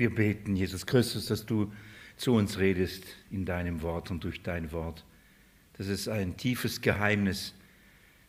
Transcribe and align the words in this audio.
Wir 0.00 0.14
beten, 0.14 0.56
Jesus 0.56 0.86
Christus, 0.86 1.26
dass 1.26 1.44
du 1.44 1.70
zu 2.16 2.32
uns 2.32 2.58
redest 2.58 3.04
in 3.30 3.44
deinem 3.44 3.82
Wort 3.82 4.10
und 4.10 4.24
durch 4.24 4.42
dein 4.42 4.72
Wort. 4.72 5.04
Das 5.74 5.88
ist 5.88 6.08
ein 6.08 6.38
tiefes 6.38 6.80
Geheimnis 6.80 7.52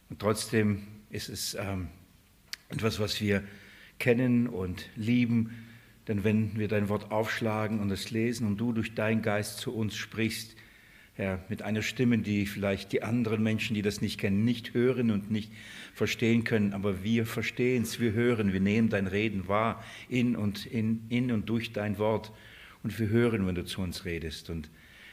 und 0.10 0.20
trotzdem 0.20 0.86
ist 1.12 1.30
es 1.30 1.54
ähm, 1.54 1.88
etwas, 2.68 3.00
was 3.00 3.22
wir 3.22 3.42
kennen 4.00 4.48
und 4.48 4.90
lieben. 4.98 5.64
Denn 6.10 6.26
wenn 6.26 6.60
wir 6.60 6.68
dein 6.68 6.90
Wort 6.90 7.10
aufschlagen 7.10 7.80
und 7.80 7.90
es 7.90 8.12
lesen 8.12 8.48
und 8.48 8.58
du 8.58 8.74
durch 8.74 8.94
deinen 8.94 9.22
Geist 9.22 9.60
zu 9.60 9.74
uns 9.74 9.96
sprichst, 9.96 10.58
Herr, 11.16 11.44
mit 11.50 11.62
einer 11.62 11.82
Stimme, 11.82 12.18
die 12.20 12.46
vielleicht 12.46 12.94
die 12.94 13.04
anderen 13.04 13.44
Menschen, 13.44 13.74
die 13.74 13.82
das 13.82 14.02
nicht 14.02 14.20
kennen, 14.20 14.46
nicht 14.46 14.74
hören 14.74 15.12
und 15.12 15.30
nicht 15.30 15.52
verstehen 15.94 16.46
können, 16.46 16.74
aber 16.74 17.04
wir 17.04 17.26
verstehen 17.26 17.84
es, 17.84 18.00
wir 18.00 18.14
hören, 18.14 18.54
wir 18.54 18.62
nehmen 18.62 18.90
dein 18.90 19.08
Reden 19.08 19.48
wahr 19.50 19.84
in 20.08 20.38
und, 20.38 20.66
in, 20.66 21.02
in 21.10 21.32
und 21.32 21.50
durch 21.50 21.74
dein 21.74 21.98
Wort. 21.98 22.32
Und 22.82 22.98
wir 22.98 23.10
hören, 23.10 23.46
wenn 23.46 23.56
du 23.56 23.66
zu 23.66 23.82
uns 23.82 24.06
redest. 24.06 24.50
Und 24.50 24.70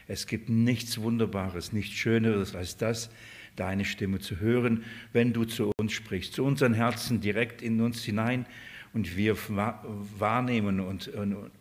es 0.07 0.25
gibt 0.25 0.49
nichts 0.49 0.99
Wunderbares, 0.99 1.73
nichts 1.73 1.95
Schöneres 1.95 2.55
als 2.55 2.77
das, 2.77 3.11
deine 3.55 3.83
Stimme 3.83 4.19
zu 4.19 4.39
hören, 4.39 4.83
wenn 5.11 5.33
du 5.33 5.43
zu 5.43 5.71
uns 5.77 5.91
sprichst, 5.91 6.33
zu 6.33 6.45
unseren 6.45 6.73
Herzen 6.73 7.19
direkt 7.19 7.61
in 7.61 7.79
uns 7.81 8.03
hinein. 8.03 8.45
Und 8.93 9.17
wir 9.17 9.37
wahrnehmen 10.17 10.79
und, 10.79 11.09
und, 11.09 11.51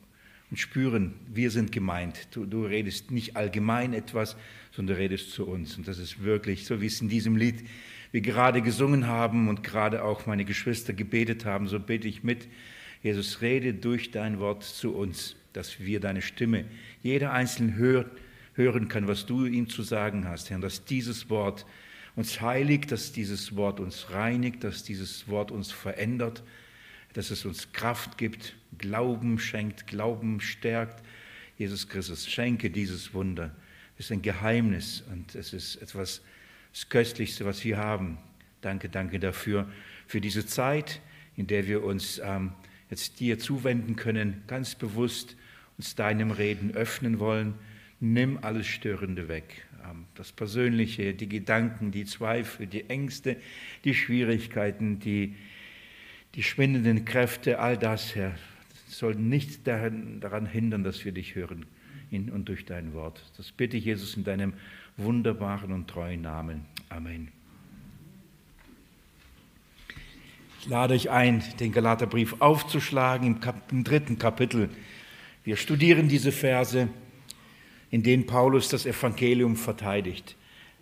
und 0.51 0.59
spüren, 0.59 1.15
wir 1.33 1.51
sind 1.51 1.73
gemeint. 1.73 2.29
Du, 2.31 2.47
du, 2.47 2.65
redest 2.65 3.11
nicht 3.11 3.37
allgemein 3.37 3.93
etwas, 3.93 4.37
sondern 4.73 4.97
du 4.97 5.03
redest 5.03 5.33
zu 5.33 5.47
uns. 5.47 5.77
Und 5.77 5.87
das 5.87 5.99
ist 5.99 6.23
wirklich, 6.23 6.65
so 6.65 6.81
wie 6.81 6.87
es 6.87 7.01
in 7.01 7.09
diesem 7.09 7.37
Lied 7.37 7.65
wir 8.11 8.23
gerade 8.23 8.63
gesungen 8.63 9.07
haben 9.07 9.49
und 9.49 9.63
gerade 9.63 10.03
auch 10.03 10.27
meine 10.27 10.45
Geschwister 10.45 10.95
gebetet 10.95 11.45
haben, 11.45 11.69
so 11.69 11.79
bete 11.79 12.09
ich 12.09 12.25
mit. 12.25 12.49
Jesus, 13.03 13.43
rede 13.43 13.75
durch 13.75 14.11
dein 14.11 14.41
Wort 14.41 14.65
zu 14.65 14.95
uns, 14.95 15.37
dass 15.53 15.81
wir 15.81 16.01
deine 16.01 16.23
Stimme, 16.23 16.65
jeder 17.03 17.33
Einzelne 17.33 17.75
hört, 17.75 18.11
hören 18.55 18.89
kann, 18.89 19.07
was 19.07 19.27
du 19.27 19.45
ihm 19.47 19.69
zu 19.69 19.83
sagen 19.83 20.27
hast, 20.27 20.51
Herr, 20.51 20.59
dass 20.59 20.85
dieses 20.85 21.31
Wort 21.31 21.65
uns 22.17 22.41
heiligt, 22.41 22.91
dass 22.91 23.13
dieses 23.13 23.55
Wort 23.55 23.79
uns 23.79 24.11
reinigt, 24.11 24.65
dass 24.65 24.83
dieses 24.83 25.29
Wort 25.29 25.53
uns 25.53 25.71
verändert, 25.71 26.43
dass 27.19 27.33
es 27.33 27.45
uns 27.45 27.73
Kraft 27.73 28.17
gibt, 28.17 28.55
Glauben 28.79 29.41
schenkt, 29.41 29.89
Glauben 29.89 30.41
stärkt. 30.41 31.05
Jesus 31.57 31.89
Christus, 31.89 32.31
schenke 32.31 32.71
dieses 32.71 33.13
Wunder. 33.13 33.57
Es 33.99 34.05
ist 34.05 34.13
ein 34.13 34.23
Geheimnis 34.23 35.03
und 35.11 35.35
es 35.35 35.53
ist 35.53 35.83
etwas 35.83 36.23
das 36.73 36.89
Köstlichste, 36.89 37.45
was 37.45 37.65
wir 37.65 37.77
haben. 37.77 38.19
Danke, 38.61 38.89
danke 38.89 39.19
dafür, 39.19 39.69
für 40.07 40.21
diese 40.21 40.47
Zeit, 40.47 41.01
in 41.37 41.49
der 41.49 41.67
wir 41.67 41.83
uns 41.83 42.21
ähm, 42.23 42.53
jetzt 42.89 43.19
dir 43.19 43.41
zuwenden 43.41 43.97
können, 43.97 44.45
ganz 44.47 44.77
bewusst 44.77 45.35
uns 45.77 45.97
deinem 45.97 46.31
Reden 46.31 46.71
öffnen 46.71 47.19
wollen. 47.19 47.55
Nimm 47.99 48.39
alles 48.43 48.69
Störende 48.69 49.27
weg 49.27 49.67
das 50.15 50.33
Persönliche, 50.33 51.15
die 51.15 51.29
Gedanken, 51.29 51.91
die 51.91 52.05
Zweifel, 52.05 52.67
die 52.67 52.89
Ängste, 52.91 53.37
die 53.85 53.95
Schwierigkeiten, 53.95 54.99
die, 54.99 55.37
die 56.35 56.43
schwindenden 56.43 57.05
Kräfte, 57.05 57.59
all 57.59 57.77
das, 57.77 58.15
Herr, 58.15 58.35
soll 58.87 59.15
nichts 59.15 59.63
daran 59.63 60.47
hindern, 60.47 60.85
dass 60.85 61.05
wir 61.05 61.13
dich 61.13 61.35
hören 61.35 61.67
in 62.11 62.31
und 62.31 62.49
durch 62.49 62.65
dein 62.65 62.95
Wort. 62.95 63.23
Das 63.37 63.53
bitte 63.53 63.77
ich, 63.77 63.85
Jesus, 63.85 64.17
in 64.17 64.25
deinem 64.25 64.55
wunderbaren 64.97 65.73
und 65.73 65.89
treuen 65.89 66.23
Namen. 66.23 66.65
Amen. 66.89 67.29
Ich 70.61 70.69
lade 70.69 70.95
euch 70.95 71.11
ein, 71.11 71.43
den 71.61 71.73
Galaterbrief 71.73 72.37
aufzuschlagen 72.41 73.27
im, 73.27 73.41
Kap 73.41 73.71
im 73.71 73.85
dritten 73.85 74.19
Kapitel. 74.19 74.69
Wir 75.45 75.57
studieren 75.57 76.09
diese 76.09 76.33
Verse 76.33 76.89
in 77.91 78.03
denen 78.03 78.27
Paulus 78.27 78.69
das 78.69 78.87
Evangelium 78.87 79.57
verteidigt. 79.57 80.37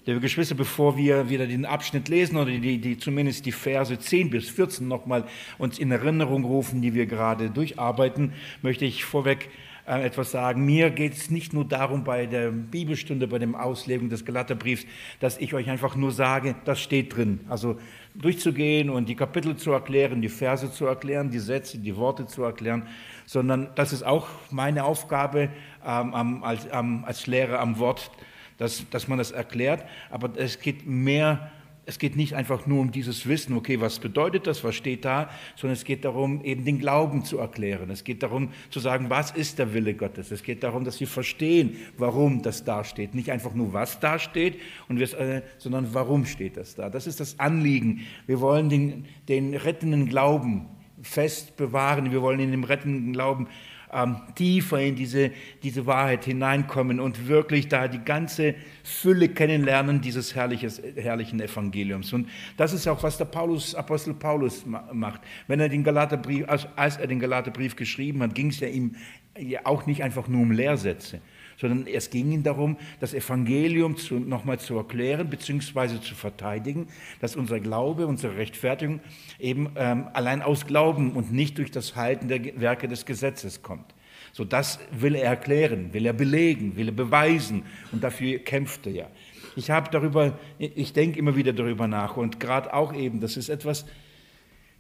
Liebe 0.09 0.21
Geschwister, 0.21 0.55
bevor 0.55 0.97
wir 0.97 1.31
wieder 1.31 1.49
den 1.49 1.65
Abschnitt 1.65 2.07
lesen 2.09 2.37
oder 2.37 2.53
die, 2.53 2.79
die, 2.79 2.97
zumindest 2.97 3.45
die 3.45 3.51
Verse 3.51 3.99
10 3.99 4.31
bis 4.31 4.49
14 4.49 4.87
nochmal 4.87 5.25
uns 5.59 5.81
in 5.81 5.91
Erinnerung 5.91 6.45
rufen, 6.45 6.81
die 6.81 6.95
wir 6.95 7.07
gerade 7.07 7.51
durcharbeiten, 7.51 8.33
möchte 8.63 8.85
ich 8.85 9.05
vorweg 9.05 9.49
äh, 9.85 10.07
etwas 10.07 10.31
sagen. 10.31 10.65
Mir 10.65 10.91
geht 10.91 11.15
es 11.15 11.33
nicht 11.33 11.53
nur 11.53 11.65
darum 11.65 12.05
bei 12.05 12.27
der 12.27 12.53
Bibelstunde, 12.53 13.27
bei 13.27 13.41
dem 13.41 13.57
Auslegung 13.57 14.09
des 14.09 14.25
Galaterbriefs, 14.25 14.87
dass 15.19 15.39
ich 15.39 15.55
euch 15.55 15.69
einfach 15.69 15.97
nur 15.97 16.13
sage, 16.13 16.55
das 16.65 16.81
steht 16.81 17.17
drin. 17.17 17.41
Also 17.49 17.77
durchzugehen 18.15 18.91
und 18.91 19.09
die 19.09 19.17
Kapitel 19.17 19.57
zu 19.57 19.73
erklären, 19.73 20.23
die 20.23 20.29
Verse 20.29 20.71
zu 20.71 20.87
erklären, 20.87 21.31
die 21.31 21.41
Sätze, 21.41 21.79
die 21.79 21.97
Worte 21.97 22.27
zu 22.27 22.45
erklären, 22.45 22.87
sondern 23.25 23.71
das 23.75 23.93
ist 23.93 24.05
auch 24.05 24.29
meine 24.53 24.85
Aufgabe 24.85 25.49
ähm, 25.85 26.45
als, 26.45 26.69
ähm, 26.73 27.03
als 27.05 27.27
Lehrer 27.27 27.59
am 27.59 27.81
Wort, 27.81 28.13
dass, 28.59 28.89
dass 28.91 29.09
man 29.09 29.19
das 29.19 29.31
erklärt. 29.31 29.85
Aber 30.11 30.31
es 30.37 30.61
geht 30.61 30.87
mehr, 30.87 31.51
es 31.85 31.99
geht 31.99 32.17
nicht 32.17 32.35
einfach 32.35 32.67
nur 32.67 32.81
um 32.81 32.91
dieses 32.91 33.29
Wissen, 33.29 33.57
okay, 33.57 33.81
was 33.81 34.01
bedeutet 34.01 34.47
das, 34.47 34.65
was 34.65 34.75
steht 34.75 35.05
da, 35.05 35.31
sondern 35.55 35.75
es 35.75 35.85
geht 35.85 36.05
darum, 36.05 36.43
eben 36.45 36.65
den 36.65 36.79
Glauben 36.79 37.25
zu 37.25 37.39
erklären. 37.39 37.91
Es 37.91 38.03
geht 38.03 38.23
darum 38.23 38.51
zu 38.71 38.81
sagen, 38.81 39.09
was 39.09 39.31
ist 39.31 39.59
der 39.59 39.73
Wille 39.73 39.95
Gottes. 39.95 40.31
Es 40.31 40.43
geht 40.43 40.63
darum, 40.63 40.85
dass 40.85 40.99
wir 40.99 41.07
verstehen, 41.07 41.77
warum 41.97 42.43
das 42.43 42.65
da 42.65 42.83
steht. 42.83 43.15
Nicht 43.15 43.31
einfach 43.31 43.55
nur, 43.55 43.73
was 43.73 44.01
da 44.01 44.19
steht, 44.19 44.61
und 44.89 44.99
wir, 44.99 45.13
äh, 45.19 45.43
sondern 45.59 45.95
warum 45.95 46.27
steht 46.27 46.57
das 46.57 46.75
da. 46.75 46.91
Das 46.91 47.07
ist 47.07 47.21
das 47.21 47.39
Anliegen. 47.39 48.01
Wir 48.27 48.41
wollen 48.41 48.69
den, 48.69 49.07
den 49.29 49.55
rettenden 49.55 50.09
Glauben 50.09 50.67
fest 51.03 51.57
bewahren. 51.57 52.11
Wir 52.11 52.23
wollen 52.23 52.41
in 52.41 52.51
dem 52.51 52.65
rettenden 52.65 53.13
Glauben 53.13 53.49
ähm, 53.93 54.17
tiefer 54.35 54.81
in 54.81 54.97
diese, 54.97 55.31
diese 55.63 55.87
Wahrheit 55.87 56.25
hineinkommen 56.25 57.01
und 57.01 57.29
wirklich 57.29 57.69
da 57.69 57.89
die 57.89 58.05
ganze 58.05 58.55
Fülle 58.83 59.29
kennenlernen 59.29 60.01
dieses 60.01 60.35
herrliches, 60.35 60.83
herrlichen 60.97 61.41
Evangeliums. 61.41 62.13
Und 62.13 62.29
das 62.57 62.73
ist 62.73 62.87
auch, 62.89 63.03
was 63.03 63.19
der 63.19 63.27
Paulus, 63.27 63.75
Apostel 63.75 64.15
Paulus 64.15 64.65
macht. 64.93 65.21
Wenn 65.47 65.61
er 65.61 65.69
den 65.69 65.85
Galaterbrief, 65.85 66.45
als 66.49 66.97
er 66.97 67.07
den 67.07 67.21
Galaterbrief 67.21 67.77
geschrieben 67.77 68.23
hat, 68.23 68.35
ging 68.35 68.49
es 68.49 68.61
ja 68.61 68.69
ihm 68.69 68.97
ja 69.39 69.61
auch 69.65 69.87
nicht 69.87 70.03
einfach 70.03 70.29
nur 70.29 70.43
um 70.43 70.51
Lehrsätze, 70.51 71.21
sondern 71.59 71.87
es 71.87 72.11
ging 72.11 72.33
ihm 72.33 72.43
darum, 72.43 72.77
das 73.01 73.15
Evangelium 73.15 73.97
zu, 73.97 74.19
nochmal 74.19 74.59
zu 74.59 74.77
erklären 74.77 75.29
bzw. 75.29 76.01
zu 76.01 76.15
verteidigen, 76.15 76.89
dass 77.21 77.37
unser 77.37 77.61
Glaube, 77.61 78.07
unsere 78.07 78.37
Rechtfertigung 78.37 79.01
eben 79.39 79.71
ähm, 79.77 80.09
allein 80.13 80.43
aus 80.43 80.67
Glauben 80.67 81.13
und 81.13 81.33
nicht 81.33 81.59
durch 81.59 81.71
das 81.71 81.97
Halten 81.97 82.29
der 82.29 82.61
Werke 82.61 82.89
des 82.89 83.07
Gesetzes 83.07 83.63
kommt. 83.63 83.95
So 84.33 84.45
das 84.45 84.79
will 84.91 85.15
er 85.15 85.31
erklären, 85.31 85.95
will 85.95 86.05
er 86.05 86.13
belegen, 86.13 86.77
will 86.77 86.89
er 86.89 86.95
beweisen 86.95 87.63
und 87.93 88.05
dafür 88.05 88.39
kämpft 88.39 88.87
er. 88.87 89.11
Ich 89.57 89.71
habe 89.71 89.91
darüber, 89.91 90.39
ich 90.59 90.93
denke 90.93 91.19
immer 91.19 91.37
wieder 91.37 91.55
darüber 91.55 91.89
nach 91.89 92.19
und 92.19 92.39
gerade 92.39 92.75
auch 92.75 92.95
eben, 92.95 93.21
das 93.21 93.39
ist 93.39 93.49
etwas, 93.49 93.87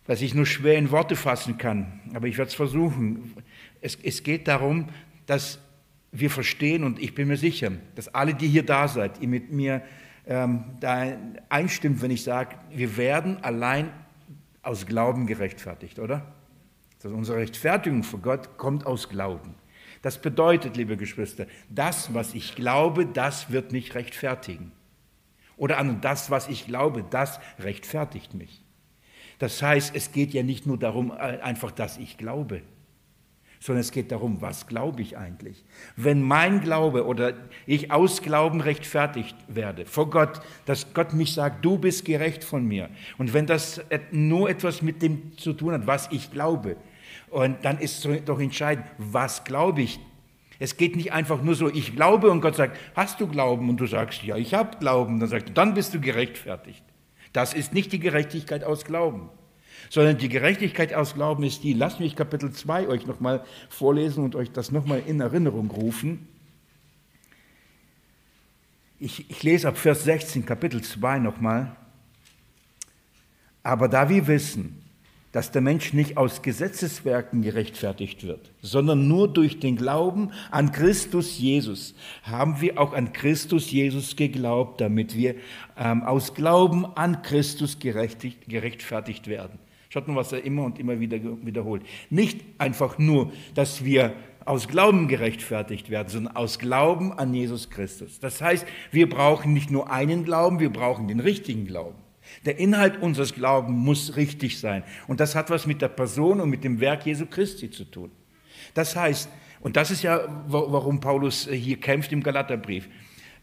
was 0.06 0.20
ich 0.20 0.34
nur 0.34 0.44
schwer 0.46 0.76
in 0.76 0.90
Worte 0.90 1.16
fassen 1.16 1.56
kann, 1.56 2.00
aber 2.14 2.28
ich 2.28 2.36
werde 2.36 2.50
es 2.50 2.54
versuchen. 2.54 3.34
Es, 3.80 3.98
es 4.02 4.22
geht 4.22 4.46
darum, 4.46 4.88
dass 5.24 5.58
wir 6.12 6.30
verstehen 6.30 6.84
und 6.84 6.98
ich 6.98 7.14
bin 7.14 7.28
mir 7.28 7.36
sicher, 7.36 7.72
dass 7.94 8.08
alle, 8.08 8.34
die 8.34 8.48
hier 8.48 8.64
da 8.64 8.88
seid, 8.88 9.20
ihr 9.20 9.28
mit 9.28 9.52
mir 9.52 9.82
ähm, 10.26 10.64
da 10.80 11.16
einstimmt, 11.48 12.02
wenn 12.02 12.10
ich 12.10 12.22
sage, 12.22 12.56
wir 12.70 12.96
werden 12.96 13.42
allein 13.42 13.92
aus 14.62 14.86
Glauben 14.86 15.26
gerechtfertigt, 15.26 15.98
oder? 15.98 16.34
Also 17.02 17.16
unsere 17.16 17.38
Rechtfertigung 17.38 18.02
vor 18.02 18.20
Gott 18.20 18.58
kommt 18.58 18.84
aus 18.84 19.08
Glauben. 19.08 19.54
Das 20.02 20.20
bedeutet, 20.20 20.76
liebe 20.76 20.96
Geschwister, 20.96 21.46
das, 21.68 22.12
was 22.14 22.34
ich 22.34 22.56
glaube, 22.56 23.06
das 23.06 23.50
wird 23.50 23.72
mich 23.72 23.94
rechtfertigen. 23.94 24.72
Oder 25.56 25.78
an 25.78 26.00
das, 26.00 26.30
was 26.30 26.48
ich 26.48 26.66
glaube, 26.66 27.04
das 27.08 27.40
rechtfertigt 27.58 28.34
mich. 28.34 28.62
Das 29.38 29.62
heißt, 29.62 29.94
es 29.94 30.12
geht 30.12 30.32
ja 30.32 30.42
nicht 30.42 30.66
nur 30.66 30.78
darum, 30.78 31.10
äh, 31.10 31.40
einfach, 31.40 31.70
dass 31.70 31.98
ich 31.98 32.18
glaube 32.18 32.62
sondern 33.60 33.80
es 33.80 33.92
geht 33.92 34.12
darum, 34.12 34.40
was 34.40 34.66
glaube 34.66 35.02
ich 35.02 35.16
eigentlich? 35.16 35.64
Wenn 35.96 36.22
mein 36.22 36.60
Glaube 36.60 37.06
oder 37.06 37.34
ich 37.66 37.90
aus 37.90 38.22
Glauben 38.22 38.60
rechtfertigt 38.60 39.36
werde 39.48 39.86
vor 39.86 40.10
Gott, 40.10 40.40
dass 40.64 40.92
Gott 40.94 41.12
mich 41.12 41.34
sagt, 41.34 41.64
du 41.64 41.78
bist 41.78 42.04
gerecht 42.04 42.44
von 42.44 42.66
mir. 42.66 42.88
Und 43.18 43.34
wenn 43.34 43.46
das 43.46 43.80
nur 44.10 44.50
etwas 44.50 44.82
mit 44.82 45.02
dem 45.02 45.36
zu 45.38 45.52
tun 45.52 45.72
hat, 45.72 45.86
was 45.86 46.08
ich 46.12 46.30
glaube, 46.30 46.76
und 47.30 47.64
dann 47.64 47.78
ist 47.78 48.08
doch 48.24 48.40
entscheidend, 48.40 48.86
was 48.98 49.44
glaube 49.44 49.82
ich? 49.82 49.98
Es 50.58 50.76
geht 50.76 50.96
nicht 50.96 51.12
einfach 51.12 51.42
nur 51.42 51.54
so, 51.54 51.68
ich 51.68 51.94
glaube 51.94 52.30
und 52.30 52.40
Gott 52.40 52.56
sagt, 52.56 52.78
hast 52.94 53.20
du 53.20 53.26
Glauben? 53.26 53.68
Und 53.68 53.78
du 53.78 53.86
sagst, 53.86 54.22
ja, 54.22 54.36
ich 54.36 54.54
habe 54.54 54.78
Glauben. 54.78 55.20
Dann 55.20 55.28
sagt 55.28 55.56
dann 55.56 55.74
bist 55.74 55.92
du 55.92 56.00
gerechtfertigt. 56.00 56.82
Das 57.32 57.52
ist 57.52 57.74
nicht 57.74 57.92
die 57.92 58.00
Gerechtigkeit 58.00 58.64
aus 58.64 58.84
Glauben 58.84 59.28
sondern 59.90 60.18
die 60.18 60.28
Gerechtigkeit 60.28 60.94
aus 60.94 61.14
Glauben 61.14 61.42
ist 61.44 61.62
die. 61.64 61.72
Lasst 61.72 62.00
mich 62.00 62.16
Kapitel 62.16 62.52
2 62.52 62.88
euch 62.88 63.06
nochmal 63.06 63.44
vorlesen 63.68 64.24
und 64.24 64.34
euch 64.34 64.50
das 64.52 64.72
nochmal 64.72 65.02
in 65.06 65.20
Erinnerung 65.20 65.70
rufen. 65.70 66.28
Ich, 68.98 69.30
ich 69.30 69.42
lese 69.42 69.68
ab 69.68 69.76
Vers 69.76 70.04
16, 70.04 70.46
Kapitel 70.46 70.82
2 70.82 71.18
nochmal. 71.18 71.76
Aber 73.62 73.88
da 73.88 74.08
wir 74.08 74.26
wissen, 74.26 74.82
dass 75.36 75.50
der 75.50 75.60
Mensch 75.60 75.92
nicht 75.92 76.16
aus 76.16 76.40
Gesetzeswerken 76.40 77.42
gerechtfertigt 77.42 78.24
wird, 78.24 78.52
sondern 78.62 79.06
nur 79.06 79.30
durch 79.30 79.60
den 79.60 79.76
Glauben 79.76 80.30
an 80.50 80.72
Christus 80.72 81.38
Jesus 81.38 81.94
haben 82.22 82.62
wir 82.62 82.80
auch 82.80 82.94
an 82.94 83.12
Christus 83.12 83.70
Jesus 83.70 84.16
geglaubt, 84.16 84.80
damit 84.80 85.14
wir 85.14 85.34
ähm, 85.76 86.04
aus 86.04 86.32
Glauben 86.32 86.86
an 86.86 87.20
Christus 87.20 87.78
gerechtfertigt 87.80 89.26
werden. 89.26 89.58
Schaut 89.96 90.08
mal, 90.08 90.16
was 90.16 90.30
er 90.30 90.44
immer 90.44 90.64
und 90.64 90.78
immer 90.78 91.00
wieder 91.00 91.18
wiederholt. 91.42 91.82
Nicht 92.10 92.44
einfach 92.58 92.98
nur, 92.98 93.32
dass 93.54 93.82
wir 93.82 94.12
aus 94.44 94.68
Glauben 94.68 95.08
gerechtfertigt 95.08 95.88
werden, 95.88 96.08
sondern 96.10 96.36
aus 96.36 96.58
Glauben 96.58 97.14
an 97.14 97.32
Jesus 97.32 97.70
Christus. 97.70 98.20
Das 98.20 98.42
heißt, 98.42 98.66
wir 98.90 99.08
brauchen 99.08 99.54
nicht 99.54 99.70
nur 99.70 99.90
einen 99.90 100.26
Glauben, 100.26 100.60
wir 100.60 100.68
brauchen 100.68 101.08
den 101.08 101.18
richtigen 101.18 101.64
Glauben. 101.64 101.96
Der 102.44 102.58
Inhalt 102.58 103.00
unseres 103.00 103.32
Glaubens 103.32 103.74
muss 103.74 104.16
richtig 104.16 104.60
sein. 104.60 104.82
Und 105.06 105.18
das 105.18 105.34
hat 105.34 105.48
was 105.48 105.66
mit 105.66 105.80
der 105.80 105.88
Person 105.88 106.42
und 106.42 106.50
mit 106.50 106.62
dem 106.62 106.78
Werk 106.78 107.06
Jesu 107.06 107.24
Christi 107.24 107.70
zu 107.70 107.84
tun. 107.84 108.10
Das 108.74 108.96
heißt, 108.96 109.30
und 109.60 109.76
das 109.76 109.90
ist 109.90 110.02
ja, 110.02 110.44
warum 110.46 111.00
Paulus 111.00 111.48
hier 111.50 111.80
kämpft 111.80 112.12
im 112.12 112.22
Galaterbrief, 112.22 112.86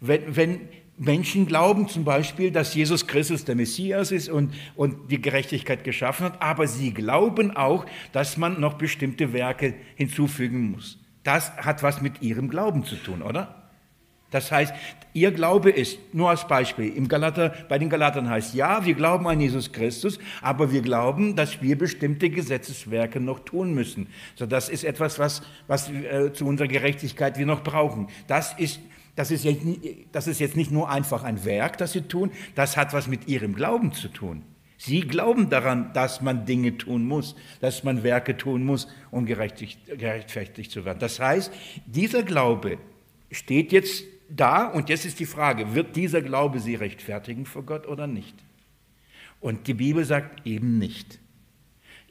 wenn, 0.02 0.36
wenn 0.36 0.60
Menschen 0.98 1.48
glauben 1.48 1.88
zum 1.88 2.04
Beispiel, 2.04 2.51
dass 2.51 2.75
Jesus 2.75 3.07
Christus 3.07 3.45
der 3.45 3.56
Messias 3.56 4.12
ist 4.12 4.30
und, 4.30 4.54
und 4.75 5.12
die 5.12 5.22
Gerechtigkeit 5.22 5.84
geschaffen 5.84 6.25
hat, 6.25 6.42
aber 6.42 6.68
sie 6.68 6.94
glauben 6.94 7.56
auch, 7.56 7.86
dass 8.12 8.38
man 8.38 8.60
noch 8.60 8.74
bestimmte 8.74 9.34
Werke 9.34 9.74
hinzufügen 9.95 10.72
muss. 10.72 11.00
Das 11.24 11.56
hat 11.57 11.81
was 11.84 12.01
mit 12.01 12.22
ihrem 12.22 12.50
Glauben 12.50 12.86
zu 12.86 12.95
tun, 12.95 13.22
oder? 13.22 13.63
Das 14.34 14.51
heißt, 14.51 14.74
ihr 15.13 15.31
Glaube 15.31 15.69
ist, 15.69 16.00
nur 16.12 16.31
als 16.31 16.48
Beispiel, 16.48 16.92
im 16.96 17.07
Galater, 17.07 17.54
bei 17.69 17.78
den 17.78 17.88
Galatern 17.88 18.28
heißt, 18.28 18.56
ja, 18.56 18.84
wir 18.84 18.96
glauben 18.96 19.28
an 19.28 19.39
Jesus 19.39 19.72
Christus, 19.72 20.18
aber 20.42 20.72
wir 20.72 20.81
glauben, 20.81 21.36
dass 21.36 21.62
wir 21.62 21.78
bestimmte 21.78 22.31
Gesetzeswerke 22.31 23.19
noch 23.19 23.42
tun 23.42 23.75
müssen. 23.75 24.07
So, 24.36 24.48
das 24.48 24.69
ist 24.69 24.86
etwas, 24.86 25.19
was, 25.19 25.44
was 25.68 25.89
äh, 25.89 26.34
zu 26.34 26.48
unserer 26.48 26.68
Gerechtigkeit 26.68 27.38
wir 27.38 27.46
noch 27.46 27.63
brauchen. 27.63 28.07
Das 28.28 28.54
ist, 28.57 28.80
das, 29.15 29.31
ist 29.31 29.44
jetzt, 29.44 29.62
das 30.12 30.27
ist 30.27 30.39
jetzt 30.39 30.56
nicht 30.56 30.71
nur 30.71 30.89
einfach 30.89 31.24
ein 31.24 31.45
Werk, 31.45 31.77
das 31.77 31.94
sie 31.94 32.01
tun, 32.01 32.31
das 32.56 32.77
hat 32.77 32.94
was 32.94 33.07
mit 33.07 33.27
ihrem 33.27 33.56
Glauben 33.56 33.94
zu 33.94 34.07
tun. 34.07 34.44
Sie 34.77 35.01
glauben 35.01 35.50
daran, 35.50 35.94
dass 35.94 36.21
man 36.21 36.45
Dinge 36.45 36.77
tun 36.77 37.06
muss, 37.06 37.36
dass 37.62 37.83
man 37.83 38.04
Werke 38.04 38.36
tun 38.36 38.65
muss, 38.65 38.88
um 39.12 39.25
gerechtfertigt 39.25 40.71
zu 40.71 40.83
werden. 40.83 41.00
Das 41.00 41.19
heißt, 41.19 41.54
dieser 41.86 42.24
Glaube 42.24 42.80
steht 43.31 43.71
jetzt 43.71 44.04
da 44.30 44.65
und 44.65 44.89
jetzt 44.89 45.06
ist 45.06 45.19
die 45.19 45.25
Frage, 45.25 45.74
wird 45.74 45.95
dieser 45.95 46.21
Glaube 46.21 46.60
sie 46.60 46.75
rechtfertigen 46.75 47.45
vor 47.45 47.63
Gott 47.63 47.88
oder 47.88 48.07
nicht? 48.07 48.36
Und 49.39 49.68
die 49.68 49.74
Bibel 49.74 50.04
sagt 50.04 50.45
eben 50.45 50.80
nicht. 50.80 51.19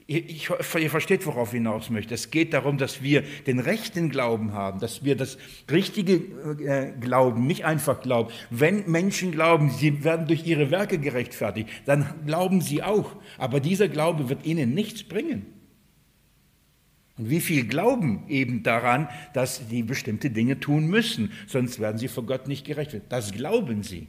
Ihr, 0.07 0.25
ihr 0.29 0.91
versteht, 0.91 1.27
worauf 1.27 1.49
ich 1.49 1.59
hinaus 1.59 1.89
möchte. 1.91 2.15
Es 2.15 2.31
geht 2.31 2.53
darum, 2.53 2.77
dass 2.77 3.03
wir 3.03 3.23
den 3.47 3.59
rechten 3.61 4.11
Glauben 4.11 4.53
haben, 4.53 4.81
dass 4.81 5.05
wir 5.05 5.17
das 5.17 5.39
richtige 5.71 6.15
äh, 6.15 6.93
Glauben, 7.01 7.47
nicht 7.47 7.65
einfach 7.65 8.03
glauben. 8.03 8.33
Wenn 8.51 8.91
Menschen 8.91 9.33
glauben, 9.33 9.71
sie 9.71 10.03
werden 10.03 10.27
durch 10.27 10.47
ihre 10.47 10.71
Werke 10.71 10.99
gerechtfertigt, 10.99 11.69
dann 11.87 12.07
glauben 12.27 12.61
sie 12.61 12.83
auch. 12.83 13.17
Aber 13.39 13.61
dieser 13.61 13.89
Glaube 13.89 14.29
wird 14.29 14.45
ihnen 14.45 14.75
nichts 14.75 15.05
bringen. 15.05 15.47
Und 17.19 17.31
wie 17.31 17.41
viel 17.41 17.67
glauben 17.67 18.25
eben 18.29 18.63
daran, 18.63 19.09
dass 19.35 19.69
sie 19.69 19.83
bestimmte 19.83 20.31
Dinge 20.31 20.59
tun 20.59 20.89
müssen, 20.89 21.31
sonst 21.47 21.79
werden 21.79 21.99
sie 21.99 22.09
vor 22.09 22.25
Gott 22.25 22.49
nicht 22.49 22.67
gerechtfertigt. 22.67 23.13
Das 23.13 23.33
glauben 23.33 23.83
sie. 23.83 24.09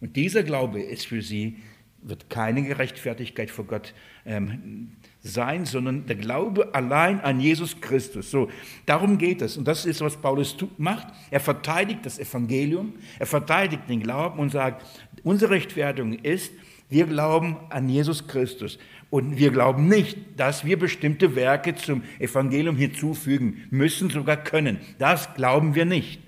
Und 0.00 0.16
dieser 0.16 0.42
Glaube 0.42 0.80
ist 0.80 1.06
für 1.06 1.22
sie, 1.22 1.58
wird 2.02 2.30
keine 2.30 2.62
Gerechtfertigkeit 2.62 3.50
vor 3.50 3.66
Gott 3.66 3.92
ähm, 4.24 4.92
sein, 5.28 5.66
sondern 5.66 6.06
der 6.06 6.16
Glaube 6.16 6.74
allein 6.74 7.20
an 7.20 7.40
Jesus 7.40 7.80
Christus. 7.80 8.30
So, 8.30 8.48
darum 8.86 9.18
geht 9.18 9.42
es. 9.42 9.56
Und 9.56 9.68
das 9.68 9.86
ist, 9.86 10.00
was 10.00 10.16
Paulus 10.16 10.56
macht. 10.76 11.08
Er 11.30 11.40
verteidigt 11.40 12.00
das 12.04 12.18
Evangelium, 12.18 12.94
er 13.18 13.26
verteidigt 13.26 13.82
den 13.88 14.02
Glauben 14.02 14.38
und 14.38 14.50
sagt, 14.50 14.84
unsere 15.22 15.52
Rechtfertigung 15.52 16.14
ist, 16.14 16.52
wir 16.90 17.06
glauben 17.06 17.56
an 17.68 17.88
Jesus 17.88 18.26
Christus. 18.26 18.78
Und 19.10 19.38
wir 19.38 19.50
glauben 19.50 19.88
nicht, 19.88 20.18
dass 20.36 20.64
wir 20.64 20.78
bestimmte 20.78 21.34
Werke 21.34 21.74
zum 21.74 22.02
Evangelium 22.18 22.76
hinzufügen 22.76 23.66
müssen, 23.70 24.10
sogar 24.10 24.36
können. 24.36 24.78
Das 24.98 25.34
glauben 25.34 25.74
wir 25.74 25.84
nicht. 25.84 26.20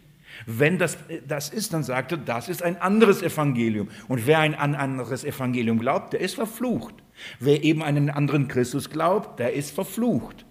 Wenn 0.46 0.78
das 0.78 0.96
das 1.28 1.50
ist, 1.50 1.74
dann 1.74 1.82
sagt 1.82 2.12
er, 2.12 2.18
das 2.18 2.48
ist 2.48 2.62
ein 2.62 2.80
anderes 2.80 3.22
Evangelium. 3.22 3.88
Und 4.08 4.26
wer 4.26 4.38
ein 4.38 4.54
anderes 4.54 5.24
Evangelium 5.24 5.78
glaubt, 5.78 6.14
der 6.14 6.20
ist 6.20 6.34
verflucht. 6.34 6.94
Wer 7.38 7.62
eben 7.64 7.82
einen 7.82 8.10
anderen 8.10 8.48
Christus 8.48 8.90
glaubt, 8.90 9.38
der 9.38 9.52
ist 9.52 9.70
verflucht. 9.70 10.44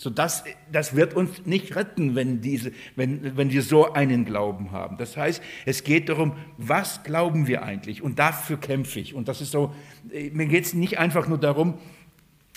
So 0.00 0.08
das, 0.08 0.44
das 0.72 0.96
wird 0.96 1.12
uns 1.12 1.44
nicht 1.44 1.76
retten, 1.76 2.14
wenn, 2.14 2.40
diese, 2.40 2.72
wenn, 2.96 3.36
wenn 3.36 3.50
wir 3.50 3.60
so 3.60 3.92
einen 3.92 4.24
Glauben 4.24 4.70
haben. 4.70 4.96
Das 4.96 5.18
heißt, 5.18 5.42
es 5.66 5.84
geht 5.84 6.08
darum, 6.08 6.32
was 6.56 7.02
glauben 7.02 7.46
wir 7.46 7.62
eigentlich? 7.64 8.00
Und 8.00 8.18
dafür 8.18 8.56
kämpfe 8.56 8.98
ich. 8.98 9.12
Und 9.12 9.28
das 9.28 9.42
ist 9.42 9.50
so, 9.50 9.74
äh, 10.10 10.30
mir 10.30 10.46
geht 10.46 10.64
es 10.64 10.72
nicht 10.72 10.98
einfach 10.98 11.28
nur 11.28 11.36
darum, 11.36 11.74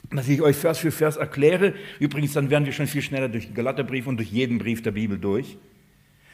dass 0.09 0.29
ich 0.29 0.41
euch 0.41 0.55
Vers 0.55 0.79
für 0.79 0.91
Vers 0.91 1.17
erkläre. 1.17 1.73
Übrigens, 1.99 2.31
dann 2.31 2.49
werden 2.49 2.65
wir 2.65 2.71
schon 2.71 2.87
viel 2.87 3.01
schneller 3.01 3.27
durch 3.27 3.47
den 3.47 3.55
Galaterbrief 3.55 4.07
und 4.07 4.15
durch 4.15 4.31
jeden 4.31 4.57
Brief 4.57 4.81
der 4.81 4.91
Bibel 4.91 5.17
durch. 5.17 5.57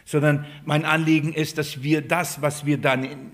Sondern 0.06 0.46
mein 0.64 0.86
Anliegen 0.86 1.34
ist, 1.34 1.58
dass 1.58 1.82
wir 1.82 2.02
das, 2.02 2.44
was 2.44 2.68
wir 2.68 2.78
dann 2.78 3.32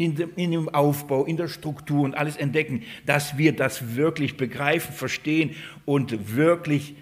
in, 0.00 0.14
dem, 0.14 0.30
in 0.36 0.50
dem 0.52 0.68
Aufbau, 0.70 1.26
in 1.26 1.36
der 1.36 1.48
Struktur 1.48 2.04
und 2.04 2.14
alles 2.14 2.38
entdecken, 2.38 2.84
dass 3.04 3.36
wir 3.36 3.54
das 3.54 3.96
wirklich 3.96 4.38
begreifen, 4.38 4.94
verstehen 4.94 5.54
und 5.84 6.34
wirklich 6.34 6.94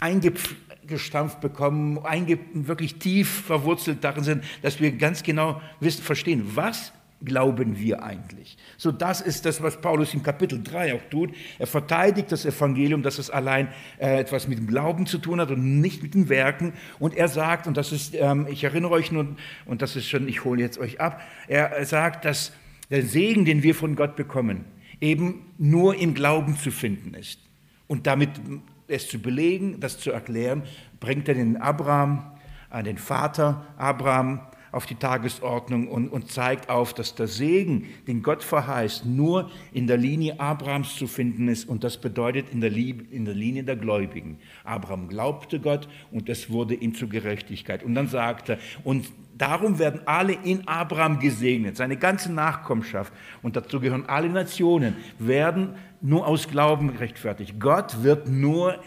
eingestampft 0.00 1.40
bekommen, 1.40 1.98
einge, 2.04 2.38
wirklich 2.52 2.96
tief 2.96 3.44
verwurzelt 3.46 4.04
darin 4.04 4.22
sind, 4.22 4.44
dass 4.60 4.80
wir 4.80 4.92
ganz 4.92 5.22
genau 5.22 5.62
wissen, 5.80 6.02
verstehen, 6.02 6.42
was 6.54 6.92
glauben 7.24 7.78
wir 7.78 8.02
eigentlich? 8.02 8.56
So, 8.76 8.92
das 8.92 9.20
ist 9.20 9.44
das, 9.44 9.62
was 9.62 9.80
Paulus 9.80 10.14
im 10.14 10.22
Kapitel 10.22 10.62
3 10.62 10.94
auch 10.94 11.02
tut. 11.10 11.34
Er 11.58 11.66
verteidigt 11.66 12.32
das 12.32 12.44
Evangelium, 12.44 13.02
dass 13.02 13.18
es 13.18 13.30
allein 13.30 13.68
äh, 13.98 14.20
etwas 14.20 14.48
mit 14.48 14.58
dem 14.58 14.66
Glauben 14.66 15.06
zu 15.06 15.18
tun 15.18 15.40
hat 15.40 15.50
und 15.50 15.80
nicht 15.80 16.02
mit 16.02 16.14
den 16.14 16.28
Werken. 16.28 16.72
Und 16.98 17.14
er 17.14 17.28
sagt, 17.28 17.66
und 17.66 17.76
das 17.76 17.92
ist, 17.92 18.14
ähm, 18.14 18.46
ich 18.50 18.64
erinnere 18.64 18.92
euch 18.92 19.12
nun, 19.12 19.36
und 19.66 19.82
das 19.82 19.96
ist 19.96 20.08
schon, 20.08 20.28
ich 20.28 20.44
hole 20.44 20.60
jetzt 20.60 20.78
euch 20.78 21.00
ab, 21.00 21.20
er 21.48 21.84
sagt, 21.84 22.24
dass 22.24 22.52
der 22.90 23.02
Segen, 23.02 23.44
den 23.44 23.62
wir 23.62 23.74
von 23.74 23.96
Gott 23.96 24.16
bekommen, 24.16 24.64
eben 25.00 25.46
nur 25.58 25.96
im 25.96 26.14
Glauben 26.14 26.56
zu 26.56 26.70
finden 26.70 27.14
ist. 27.14 27.40
Und 27.86 28.06
damit 28.06 28.30
es 28.88 29.08
zu 29.08 29.20
belegen, 29.20 29.80
das 29.80 29.98
zu 29.98 30.10
erklären, 30.10 30.62
bringt 30.98 31.28
er 31.28 31.34
den 31.34 31.56
Abraham, 31.56 32.32
an 32.68 32.84
den 32.84 32.98
Vater 32.98 33.66
Abraham 33.76 34.40
auf 34.72 34.86
die 34.86 34.94
Tagesordnung 34.94 35.88
und, 35.88 36.08
und, 36.08 36.30
zeigt 36.30 36.68
auf, 36.68 36.94
dass 36.94 37.14
der 37.14 37.26
Segen, 37.26 37.86
den 38.06 38.22
Gott 38.22 38.42
verheißt, 38.42 39.04
nur 39.06 39.50
in 39.72 39.86
der 39.86 39.96
Linie 39.96 40.38
Abrahams 40.38 40.96
zu 40.96 41.06
finden 41.06 41.48
ist 41.48 41.68
und 41.68 41.84
das 41.84 41.98
bedeutet 41.98 42.50
in 42.52 42.60
der, 42.60 42.70
Liebe, 42.70 43.04
in 43.14 43.24
der 43.24 43.34
Linie 43.34 43.64
der 43.64 43.76
Gläubigen. 43.76 44.38
Abraham 44.64 45.08
glaubte 45.08 45.60
Gott 45.60 45.88
und 46.10 46.28
es 46.28 46.50
wurde 46.50 46.74
ihm 46.74 46.94
zur 46.94 47.08
Gerechtigkeit. 47.08 47.82
Und 47.82 47.94
dann 47.94 48.08
sagt 48.08 48.50
er, 48.50 48.58
und 48.84 49.06
darum 49.36 49.78
werden 49.78 50.02
alle 50.04 50.32
in 50.32 50.68
Abraham 50.68 51.18
gesegnet, 51.18 51.76
seine 51.76 51.96
ganze 51.96 52.32
Nachkommenschaft 52.32 53.12
und 53.42 53.56
dazu 53.56 53.80
gehören 53.80 54.06
alle 54.06 54.28
Nationen, 54.28 54.96
werden 55.18 55.74
nur 56.00 56.26
aus 56.26 56.48
Glauben 56.48 56.92
gerechtfertigt. 56.92 57.58
Gott 57.58 58.02
wird 58.02 58.28
nur 58.28 58.78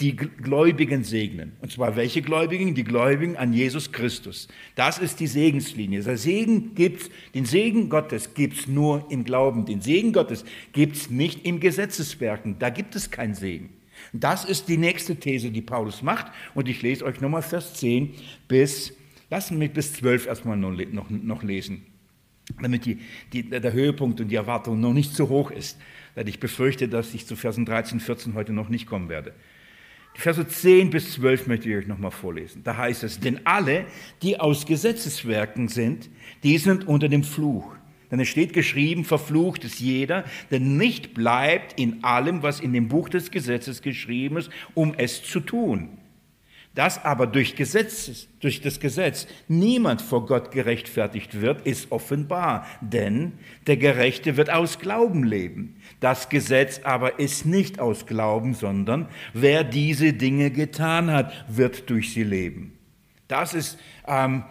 die 0.00 0.16
Gläubigen 0.16 1.04
segnen. 1.04 1.52
Und 1.60 1.72
zwar 1.72 1.96
welche 1.96 2.22
Gläubigen? 2.22 2.74
Die 2.74 2.84
Gläubigen 2.84 3.36
an 3.36 3.52
Jesus 3.52 3.92
Christus. 3.92 4.48
Das 4.74 4.98
ist 4.98 5.20
die 5.20 5.26
Segenslinie. 5.26 6.02
Der 6.02 6.16
Segen 6.16 6.74
gibt's, 6.74 7.10
den 7.34 7.44
Segen 7.44 7.88
Gottes 7.88 8.34
gibt 8.34 8.58
es 8.58 8.68
nur 8.68 9.06
im 9.10 9.24
Glauben. 9.24 9.66
Den 9.66 9.80
Segen 9.80 10.12
Gottes 10.12 10.44
gibt 10.72 10.96
es 10.96 11.10
nicht 11.10 11.44
im 11.44 11.60
Gesetzeswerken. 11.60 12.56
Da 12.58 12.70
gibt 12.70 12.96
es 12.96 13.10
keinen 13.10 13.34
Segen. 13.34 13.70
Das 14.12 14.44
ist 14.44 14.68
die 14.68 14.78
nächste 14.78 15.16
These, 15.16 15.50
die 15.50 15.62
Paulus 15.62 16.02
macht. 16.02 16.32
Und 16.54 16.68
ich 16.68 16.82
lese 16.82 17.04
euch 17.04 17.20
nochmal 17.20 17.42
Vers 17.42 17.74
10 17.74 18.14
bis, 18.48 18.96
lassen 19.28 19.58
mich 19.58 19.72
bis 19.72 19.92
12 19.94 20.26
erstmal 20.26 20.56
noch, 20.56 20.74
noch, 21.10 21.42
lesen, 21.42 21.84
damit 22.60 22.86
die, 22.86 22.98
die, 23.32 23.42
der 23.42 23.72
Höhepunkt 23.72 24.20
und 24.20 24.28
die 24.28 24.36
Erwartung 24.36 24.80
noch 24.80 24.94
nicht 24.94 25.14
zu 25.14 25.28
hoch 25.28 25.50
ist. 25.50 25.78
Denn 26.16 26.26
ich 26.26 26.40
befürchte, 26.40 26.88
dass 26.88 27.14
ich 27.14 27.26
zu 27.26 27.36
Versen 27.36 27.64
13, 27.64 28.00
14 28.00 28.34
heute 28.34 28.52
noch 28.52 28.68
nicht 28.68 28.86
kommen 28.86 29.08
werde. 29.08 29.34
Die 30.16 30.20
Verse 30.20 30.46
10 30.46 30.90
bis 30.90 31.12
12 31.14 31.46
möchte 31.46 31.68
ich 31.68 31.76
euch 31.76 31.86
nochmal 31.86 32.10
vorlesen. 32.10 32.62
Da 32.64 32.76
heißt 32.76 33.04
es, 33.04 33.20
denn 33.20 33.40
alle, 33.44 33.86
die 34.22 34.38
aus 34.38 34.66
Gesetzeswerken 34.66 35.68
sind, 35.68 36.10
die 36.42 36.58
sind 36.58 36.86
unter 36.88 37.08
dem 37.08 37.24
Fluch. 37.24 37.76
Denn 38.10 38.18
es 38.18 38.28
steht 38.28 38.52
geschrieben, 38.52 39.04
verflucht 39.04 39.64
ist 39.64 39.78
jeder, 39.78 40.24
der 40.50 40.58
nicht 40.60 41.14
bleibt 41.14 41.78
in 41.78 42.02
allem, 42.02 42.42
was 42.42 42.58
in 42.58 42.72
dem 42.72 42.88
Buch 42.88 43.08
des 43.08 43.30
Gesetzes 43.30 43.82
geschrieben 43.82 44.36
ist, 44.36 44.50
um 44.74 44.94
es 44.96 45.22
zu 45.22 45.38
tun. 45.38 45.99
Dass 46.74 47.04
aber 47.04 47.26
durch, 47.26 47.56
Gesetz, 47.56 48.28
durch 48.38 48.60
das 48.60 48.78
Gesetz 48.78 49.26
niemand 49.48 50.00
vor 50.00 50.26
Gott 50.26 50.52
gerechtfertigt 50.52 51.40
wird, 51.40 51.66
ist 51.66 51.90
offenbar, 51.90 52.64
denn 52.80 53.32
der 53.66 53.76
Gerechte 53.76 54.36
wird 54.36 54.50
aus 54.50 54.78
Glauben 54.78 55.24
leben. 55.24 55.76
Das 55.98 56.28
Gesetz 56.28 56.80
aber 56.84 57.18
ist 57.18 57.44
nicht 57.44 57.80
aus 57.80 58.06
Glauben, 58.06 58.54
sondern 58.54 59.08
wer 59.34 59.64
diese 59.64 60.12
Dinge 60.12 60.52
getan 60.52 61.10
hat, 61.10 61.32
wird 61.48 61.90
durch 61.90 62.12
sie 62.12 62.24
leben. 62.24 62.78
Das 63.26 63.52
ist 63.52 63.78
ähm, 64.06 64.44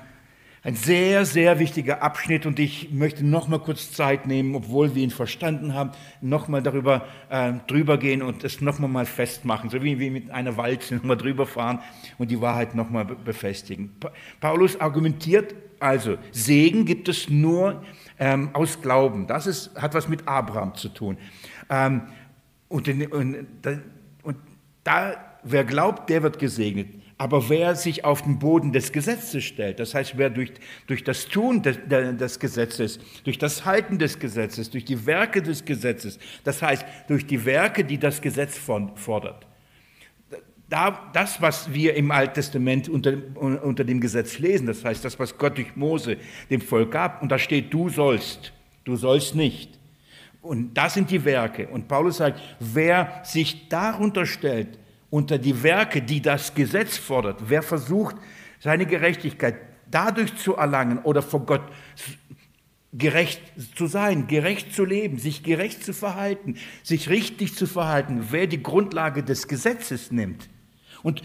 ein 0.63 0.75
sehr, 0.75 1.25
sehr 1.25 1.59
wichtiger 1.59 2.03
Abschnitt 2.03 2.45
und 2.45 2.59
ich 2.59 2.91
möchte 2.91 3.25
noch 3.25 3.47
mal 3.47 3.59
kurz 3.59 3.91
Zeit 3.91 4.27
nehmen, 4.27 4.55
obwohl 4.55 4.93
wir 4.93 5.03
ihn 5.03 5.11
verstanden 5.11 5.73
haben, 5.73 5.91
noch 6.21 6.47
mal 6.47 6.61
darüber 6.61 7.07
äh, 7.29 7.53
drüber 7.67 7.97
gehen 7.97 8.21
und 8.21 8.43
es 8.43 8.59
noch 8.59 8.79
mal, 8.79 8.87
mal 8.87 9.05
festmachen, 9.05 9.69
so 9.69 9.81
wie 9.83 9.99
wir 9.99 10.11
mit 10.11 10.29
einer 10.31 10.57
Walze 10.57 10.95
noch 10.97 11.03
mal 11.03 11.15
drüber 11.15 11.45
fahren 11.45 11.79
und 12.17 12.29
die 12.29 12.41
Wahrheit 12.41 12.75
noch 12.75 12.89
mal 12.89 13.05
befestigen. 13.05 13.95
Pa 13.99 14.11
Paulus 14.39 14.79
argumentiert 14.79 15.55
also, 15.79 16.17
Segen 16.31 16.85
gibt 16.85 17.07
es 17.07 17.29
nur 17.29 17.83
ähm, 18.19 18.49
aus 18.53 18.81
Glauben. 18.81 19.27
Das 19.27 19.47
ist, 19.47 19.73
hat 19.81 19.93
was 19.93 20.09
mit 20.09 20.27
Abraham 20.27 20.75
zu 20.75 20.89
tun. 20.89 21.17
Ähm, 21.69 22.01
und, 22.67 22.87
und, 22.87 23.47
und 24.23 24.37
da, 24.83 25.15
wer 25.43 25.63
glaubt, 25.63 26.09
der 26.09 26.21
wird 26.23 26.37
gesegnet. 26.37 26.89
Aber 27.19 27.49
wer 27.49 27.75
sich 27.75 28.05
auf 28.05 28.21
den 28.21 28.39
Boden 28.39 28.71
des 28.71 28.93
Gesetzes 28.93 29.43
stellt, 29.43 29.81
das 29.81 29.93
heißt, 29.93 30.17
wer 30.17 30.29
durch, 30.29 30.53
durch 30.87 31.03
das 31.03 31.27
Tun 31.27 31.61
des, 31.61 31.77
des, 31.85 32.39
Gesetzes, 32.39 32.97
durch 33.25 33.37
das 33.37 33.65
Halten 33.65 33.99
des 33.99 34.19
Gesetzes, 34.19 34.69
durch 34.69 34.85
die 34.85 35.05
Werke 35.05 35.41
des 35.41 35.65
Gesetzes, 35.65 36.17
das 36.45 36.61
heißt, 36.61 36.85
durch 37.09 37.27
die 37.27 37.43
Werke, 37.43 37.83
die 37.83 37.97
das 37.97 38.21
Gesetz 38.21 38.57
fordert, 38.57 39.45
da, 40.69 41.11
das, 41.11 41.41
was 41.41 41.73
wir 41.73 41.95
im 41.95 42.09
Alten 42.11 42.35
Testament 42.35 42.87
unter, 42.87 43.13
unter 43.35 43.83
dem 43.83 43.99
Gesetz 43.99 44.39
lesen, 44.39 44.67
das 44.67 44.85
heißt, 44.85 45.03
das, 45.03 45.19
was 45.19 45.37
Gott 45.37 45.57
durch 45.57 45.75
Mose 45.75 46.15
dem 46.49 46.61
Volk 46.61 46.91
gab, 46.91 47.21
und 47.21 47.33
da 47.33 47.37
steht, 47.37 47.73
du 47.73 47.89
sollst, 47.89 48.53
du 48.85 48.95
sollst 48.95 49.35
nicht. 49.35 49.77
Und 50.41 50.73
das 50.75 50.93
sind 50.93 51.11
die 51.11 51.25
Werke. 51.25 51.67
Und 51.67 51.89
Paulus 51.89 52.17
sagt, 52.17 52.39
wer 52.61 53.19
sich 53.25 53.67
darunter 53.67 54.25
stellt, 54.25 54.79
unter 55.09 55.37
die 55.37 55.63
Werke, 55.63 56.01
die 56.01 56.21
das 56.21 56.53
Gesetz 56.53 56.97
fordert. 56.97 57.41
Wer 57.47 57.63
versucht, 57.63 58.15
seine 58.59 58.85
Gerechtigkeit 58.85 59.55
dadurch 59.89 60.35
zu 60.35 60.55
erlangen 60.55 60.99
oder 60.99 61.21
vor 61.21 61.45
Gott 61.45 61.63
gerecht 62.93 63.41
zu 63.75 63.87
sein, 63.87 64.27
gerecht 64.27 64.73
zu 64.73 64.83
leben, 64.83 65.17
sich 65.17 65.43
gerecht 65.43 65.83
zu 65.83 65.93
verhalten, 65.93 66.55
sich 66.83 67.09
richtig 67.09 67.55
zu 67.55 67.67
verhalten, 67.67 68.27
wer 68.31 68.47
die 68.47 68.63
Grundlage 68.63 69.23
des 69.23 69.47
Gesetzes 69.47 70.11
nimmt. 70.11 70.49
Und 71.03 71.21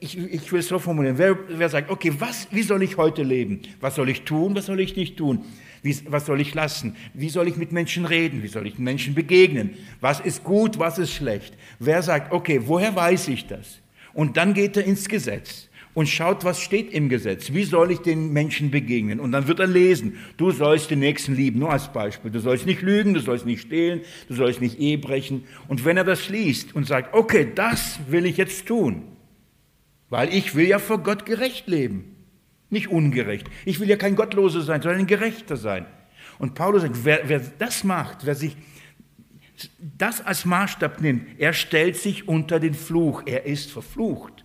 ich, 0.00 0.18
ich 0.18 0.52
will 0.52 0.60
es 0.60 0.68
so 0.68 0.78
formulieren, 0.78 1.18
wer, 1.18 1.36
wer 1.48 1.68
sagt, 1.68 1.90
okay, 1.90 2.12
was, 2.18 2.48
wie 2.50 2.62
soll 2.62 2.82
ich 2.82 2.96
heute 2.96 3.22
leben? 3.22 3.62
Was 3.80 3.94
soll 3.94 4.08
ich 4.08 4.22
tun, 4.22 4.54
was 4.54 4.66
soll 4.66 4.80
ich 4.80 4.96
nicht 4.96 5.16
tun? 5.16 5.44
Wie, 5.82 5.96
was 6.06 6.26
soll 6.26 6.40
ich 6.40 6.54
lassen? 6.54 6.96
Wie 7.14 7.28
soll 7.28 7.48
ich 7.48 7.56
mit 7.56 7.72
Menschen 7.72 8.04
reden? 8.04 8.42
Wie 8.42 8.48
soll 8.48 8.66
ich 8.66 8.78
Menschen 8.78 9.14
begegnen? 9.14 9.70
Was 10.00 10.20
ist 10.20 10.44
gut, 10.44 10.78
was 10.78 10.98
ist 10.98 11.12
schlecht? 11.12 11.54
Wer 11.78 12.02
sagt, 12.02 12.32
okay, 12.32 12.62
woher 12.64 12.94
weiß 12.94 13.28
ich 13.28 13.46
das? 13.46 13.80
Und 14.12 14.36
dann 14.36 14.54
geht 14.54 14.76
er 14.76 14.84
ins 14.84 15.08
Gesetz 15.08 15.68
und 15.96 16.08
schaut, 16.08 16.44
was 16.44 16.60
steht 16.60 16.92
im 16.92 17.08
Gesetz. 17.08 17.52
Wie 17.52 17.64
soll 17.64 17.90
ich 17.90 18.00
den 18.00 18.32
Menschen 18.32 18.70
begegnen? 18.70 19.20
Und 19.20 19.32
dann 19.32 19.48
wird 19.48 19.60
er 19.60 19.66
lesen, 19.66 20.16
du 20.36 20.50
sollst 20.50 20.90
den 20.90 20.98
Nächsten 20.98 21.34
lieben, 21.34 21.58
nur 21.58 21.72
als 21.72 21.90
Beispiel. 21.90 22.30
Du 22.30 22.38
sollst 22.38 22.66
nicht 22.66 22.82
lügen, 22.82 23.14
du 23.14 23.20
sollst 23.20 23.46
nicht 23.46 23.62
stehlen, 23.62 24.02
du 24.28 24.34
sollst 24.34 24.60
nicht 24.60 24.78
Ehe 24.78 24.98
brechen. 24.98 25.44
Und 25.68 25.84
wenn 25.84 25.96
er 25.96 26.04
das 26.04 26.28
liest 26.28 26.74
und 26.74 26.86
sagt, 26.86 27.14
okay, 27.14 27.48
das 27.54 27.98
will 28.08 28.26
ich 28.26 28.36
jetzt 28.36 28.66
tun, 28.66 29.04
weil 30.10 30.34
ich 30.34 30.54
will 30.54 30.66
ja 30.66 30.78
vor 30.78 30.98
Gott 30.98 31.24
gerecht 31.24 31.66
leben. 31.66 32.15
Nicht 32.76 32.88
ungerecht. 32.88 33.48
Ich 33.64 33.80
will 33.80 33.88
ja 33.88 33.96
kein 33.96 34.16
Gottloser 34.16 34.60
sein, 34.60 34.82
sondern 34.82 35.00
ein 35.00 35.06
Gerechter 35.06 35.56
sein. 35.56 35.86
Und 36.38 36.54
Paulus 36.54 36.82
sagt, 36.82 37.06
wer, 37.06 37.26
wer 37.26 37.40
das 37.40 37.84
macht, 37.84 38.26
wer 38.26 38.34
sich 38.34 38.54
das 39.80 40.20
als 40.20 40.44
Maßstab 40.44 41.00
nimmt, 41.00 41.40
er 41.40 41.54
stellt 41.54 41.96
sich 41.96 42.28
unter 42.28 42.60
den 42.60 42.74
Fluch. 42.74 43.22
Er 43.24 43.46
ist 43.46 43.72
verflucht. 43.72 44.44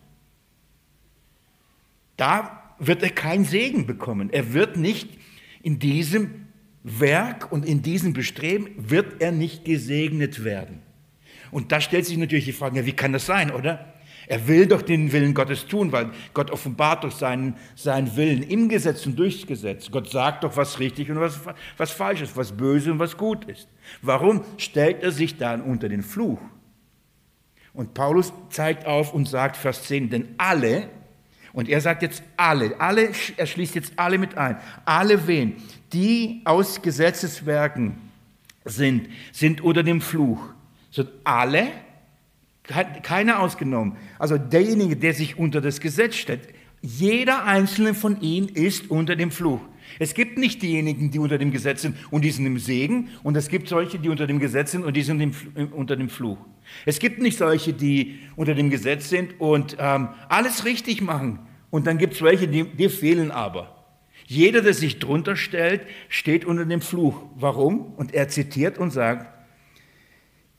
Da 2.15 2.75
wird 2.79 3.03
er 3.03 3.09
keinen 3.09 3.43
Segen 3.43 3.85
bekommen. 3.85 4.29
Er 4.31 4.53
wird 4.53 4.77
nicht 4.77 5.09
in 5.61 5.79
diesem 5.79 6.47
Werk 6.83 7.51
und 7.51 7.65
in 7.65 7.81
diesem 7.81 8.13
Bestreben, 8.13 8.69
wird 8.77 9.21
er 9.21 9.33
nicht 9.33 9.65
gesegnet 9.65 10.45
werden. 10.45 10.81
Und 11.51 11.73
da 11.73 11.81
stellt 11.81 12.05
sich 12.05 12.15
natürlich 12.15 12.45
die 12.45 12.53
Frage, 12.53 12.85
wie 12.85 12.93
kann 12.93 13.11
das 13.11 13.25
sein, 13.25 13.51
oder? 13.51 13.90
Er 14.31 14.47
will 14.47 14.65
doch 14.65 14.81
den 14.81 15.11
Willen 15.11 15.33
Gottes 15.33 15.67
tun, 15.67 15.91
weil 15.91 16.09
Gott 16.33 16.51
offenbart 16.51 17.03
doch 17.03 17.11
seinen, 17.11 17.57
seinen 17.75 18.15
Willen 18.15 18.43
im 18.43 18.69
Gesetz 18.69 19.05
und 19.05 19.19
durchs 19.19 19.45
Gesetz. 19.45 19.91
Gott 19.91 20.09
sagt 20.09 20.45
doch, 20.45 20.55
was 20.55 20.79
richtig 20.79 21.11
und 21.11 21.19
was, 21.19 21.37
was 21.75 21.91
falsch 21.91 22.21
ist, 22.21 22.37
was 22.37 22.53
böse 22.53 22.93
und 22.93 22.99
was 22.99 23.17
gut 23.17 23.43
ist. 23.43 23.67
Warum 24.01 24.45
stellt 24.55 25.03
er 25.03 25.11
sich 25.11 25.35
dann 25.35 25.59
unter 25.59 25.89
den 25.89 26.01
Fluch? 26.01 26.39
Und 27.73 27.93
Paulus 27.93 28.31
zeigt 28.49 28.85
auf 28.85 29.13
und 29.13 29.27
sagt, 29.27 29.57
Vers 29.57 29.83
10, 29.83 30.09
denn 30.09 30.29
alle, 30.37 30.87
und 31.51 31.67
er 31.67 31.81
sagt 31.81 32.01
jetzt 32.01 32.23
alle, 32.37 32.79
alle, 32.79 33.09
er 33.35 33.45
schließt 33.45 33.75
jetzt 33.75 33.91
alle 33.97 34.17
mit 34.17 34.37
ein, 34.37 34.55
alle 34.85 35.27
wen, 35.27 35.57
die 35.91 36.39
aus 36.45 36.81
Gesetzeswerken 36.81 37.97
sind, 38.63 39.09
sind 39.33 39.59
unter 39.59 39.83
dem 39.83 39.99
Fluch. 39.99 40.39
Sind 40.89 41.09
alle, 41.25 41.67
keiner 43.03 43.39
ausgenommen. 43.39 43.97
Also 44.19 44.37
derjenige, 44.37 44.95
der 44.95 45.13
sich 45.13 45.37
unter 45.37 45.61
das 45.61 45.79
Gesetz 45.79 46.15
stellt, 46.15 46.41
jeder 46.81 47.45
einzelne 47.45 47.93
von 47.93 48.21
ihnen 48.21 48.49
ist 48.49 48.89
unter 48.89 49.15
dem 49.15 49.31
Fluch. 49.31 49.59
Es 49.99 50.13
gibt 50.13 50.37
nicht 50.37 50.61
diejenigen, 50.61 51.11
die 51.11 51.19
unter 51.19 51.37
dem 51.37 51.51
Gesetz 51.51 51.81
sind 51.81 51.95
und 52.11 52.23
die 52.23 52.31
sind 52.31 52.45
im 52.45 52.57
Segen, 52.57 53.09
und 53.23 53.35
es 53.35 53.49
gibt 53.49 53.67
solche, 53.67 53.99
die 53.99 54.09
unter 54.09 54.25
dem 54.25 54.39
Gesetz 54.39 54.71
sind 54.71 54.83
und 54.83 54.95
die 54.95 55.01
sind 55.01 55.19
im, 55.19 55.33
unter 55.73 55.95
dem 55.95 56.09
Fluch. 56.09 56.37
Es 56.85 56.99
gibt 56.99 57.21
nicht 57.21 57.37
solche, 57.37 57.73
die 57.73 58.19
unter 58.35 58.55
dem 58.55 58.69
Gesetz 58.69 59.09
sind 59.09 59.39
und 59.39 59.75
ähm, 59.79 60.09
alles 60.29 60.65
richtig 60.65 61.01
machen, 61.01 61.39
und 61.69 61.87
dann 61.87 61.97
gibt 61.97 62.13
es 62.13 62.21
welche, 62.21 62.47
die, 62.47 62.65
die 62.65 62.89
fehlen 62.89 63.31
aber. 63.31 63.75
Jeder, 64.27 64.61
der 64.61 64.73
sich 64.73 64.99
drunter 64.99 65.35
stellt, 65.35 65.81
steht 66.09 66.45
unter 66.45 66.65
dem 66.65 66.81
Fluch. 66.81 67.23
Warum? 67.35 67.93
Und 67.95 68.13
er 68.13 68.27
zitiert 68.27 68.77
und 68.77 68.91
sagt, 68.91 69.27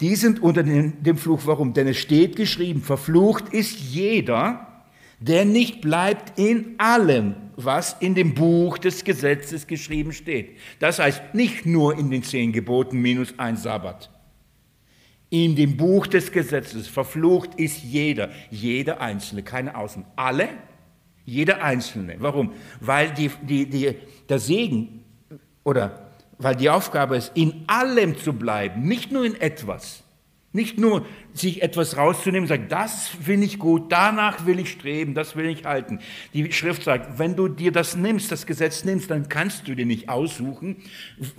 die 0.02 0.16
sind 0.16 0.42
unter 0.42 0.64
dem 0.64 1.16
Fluch. 1.16 1.42
Warum? 1.44 1.73
Denn 1.73 1.87
es 1.87 1.99
steht 1.99 2.35
geschrieben, 2.35 2.82
verflucht 2.82 3.54
ist 3.54 3.78
jeder, 3.78 4.66
der 5.21 5.44
nicht 5.44 5.80
bleibt 5.80 6.38
in 6.38 6.75
allem, 6.78 7.37
was 7.56 7.97
in 8.00 8.16
dem 8.16 8.35
Buch 8.35 8.78
des 8.78 9.04
Gesetzes 9.04 9.68
geschrieben 9.68 10.12
steht. 10.12 10.59
Das 10.80 10.99
heißt 10.99 11.35
nicht 11.35 11.64
nur 11.66 11.97
in 11.97 12.11
den 12.11 12.25
zehn 12.25 12.50
Geboten 12.50 13.00
minus 13.00 13.38
ein 13.38 13.56
Sabbat. 13.56 14.11
In 15.30 15.54
dem 15.54 15.76
Buch 15.76 16.09
des 16.09 16.32
Gesetzes 16.32 16.88
verflucht 16.88 17.54
ist 17.54 17.85
jeder, 17.85 18.30
jeder 18.50 19.00
Einzelne, 19.00 19.44
keine 19.44 19.76
Außen. 19.76 20.04
Alle, 20.16 20.49
jeder 21.25 21.62
Einzelne. 21.62 22.16
Warum? 22.18 22.52
Weil 22.80 23.12
die, 23.12 23.30
die, 23.42 23.71
die, 23.71 23.94
der 24.28 24.38
Segen 24.40 25.04
oder 25.62 26.12
weil 26.42 26.56
die 26.56 26.70
Aufgabe 26.70 27.16
ist, 27.16 27.32
in 27.34 27.64
allem 27.66 28.18
zu 28.18 28.32
bleiben, 28.32 28.82
nicht 28.82 29.12
nur 29.12 29.25
in 29.25 29.40
etwas. 29.40 30.02
Nicht 30.54 30.78
nur 30.78 31.06
sich 31.32 31.62
etwas 31.62 31.96
rauszunehmen 31.96 32.46
sagen, 32.46 32.66
das 32.68 33.08
finde 33.08 33.46
ich 33.46 33.58
gut, 33.58 33.90
danach 33.90 34.44
will 34.44 34.58
ich 34.58 34.70
streben, 34.70 35.14
das 35.14 35.34
will 35.34 35.46
ich 35.46 35.64
halten. 35.64 36.00
Die 36.34 36.52
Schrift 36.52 36.82
sagt, 36.82 37.18
wenn 37.18 37.37
du 37.37 37.49
dir 37.49 37.72
das 37.72 37.96
nimmst, 37.96 38.30
das 38.30 38.44
Gesetz 38.44 38.84
nimmst, 38.84 39.11
dann 39.11 39.30
kannst 39.30 39.66
du 39.66 39.75
dir 39.75 39.87
nicht 39.87 40.11
aussuchen, 40.11 40.76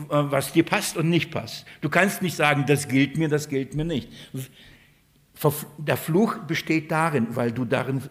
was 0.08 0.52
dir 0.54 0.64
passt 0.64 0.98
und 0.98 1.10
nicht 1.10 1.30
passt. 1.30 1.68
Du 1.82 1.90
kannst 1.90 2.24
nicht 2.24 2.36
sagen, 2.36 2.66
das 2.66 2.88
gilt 2.88 3.16
mir, 3.16 3.30
das 3.30 3.50
gilt 3.50 3.76
mir 3.76 3.86
nicht. 3.86 4.10
Der 5.78 5.98
Fluch 5.98 6.38
besteht 6.48 6.90
darin, 6.90 7.28
weil 7.36 7.52
du 7.52 7.66
darin 7.66 8.02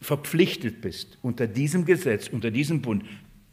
verpflichtet 0.00 0.80
bist, 0.80 1.18
unter 1.20 1.46
diesem 1.46 1.84
Gesetz, 1.84 2.28
unter 2.28 2.50
diesem 2.50 2.80
Bund, 2.80 3.04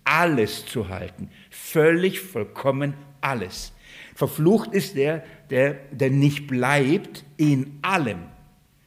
alles 0.03 0.65
zu 0.65 0.89
halten. 0.89 1.29
Völlig, 1.49 2.19
vollkommen 2.19 2.93
alles. 3.21 3.73
Verflucht 4.15 4.73
ist 4.73 4.95
der, 4.95 5.23
der, 5.49 5.73
der 5.91 6.09
nicht 6.09 6.47
bleibt 6.47 7.23
in 7.37 7.79
allem. 7.81 8.19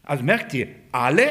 Also 0.02 0.24
merkt 0.24 0.52
ihr, 0.54 0.68
alle, 0.90 1.30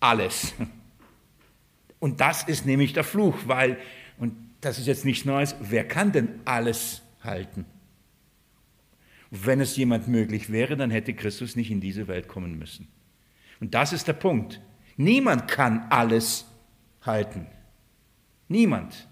alles. 0.00 0.54
Und 1.98 2.20
das 2.20 2.44
ist 2.44 2.64
nämlich 2.64 2.92
der 2.92 3.02
Fluch, 3.02 3.36
weil, 3.46 3.76
und 4.18 4.34
das 4.60 4.78
ist 4.78 4.86
jetzt 4.86 5.04
nichts 5.04 5.24
Neues, 5.24 5.56
wer 5.60 5.82
kann 5.82 6.12
denn 6.12 6.28
alles 6.44 7.02
halten? 7.24 7.64
Wenn 9.30 9.60
es 9.60 9.76
jemand 9.76 10.06
möglich 10.06 10.50
wäre, 10.50 10.76
dann 10.76 10.92
hätte 10.92 11.12
Christus 11.12 11.56
nicht 11.56 11.72
in 11.72 11.80
diese 11.80 12.06
Welt 12.06 12.28
kommen 12.28 12.56
müssen. 12.56 12.86
Und 13.58 13.74
das 13.74 13.92
ist 13.92 14.06
der 14.06 14.12
Punkt. 14.12 14.60
Niemand 14.96 15.48
kann 15.48 15.86
alles 15.90 16.46
halten. 17.02 17.46
Niemand. 18.48 19.08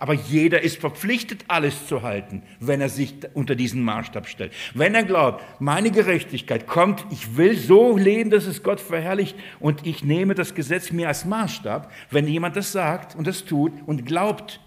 Aber 0.00 0.14
jeder 0.14 0.62
ist 0.62 0.78
verpflichtet, 0.78 1.44
alles 1.48 1.88
zu 1.88 2.02
halten, 2.02 2.44
wenn 2.60 2.80
er 2.80 2.88
sich 2.88 3.14
unter 3.34 3.56
diesen 3.56 3.82
Maßstab 3.82 4.28
stellt. 4.28 4.52
Wenn 4.72 4.94
er 4.94 5.02
glaubt, 5.02 5.44
meine 5.60 5.90
Gerechtigkeit 5.90 6.68
kommt, 6.68 7.04
ich 7.10 7.36
will 7.36 7.56
so 7.56 7.96
leben, 7.96 8.30
dass 8.30 8.46
es 8.46 8.62
Gott 8.62 8.80
verherrlicht 8.80 9.36
und 9.58 9.84
ich 9.88 10.04
nehme 10.04 10.36
das 10.36 10.54
Gesetz 10.54 10.92
mir 10.92 11.08
als 11.08 11.24
Maßstab, 11.24 11.90
wenn 12.10 12.28
jemand 12.28 12.54
das 12.54 12.70
sagt 12.70 13.16
und 13.16 13.26
das 13.26 13.44
tut 13.44 13.72
und 13.86 14.06
glaubt, 14.06 14.60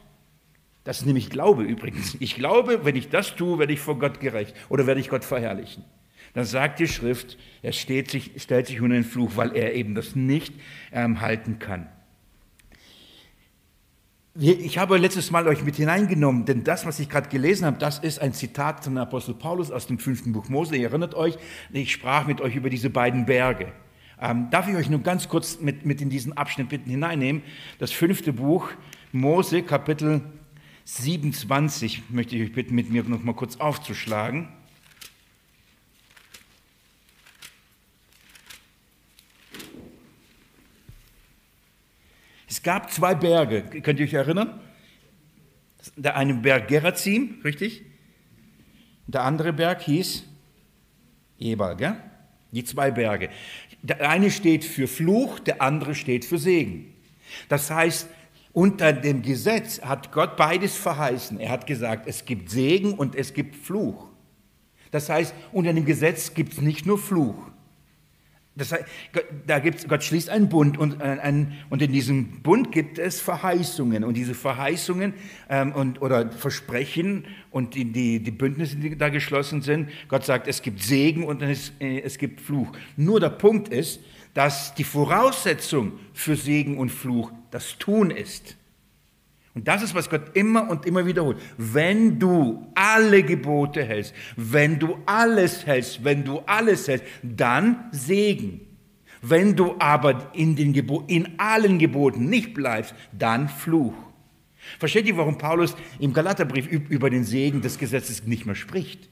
das 0.83 0.99
ist 0.99 1.05
nämlich 1.05 1.29
Glaube 1.29 1.63
übrigens. 1.63 2.17
Ich 2.19 2.35
glaube, 2.35 2.83
wenn 2.83 2.97
ich 2.97 3.07
das 3.07 3.35
tue, 3.37 3.57
werde 3.57 3.71
ich 3.71 3.79
vor 3.79 3.97
Gott 3.99 4.19
gerecht 4.19 4.53
oder 4.67 4.85
werde 4.85 4.99
ich 4.99 5.09
Gott 5.09 5.23
verherrlichen. 5.23 5.85
Dann 6.33 6.45
sagt 6.45 6.79
die 6.79 6.87
Schrift, 6.87 7.37
er 7.61 7.71
sich, 7.71 8.31
stellt 8.37 8.67
sich 8.67 8.81
unter 8.81 8.95
den 8.95 9.03
Fluch, 9.05 9.31
weil 9.35 9.55
er 9.55 9.75
eben 9.75 9.95
das 9.95 10.15
nicht 10.15 10.53
ähm, 10.91 11.21
halten 11.21 11.59
kann. 11.59 11.87
Ich 14.33 14.77
habe 14.77 14.95
letztes 14.97 15.29
Mal 15.29 15.45
euch 15.45 15.61
mit 15.65 15.75
hineingenommen, 15.75 16.45
denn 16.45 16.63
das, 16.63 16.85
was 16.85 17.01
ich 17.01 17.09
gerade 17.09 17.27
gelesen 17.27 17.65
habe, 17.65 17.77
das 17.77 17.99
ist 17.99 18.21
ein 18.21 18.31
Zitat 18.31 18.81
von 18.81 18.97
Apostel 18.97 19.33
Paulus 19.33 19.71
aus 19.71 19.87
dem 19.87 19.99
fünften 19.99 20.31
Buch 20.31 20.47
Mose. 20.47 20.77
Ihr 20.77 20.87
erinnert 20.87 21.15
euch, 21.15 21.37
ich 21.73 21.91
sprach 21.91 22.27
mit 22.27 22.39
euch 22.39 22.55
über 22.55 22.69
diese 22.69 22.89
beiden 22.89 23.25
Berge. 23.25 23.73
Ähm, 24.21 24.47
darf 24.49 24.69
ich 24.69 24.75
euch 24.77 24.89
nur 24.89 25.01
ganz 25.01 25.27
kurz 25.27 25.59
mit, 25.59 25.85
mit 25.85 25.99
in 25.99 26.09
diesen 26.09 26.37
Abschnitt 26.37 26.69
bitten 26.69 26.89
hineinnehmen? 26.89 27.43
Das 27.77 27.91
fünfte 27.91 28.31
Buch 28.31 28.69
Mose, 29.11 29.63
Kapitel 29.63 30.21
27, 30.85 32.03
möchte 32.09 32.37
ich 32.37 32.43
euch 32.43 32.53
bitten, 32.53 32.73
mit 32.73 32.89
mir 32.89 33.03
noch 33.03 33.23
mal 33.23 33.35
kurz 33.35 33.57
aufzuschlagen. 33.57 34.47
Es 42.61 42.65
gab 42.65 42.91
zwei 42.91 43.15
Berge, 43.15 43.63
könnt 43.81 43.99
ihr 43.99 44.05
euch 44.05 44.13
erinnern? 44.13 44.61
Der 45.95 46.15
eine 46.15 46.35
Berg 46.35 46.67
Gerazim, 46.67 47.41
richtig? 47.43 47.81
Der 49.07 49.23
andere 49.23 49.51
Berg 49.51 49.81
hieß 49.81 50.25
Ebal, 51.39 51.75
gell? 51.75 51.95
Die 52.51 52.63
zwei 52.63 52.91
Berge. 52.91 53.29
Der 53.81 54.07
eine 54.07 54.29
steht 54.29 54.63
für 54.63 54.87
Fluch, 54.87 55.39
der 55.39 55.59
andere 55.59 55.95
steht 55.95 56.23
für 56.23 56.37
Segen. 56.37 56.93
Das 57.49 57.71
heißt, 57.71 58.07
unter 58.53 58.93
dem 58.93 59.23
Gesetz 59.23 59.81
hat 59.81 60.11
Gott 60.11 60.37
beides 60.37 60.77
verheißen. 60.77 61.39
Er 61.39 61.49
hat 61.49 61.65
gesagt, 61.65 62.05
es 62.05 62.25
gibt 62.25 62.51
Segen 62.51 62.93
und 62.93 63.15
es 63.15 63.33
gibt 63.33 63.55
Fluch. 63.55 64.07
Das 64.91 65.09
heißt, 65.09 65.33
unter 65.51 65.73
dem 65.73 65.85
Gesetz 65.85 66.35
gibt 66.35 66.53
es 66.53 66.61
nicht 66.61 66.85
nur 66.85 66.99
Fluch. 66.99 67.50
Das 68.55 68.73
heißt, 68.73 68.83
da 69.47 69.59
gibt's, 69.59 69.87
Gott 69.87 70.03
schließt 70.03 70.29
einen 70.29 70.49
Bund 70.49 70.77
und, 70.77 70.99
äh, 70.99 71.05
ein, 71.21 71.57
und 71.69 71.81
in 71.81 71.93
diesem 71.93 72.41
Bund 72.41 72.71
gibt 72.73 72.99
es 72.99 73.21
Verheißungen. 73.21 74.03
Und 74.03 74.15
diese 74.15 74.33
Verheißungen 74.33 75.13
ähm, 75.49 75.71
und, 75.71 76.01
oder 76.01 76.29
Versprechen 76.31 77.25
und 77.49 77.75
die, 77.75 77.85
die, 77.85 78.19
die, 78.19 78.31
Bündnisse, 78.31 78.75
die 78.75 78.97
da 78.97 79.07
geschlossen 79.07 79.61
sind, 79.61 79.89
Gott 80.09 80.25
sagt, 80.25 80.49
es 80.49 80.61
gibt 80.61 80.83
Segen 80.83 81.23
und 81.23 81.41
es, 81.41 81.71
äh, 81.79 82.01
es 82.01 82.17
gibt 82.17 82.41
Fluch. 82.41 82.73
Nur 82.97 83.21
der 83.21 83.29
Punkt 83.29 83.69
ist, 83.69 84.01
dass 84.33 84.75
die 84.75 84.83
Voraussetzung 84.83 85.93
für 86.13 86.35
Segen 86.35 86.77
und 86.77 86.89
Fluch 86.89 87.31
das 87.51 87.77
Tun 87.77 88.11
ist. 88.11 88.57
Und 89.53 89.67
das 89.67 89.83
ist, 89.83 89.93
was 89.93 90.09
Gott 90.09 90.35
immer 90.35 90.69
und 90.69 90.85
immer 90.85 91.05
wiederholt. 91.05 91.37
Wenn 91.57 92.19
du 92.19 92.71
alle 92.73 93.23
Gebote 93.23 93.83
hältst, 93.83 94.13
wenn 94.37 94.79
du 94.79 94.97
alles 95.05 95.65
hältst, 95.65 96.03
wenn 96.03 96.23
du 96.23 96.39
alles 96.45 96.87
hältst, 96.87 97.05
dann 97.21 97.89
Segen. 97.91 98.61
Wenn 99.21 99.55
du 99.55 99.75
aber 99.77 100.31
in, 100.33 100.55
den 100.55 100.73
Gebo 100.73 101.03
in 101.07 101.37
allen 101.37 101.77
Geboten 101.77 102.29
nicht 102.29 102.53
bleibst, 102.53 102.95
dann 103.11 103.49
Fluch. 103.49 103.93
Versteht 104.79 105.05
ihr, 105.05 105.17
warum 105.17 105.37
Paulus 105.37 105.75
im 105.99 106.13
Galaterbrief 106.13 106.67
über 106.67 107.09
den 107.09 107.23
Segen 107.23 107.61
des 107.61 107.77
Gesetzes 107.77 108.25
nicht 108.25 108.45
mehr 108.45 108.55
spricht? 108.55 109.09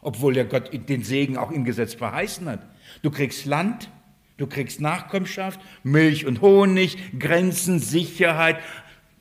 Obwohl 0.00 0.34
der 0.34 0.46
Gott 0.46 0.70
den 0.88 1.02
Segen 1.04 1.36
auch 1.36 1.50
im 1.50 1.64
Gesetz 1.64 1.94
verheißen 1.94 2.48
hat. 2.48 2.66
Du 3.02 3.10
kriegst 3.10 3.44
Land, 3.44 3.90
du 4.38 4.46
kriegst 4.46 4.80
Nachkommenschaft, 4.80 5.60
Milch 5.82 6.26
und 6.26 6.40
Honig, 6.40 6.96
Grenzen, 7.18 7.78
Sicherheit, 7.78 8.58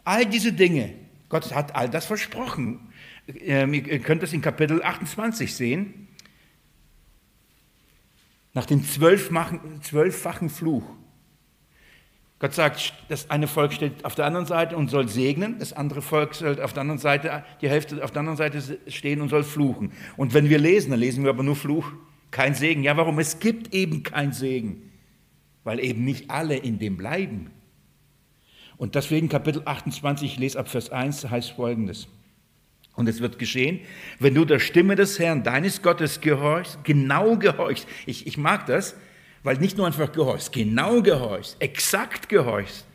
All 0.10 0.26
diese 0.26 0.52
Dinge, 0.52 0.96
Gott 1.30 1.54
hat 1.54 1.76
all 1.76 1.88
das 1.88 2.08
versprochen. 2.08 2.80
Ähm, 3.28 3.76
ihr 3.76 4.00
könnt 4.00 4.24
das 4.24 4.34
in 4.34 4.42
Kapitel 4.42 4.82
28 4.82 5.54
sehen. 5.54 6.08
Nach 8.56 8.66
dem 8.66 8.84
zwölffachen 8.84 10.50
Fluch. 10.50 10.82
Gott 12.40 12.56
sagt, 12.56 12.96
das 13.10 13.30
eine 13.30 13.46
Volk 13.46 13.72
steht 13.72 14.04
auf 14.04 14.16
der 14.16 14.26
anderen 14.26 14.48
Seite 14.48 14.76
und 14.78 14.90
soll 14.90 15.08
segnen, 15.08 15.60
das 15.60 15.74
andere 15.74 16.02
Volk 16.02 16.34
soll 16.34 16.60
auf 16.60 16.74
der 16.74 16.82
anderen 16.82 16.98
Seite, 16.98 17.44
die 17.62 17.70
Hälfte 17.70 18.04
auf 18.04 18.10
der 18.10 18.22
anderen 18.22 18.38
Seite 18.38 18.80
stehen 18.88 19.22
und 19.22 19.30
soll 19.30 19.44
fluchen. 19.44 19.92
Und 20.18 20.34
wenn 20.34 20.50
wir 20.50 20.58
lesen, 20.58 20.90
dann 20.90 21.00
lesen 21.00 21.24
wir 21.24 21.30
aber 21.30 21.44
nur 21.44 21.56
Fluch, 21.56 21.92
kein 22.32 22.56
Segen. 22.56 22.82
Ja, 22.82 22.98
warum? 22.98 23.20
Es 23.20 23.38
gibt 23.38 23.76
eben 23.76 24.02
kein 24.02 24.34
Segen, 24.34 24.92
weil 25.64 25.80
eben 25.80 26.04
nicht 26.04 26.32
alle 26.32 26.58
in 26.58 26.80
dem 26.80 26.98
bleiben. 26.98 27.52
Und 28.80 28.96
deswegen 28.96 29.28
Kapitel 29.28 29.62
28, 29.66 30.34
ich 30.34 30.40
lese 30.40 30.58
ab 30.58 30.70
Vers 30.70 30.90
1, 30.90 31.30
heißt 31.30 31.52
folgendes. 31.52 32.08
Und 32.96 33.10
es 33.10 33.20
wird 33.20 33.38
geschehen, 33.38 33.82
wenn 34.20 34.34
du 34.34 34.46
der 34.46 34.60
Stimme 34.60 34.96
des 34.96 35.20
Herrn, 35.20 35.44
deines 35.44 35.82
Gottes 35.82 36.22
gehorchst, 36.22 36.80
genau 36.86 37.36
gehorchst. 37.36 37.88
Ich, 38.06 38.26
ich 38.26 38.38
mag 38.38 38.66
das, 38.68 38.96
weil 39.44 39.58
nicht 39.58 39.78
nur 39.78 39.86
einfach 39.86 40.14
gehorchst, 40.14 40.54
genau 40.54 41.02
gehorchst, 41.02 41.58
exakt 41.60 42.30
gehorchst, 42.30 42.86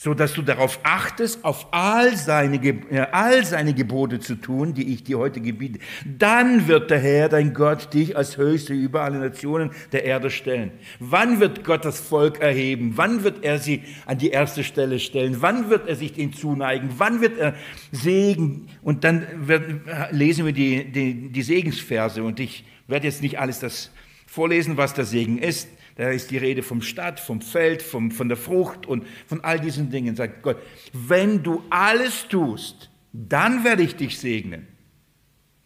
so 0.00 0.14
dass 0.14 0.32
du 0.32 0.42
darauf 0.42 0.78
achtest, 0.84 1.44
auf 1.44 1.66
all 1.72 2.16
seine, 2.16 3.12
all 3.12 3.44
seine 3.44 3.74
Gebote 3.74 4.20
zu 4.20 4.36
tun, 4.36 4.72
die 4.72 4.94
ich 4.94 5.02
dir 5.02 5.18
heute 5.18 5.40
gebiete. 5.40 5.80
Dann 6.06 6.68
wird 6.68 6.92
der 6.92 7.00
Herr, 7.00 7.28
dein 7.28 7.52
Gott, 7.52 7.92
dich 7.92 8.16
als 8.16 8.36
Höchste 8.36 8.74
über 8.74 9.02
alle 9.02 9.18
Nationen 9.18 9.72
der 9.90 10.04
Erde 10.04 10.30
stellen. 10.30 10.70
Wann 11.00 11.40
wird 11.40 11.64
Gott 11.64 11.84
das 11.84 11.98
Volk 11.98 12.40
erheben? 12.40 12.92
Wann 12.94 13.24
wird 13.24 13.42
er 13.44 13.58
sie 13.58 13.82
an 14.06 14.18
die 14.18 14.30
erste 14.30 14.62
Stelle 14.62 15.00
stellen? 15.00 15.38
Wann 15.40 15.68
wird 15.68 15.88
er 15.88 15.96
sich 15.96 16.16
ihnen 16.16 16.32
zuneigen? 16.32 16.90
Wann 16.98 17.20
wird 17.20 17.36
er 17.36 17.54
Segen? 17.90 18.68
Und 18.82 19.02
dann 19.02 19.26
wird, 19.48 19.80
lesen 20.12 20.46
wir 20.46 20.52
die, 20.52 20.84
die, 20.92 21.28
die 21.28 21.42
Segensverse 21.42 22.22
und 22.22 22.38
ich 22.38 22.64
werde 22.86 23.08
jetzt 23.08 23.20
nicht 23.20 23.40
alles 23.40 23.58
das 23.58 23.90
vorlesen, 24.28 24.76
was 24.76 24.94
der 24.94 25.06
Segen 25.06 25.38
ist. 25.38 25.68
Da 25.98 26.10
ist 26.10 26.30
die 26.30 26.38
Rede 26.38 26.62
vom 26.62 26.80
Stadt, 26.80 27.18
vom 27.18 27.40
Feld, 27.40 27.82
vom, 27.82 28.12
von 28.12 28.28
der 28.28 28.36
Frucht 28.36 28.86
und 28.86 29.04
von 29.26 29.42
all 29.42 29.58
diesen 29.58 29.90
Dingen. 29.90 30.14
Sagt 30.14 30.42
Gott, 30.42 30.56
wenn 30.92 31.42
du 31.42 31.64
alles 31.70 32.28
tust, 32.28 32.88
dann 33.12 33.64
werde 33.64 33.82
ich 33.82 33.96
dich 33.96 34.16
segnen. 34.16 34.68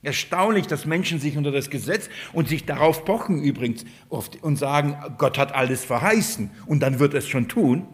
Erstaunlich, 0.01 0.67
dass 0.67 0.87
Menschen 0.87 1.21
sich 1.21 1.37
unter 1.37 1.53
das 1.53 1.69
Gesetz 1.69 2.09
und 2.33 2.49
sich 2.49 2.65
darauf 2.65 3.05
pochen 3.05 3.43
übrigens 3.43 3.85
oft 4.09 4.43
und 4.43 4.57
sagen, 4.57 4.97
Gott 5.19 5.37
hat 5.37 5.55
alles 5.55 5.85
verheißen 5.85 6.51
und 6.65 6.81
dann 6.81 6.99
wird 6.99 7.13
es 7.13 7.29
schon 7.29 7.49
tun. 7.49 7.87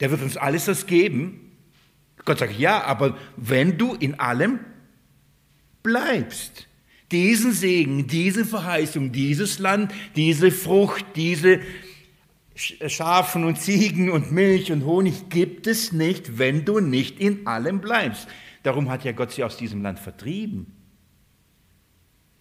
Der 0.00 0.10
wird 0.10 0.22
uns 0.22 0.38
alles 0.38 0.64
das 0.64 0.86
geben. 0.86 1.52
Gott 2.24 2.38
sagt, 2.38 2.58
ja, 2.58 2.82
aber 2.84 3.18
wenn 3.36 3.76
du 3.76 3.92
in 3.92 4.18
allem 4.18 4.60
bleibst 5.82 6.68
diesen 7.12 7.52
Segen, 7.52 8.06
diese 8.06 8.44
Verheißung, 8.44 9.12
dieses 9.12 9.58
Land, 9.58 9.92
diese 10.16 10.50
Frucht, 10.50 11.04
diese 11.14 11.60
Schafen 12.54 13.44
und 13.44 13.60
Ziegen 13.60 14.10
und 14.10 14.32
Milch 14.32 14.72
und 14.72 14.84
Honig 14.84 15.28
gibt 15.28 15.66
es 15.66 15.92
nicht, 15.92 16.38
wenn 16.38 16.64
du 16.64 16.80
nicht 16.80 17.20
in 17.20 17.46
allem 17.46 17.80
bleibst. 17.80 18.28
Darum 18.62 18.88
hat 18.88 19.04
ja 19.04 19.12
Gott 19.12 19.32
sie 19.32 19.44
aus 19.44 19.56
diesem 19.56 19.82
Land 19.82 19.98
vertrieben. 19.98 20.72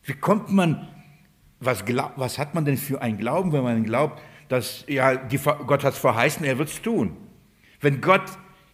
Wie 0.03 0.13
kommt 0.13 0.49
man, 0.51 0.87
was, 1.59 1.83
was 2.15 2.37
hat 2.37 2.55
man 2.55 2.63
denn 2.63 2.77
für 2.77 3.01
einen 3.01 3.17
Glauben, 3.17 3.51
wenn 3.51 3.63
man 3.63 3.83
glaubt, 3.83 4.21
dass 4.47 4.85
ja, 4.87 5.15
die, 5.15 5.37
Gott 5.37 5.83
hat 5.83 5.93
es 5.93 5.99
verheißen, 5.99 6.45
er 6.45 6.57
wird 6.57 6.69
es 6.69 6.81
tun. 6.81 7.17
Wenn 7.81 8.01
Gott 8.01 8.23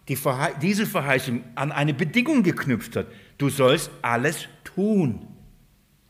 die 0.07 0.15
Verhe 0.15 0.53
diese 0.61 0.85
Verheißung 0.85 1.43
an 1.55 1.71
eine 1.71 1.93
Bedingung 1.93 2.43
geknüpft 2.43 2.95
hat, 2.95 3.07
du 3.37 3.49
sollst 3.49 3.89
alles 4.01 4.47
tun. 4.63 5.27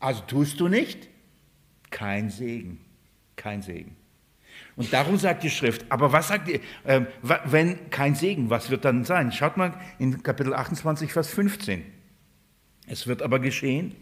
Also 0.01 0.21
tust 0.27 0.59
du 0.59 0.67
nicht? 0.67 1.07
Kein 1.91 2.29
Segen, 2.29 2.79
kein 3.35 3.61
Segen. 3.61 3.95
Und 4.75 4.91
darum 4.91 5.17
sagt 5.17 5.43
die 5.43 5.49
Schrift, 5.49 5.85
aber 5.89 6.11
was 6.11 6.29
sagt 6.29 6.47
ihr, 6.47 6.59
äh, 6.83 7.01
wenn 7.21 7.89
kein 7.89 8.15
Segen, 8.15 8.49
was 8.49 8.69
wird 8.69 8.83
dann 8.83 9.05
sein? 9.05 9.31
Schaut 9.31 9.57
mal 9.57 9.73
in 9.99 10.23
Kapitel 10.23 10.53
28, 10.53 11.13
Vers 11.13 11.29
15. 11.29 11.85
Es 12.87 13.07
wird 13.07 13.21
aber 13.21 13.39
geschehen, 13.39 13.95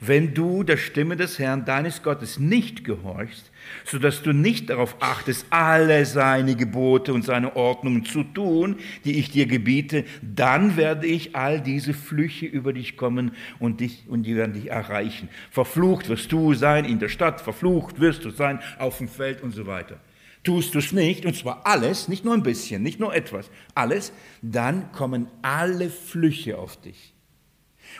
wenn 0.00 0.34
du 0.34 0.62
der 0.62 0.76
Stimme 0.76 1.16
des 1.16 1.38
Herrn, 1.38 1.64
deines 1.64 2.02
Gottes, 2.02 2.38
nicht 2.38 2.84
gehorchst, 2.84 3.50
so 3.84 3.98
dass 3.98 4.22
du 4.22 4.32
nicht 4.32 4.70
darauf 4.70 4.96
achtest, 5.00 5.46
alle 5.50 6.04
seine 6.06 6.56
Gebote 6.56 7.12
und 7.12 7.24
seine 7.24 7.56
Ordnungen 7.56 8.04
zu 8.04 8.24
tun, 8.24 8.76
die 9.04 9.18
ich 9.18 9.30
dir 9.30 9.46
gebiete, 9.46 10.04
dann 10.22 10.76
werde 10.76 11.06
ich 11.06 11.36
all 11.36 11.60
diese 11.60 11.94
Flüche 11.94 12.46
über 12.46 12.72
dich 12.72 12.96
kommen 12.96 13.32
und, 13.58 13.80
dich, 13.80 14.04
und 14.08 14.24
die 14.24 14.36
werden 14.36 14.54
dich 14.54 14.70
erreichen. 14.70 15.28
Verflucht 15.50 16.08
wirst 16.08 16.32
du 16.32 16.54
sein 16.54 16.84
in 16.84 16.98
der 16.98 17.08
Stadt, 17.08 17.40
verflucht 17.40 18.00
wirst 18.00 18.24
du 18.24 18.30
sein 18.30 18.60
auf 18.78 18.98
dem 18.98 19.08
Feld 19.08 19.42
und 19.42 19.52
so 19.52 19.66
weiter. 19.66 20.00
Tust 20.44 20.74
du 20.74 20.80
es 20.80 20.92
nicht, 20.92 21.24
und 21.24 21.36
zwar 21.36 21.66
alles, 21.66 22.08
nicht 22.08 22.24
nur 22.24 22.34
ein 22.34 22.42
bisschen, 22.42 22.82
nicht 22.82 22.98
nur 22.98 23.14
etwas, 23.14 23.48
alles, 23.76 24.12
dann 24.42 24.90
kommen 24.90 25.28
alle 25.40 25.88
Flüche 25.88 26.58
auf 26.58 26.80
dich. 26.80 27.14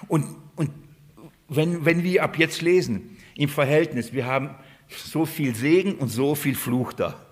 Und, 0.09 0.25
und 0.57 0.71
wenn, 1.57 1.85
wenn 1.85 2.03
wir 2.03 2.23
ab 2.23 2.39
jetzt 2.39 2.63
lesen, 2.63 3.17
im 3.37 3.49
Verhältnis, 3.49 4.13
wir 4.13 4.27
haben 4.27 4.51
so 4.89 5.25
viel 5.27 5.55
Segen 5.55 5.95
und 5.95 6.09
so 6.09 6.35
viel 6.35 6.55
Fluch 6.55 6.93
da. 6.93 7.27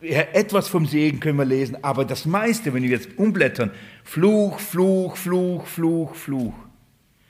Etwas 0.00 0.68
vom 0.68 0.86
Segen 0.86 1.20
können 1.20 1.38
wir 1.38 1.44
lesen, 1.44 1.82
aber 1.82 2.04
das 2.04 2.24
meiste, 2.26 2.74
wenn 2.74 2.82
wir 2.82 2.90
jetzt 2.90 3.18
umblättern, 3.18 3.70
Fluch, 4.04 4.58
Fluch, 4.58 5.16
Fluch, 5.16 5.66
Fluch, 5.66 6.14
Fluch. 6.14 6.54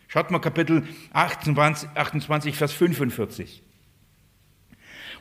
Schaut 0.08 0.30
mal 0.30 0.40
Kapitel 0.40 0.86
28, 1.12 1.90
28 1.94 2.56
Vers 2.56 2.72
45. 2.72 3.62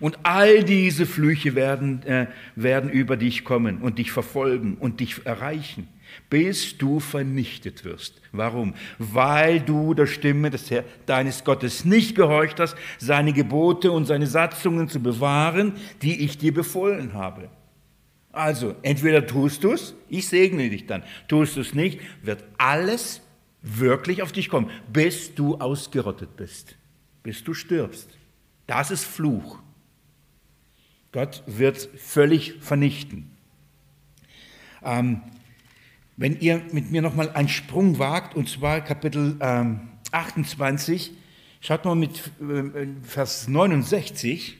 Und 0.01 0.19
all 0.23 0.63
diese 0.63 1.05
Flüche 1.05 1.55
werden, 1.55 2.03
äh, 2.03 2.27
werden 2.55 2.89
über 2.89 3.17
dich 3.17 3.43
kommen 3.43 3.77
und 3.77 3.99
dich 3.99 4.11
verfolgen 4.11 4.75
und 4.79 4.99
dich 4.99 5.25
erreichen, 5.25 5.87
bis 6.29 6.77
du 6.77 6.99
vernichtet 6.99 7.83
wirst. 7.85 8.21
Warum? 8.31 8.73
Weil 8.97 9.59
du 9.59 9.93
der 9.93 10.07
Stimme 10.07 10.49
des 10.49 10.71
Herr, 10.71 10.83
deines 11.05 11.43
Gottes 11.43 11.85
nicht 11.85 12.15
gehorcht 12.15 12.59
hast, 12.59 12.75
seine 12.97 13.33
Gebote 13.33 13.91
und 13.91 14.05
seine 14.05 14.27
Satzungen 14.27 14.89
zu 14.89 15.01
bewahren, 15.01 15.73
die 16.01 16.23
ich 16.23 16.37
dir 16.37 16.53
befohlen 16.53 17.13
habe. 17.13 17.49
Also, 18.31 18.75
entweder 18.81 19.27
tust 19.27 19.63
du 19.63 19.73
es, 19.73 19.93
ich 20.07 20.27
segne 20.27 20.69
dich 20.69 20.87
dann. 20.87 21.03
Tust 21.27 21.57
du 21.57 21.61
es 21.61 21.73
nicht, 21.73 21.99
wird 22.21 22.43
alles 22.57 23.21
wirklich 23.61 24.23
auf 24.23 24.31
dich 24.31 24.49
kommen, 24.49 24.69
bis 24.91 25.35
du 25.35 25.55
ausgerottet 25.57 26.35
bist, 26.37 26.75
bis 27.23 27.43
du 27.43 27.53
stirbst. 27.53 28.09
Das 28.67 28.89
ist 28.89 29.03
Fluch. 29.03 29.59
Gott 31.11 31.43
wird 31.45 31.77
völlig 31.97 32.55
vernichten. 32.61 33.29
Ähm, 34.81 35.21
wenn 36.17 36.39
ihr 36.39 36.61
mit 36.71 36.91
mir 36.91 37.01
nochmal 37.01 37.31
einen 37.31 37.49
Sprung 37.49 37.99
wagt, 37.99 38.35
und 38.35 38.49
zwar 38.49 38.81
Kapitel 38.81 39.37
ähm, 39.39 39.89
28, 40.11 41.11
schaut 41.61 41.85
mal 41.85 41.95
mit 41.95 42.31
äh, 42.41 42.87
Vers 43.03 43.47
69. 43.47 44.57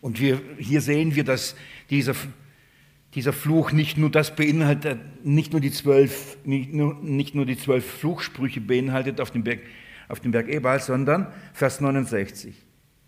Und 0.00 0.20
wir, 0.20 0.40
hier 0.58 0.80
sehen 0.80 1.14
wir, 1.14 1.24
dass 1.24 1.54
dieser, 1.88 2.14
dieser 3.14 3.32
Fluch 3.32 3.72
nicht 3.72 3.96
nur 3.96 4.10
das 4.10 4.34
beinhaltet, 4.34 4.98
nicht 5.24 5.52
nur 5.52 5.60
die 5.60 5.70
zwölf, 5.70 6.36
nicht 6.44 6.72
nur, 6.72 6.94
nicht 7.02 7.34
nur 7.34 7.46
die 7.46 7.56
zwölf 7.56 7.86
Fluchsprüche 7.86 8.60
beinhaltet 8.60 9.20
auf 9.20 9.30
dem 9.30 9.44
Berg, 9.44 9.60
auf 10.08 10.20
dem 10.20 10.32
Berg 10.32 10.48
Ebal, 10.48 10.80
sondern 10.80 11.32
Vers 11.54 11.80
69. 11.80 12.54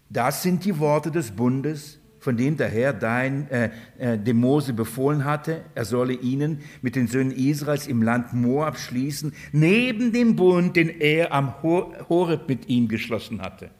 Das 0.08 0.42
sind 0.42 0.64
die 0.64 0.78
Worte 0.78 1.10
des 1.10 1.32
Bundes, 1.32 1.98
von 2.24 2.38
dem 2.38 2.56
der 2.56 2.70
Herr 2.70 2.94
dein, 2.94 3.50
äh, 3.50 3.70
äh, 3.98 4.18
dem 4.18 4.38
Mose 4.38 4.72
befohlen 4.72 5.26
hatte, 5.26 5.62
er 5.74 5.84
solle 5.84 6.14
ihnen 6.14 6.60
mit 6.80 6.96
den 6.96 7.06
Söhnen 7.06 7.30
Israels 7.30 7.86
im 7.86 8.02
Land 8.02 8.32
Moab 8.32 8.78
schließen, 8.78 9.34
neben 9.52 10.10
dem 10.10 10.34
Bund, 10.34 10.74
den 10.74 10.88
er 10.88 11.32
am 11.32 11.62
Horeb 11.62 12.48
mit 12.48 12.66
ihm 12.70 12.88
geschlossen 12.88 13.42
hatte. 13.42 13.70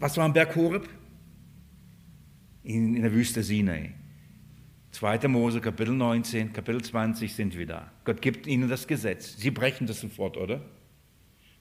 Was 0.00 0.16
war 0.16 0.24
am 0.24 0.32
Berg 0.32 0.56
Horeb? 0.56 0.88
In, 2.64 2.96
in 2.96 3.02
der 3.02 3.12
Wüste 3.12 3.44
Sinai. 3.44 3.92
2. 4.90 5.28
Mose, 5.28 5.60
Kapitel 5.60 5.94
19, 5.94 6.52
Kapitel 6.52 6.82
20 6.82 7.32
sind 7.32 7.56
wir 7.56 7.66
da. 7.66 7.92
Gott 8.04 8.20
gibt 8.20 8.48
ihnen 8.48 8.68
das 8.68 8.88
Gesetz. 8.88 9.36
Sie 9.36 9.52
brechen 9.52 9.86
das 9.86 10.00
sofort, 10.00 10.36
oder? 10.36 10.60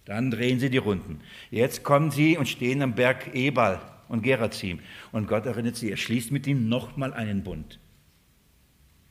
Dann 0.06 0.32
drehen 0.32 0.60
sie 0.60 0.72
die 0.72 0.80
Runden. 0.80 1.20
Jetzt 1.52 1.84
kommen 1.84 2.10
sie 2.10 2.36
und 2.36 2.48
stehen 2.48 2.82
am 2.82 2.96
Berg 2.96 3.36
Ebal 3.36 3.80
und 4.08 4.22
Gerazim. 4.22 4.80
Und 5.12 5.28
Gott 5.28 5.46
erinnert 5.46 5.76
sie, 5.76 5.92
er 5.92 5.98
schließt 5.98 6.32
mit 6.32 6.48
ihnen 6.48 6.70
nochmal 6.70 7.14
einen 7.14 7.44
Bund. 7.44 7.80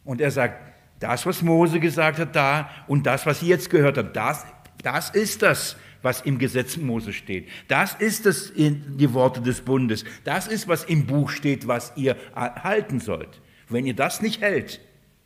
Und 0.05 0.21
er 0.21 0.31
sagt, 0.31 0.73
das, 1.01 1.27
was 1.27 1.43
Mose 1.43 1.81
gesagt 1.81 2.19
hat 2.19 2.37
da 2.37 2.71
und 2.87 3.07
das, 3.07 3.27
was 3.27 3.43
ihr 3.43 3.49
jetzt 3.49 3.71
gehört 3.71 3.99
habt, 3.99 4.17
das, 4.17 4.45
das 4.83 5.11
ist 5.11 5.43
das, 5.43 5.77
was 6.03 6.21
im 6.21 6.39
Gesetz 6.39 6.77
Mose 6.77 7.13
steht. 7.13 7.49
Das 7.69 7.95
ist 7.95 8.27
das, 8.27 8.53
die 8.55 9.15
Worte 9.15 9.41
des 9.41 9.63
Bundes. 9.63 10.05
Das 10.25 10.47
ist, 10.47 10.69
was 10.69 10.85
im 10.85 11.07
Buch 11.07 11.31
steht, 11.31 11.67
was 11.67 11.93
ihr 11.97 12.17
halten 12.35 13.01
sollt. 13.01 13.41
Wenn 13.69 13.87
ihr 13.87 13.95
das 13.95 14.21
nicht 14.21 14.43
hält, 14.43 14.81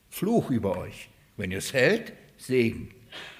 Fluch 0.08 0.50
über 0.50 0.78
euch. 0.78 1.10
Wenn 1.36 1.50
ihr 1.50 1.58
es 1.58 1.72
hält, 1.72 2.12
Segen. 2.36 2.90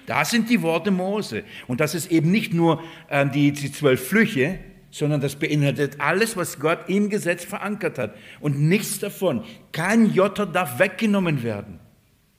Das 0.05 0.31
sind 0.31 0.49
die 0.49 0.61
Worte 0.61 0.91
Mose. 0.91 1.43
Und 1.67 1.79
das 1.79 1.95
ist 1.95 2.11
eben 2.11 2.31
nicht 2.31 2.53
nur 2.53 2.83
äh, 3.09 3.27
die, 3.27 3.51
die 3.51 3.71
zwölf 3.71 4.07
Flüche, 4.07 4.59
sondern 4.91 5.21
das 5.21 5.35
beinhaltet 5.35 5.99
alles, 5.99 6.35
was 6.35 6.59
Gott 6.59 6.89
im 6.89 7.09
Gesetz 7.09 7.43
verankert 7.43 7.97
hat. 7.97 8.15
Und 8.39 8.59
nichts 8.59 8.99
davon, 8.99 9.43
kein 9.71 10.13
Jota 10.13 10.45
darf 10.45 10.79
weggenommen 10.79 11.43
werden. 11.43 11.79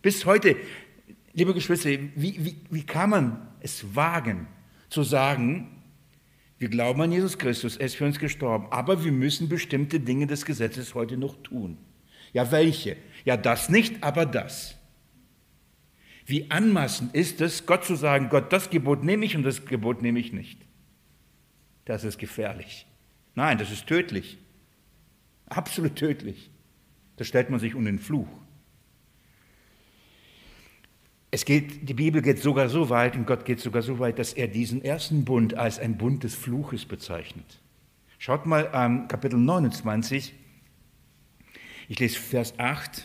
Bis 0.03 0.25
heute, 0.27 0.57
liebe 1.33 1.55
Geschwister, 1.55 1.91
wie, 1.91 2.45
wie, 2.45 2.57
wie 2.71 2.83
kann 2.83 3.11
man 3.11 3.49
es 3.61 3.95
wagen 3.95 4.47
zu 4.89 5.03
sagen, 5.03 5.69
wir 6.59 6.69
glauben 6.69 7.01
an 7.01 7.13
Jesus 7.13 7.39
Christus, 7.39 7.77
er 7.77 7.87
ist 7.87 7.97
für 7.97 8.05
uns 8.05 8.19
gestorben, 8.19 8.67
aber 8.71 9.05
wir 9.05 9.13
müssen 9.13 9.49
bestimmte 9.49 10.01
Dinge 10.01 10.27
des 10.27 10.45
Gesetzes 10.45 10.95
heute 10.95 11.17
noch 11.17 11.43
tun. 11.43 11.79
Ja, 12.33 12.53
welche? 12.53 12.97
Ja, 13.25 13.37
das 13.37 13.71
nicht, 13.71 14.03
aber 14.03 14.27
das. 14.27 14.77
Wie 16.27 16.51
anmaßend 16.51 17.15
ist 17.15 17.41
es, 17.41 17.67
Gott 17.67 17.85
zu 17.85 17.97
sagen, 17.97 18.29
Gott, 18.29 18.53
das 18.53 18.71
Gebot 18.71 19.03
nehme 19.03 19.25
ich 19.25 19.37
und 19.37 19.43
das 19.43 19.65
Gebot 19.65 20.03
nehme 20.03 20.21
ich 20.21 20.33
nicht. 20.33 20.61
Das 21.91 22.05
ist 22.05 22.21
gefährlich. 22.21 22.87
Nein, 23.35 23.59
das 23.59 23.73
ist 23.73 23.89
tödlich. 23.89 24.39
Absolut 25.47 25.97
tödlich. 25.97 26.49
Da 27.17 27.25
stellt 27.25 27.51
man 27.51 27.59
sich 27.59 27.75
unter 27.75 27.91
den 27.91 27.99
Fluch. 27.99 28.29
Es 31.33 31.45
geht, 31.45 31.89
die 31.89 31.95
Bibel 31.95 32.23
geht 32.23 32.39
sogar 32.39 32.69
so 32.69 32.91
weit 32.91 33.17
und 33.17 33.27
Gott 33.27 33.45
geht 33.45 33.59
sogar 33.59 33.83
so 33.83 33.99
weit, 33.99 34.21
dass 34.21 34.33
er 34.33 34.47
diesen 34.47 34.85
ersten 34.85 35.25
Bund 35.25 35.55
als 35.55 35.81
ein 35.81 35.99
Bund 35.99 36.23
des 36.23 36.37
Fluches 36.37 36.85
bezeichnet. 36.85 37.59
Schaut 38.19 38.47
mal 38.47 38.69
am 38.73 39.09
Kapitel 39.09 39.41
29, 39.41 40.33
ich 41.89 41.99
lese 41.99 42.21
Vers 42.21 42.57
8 42.57 43.05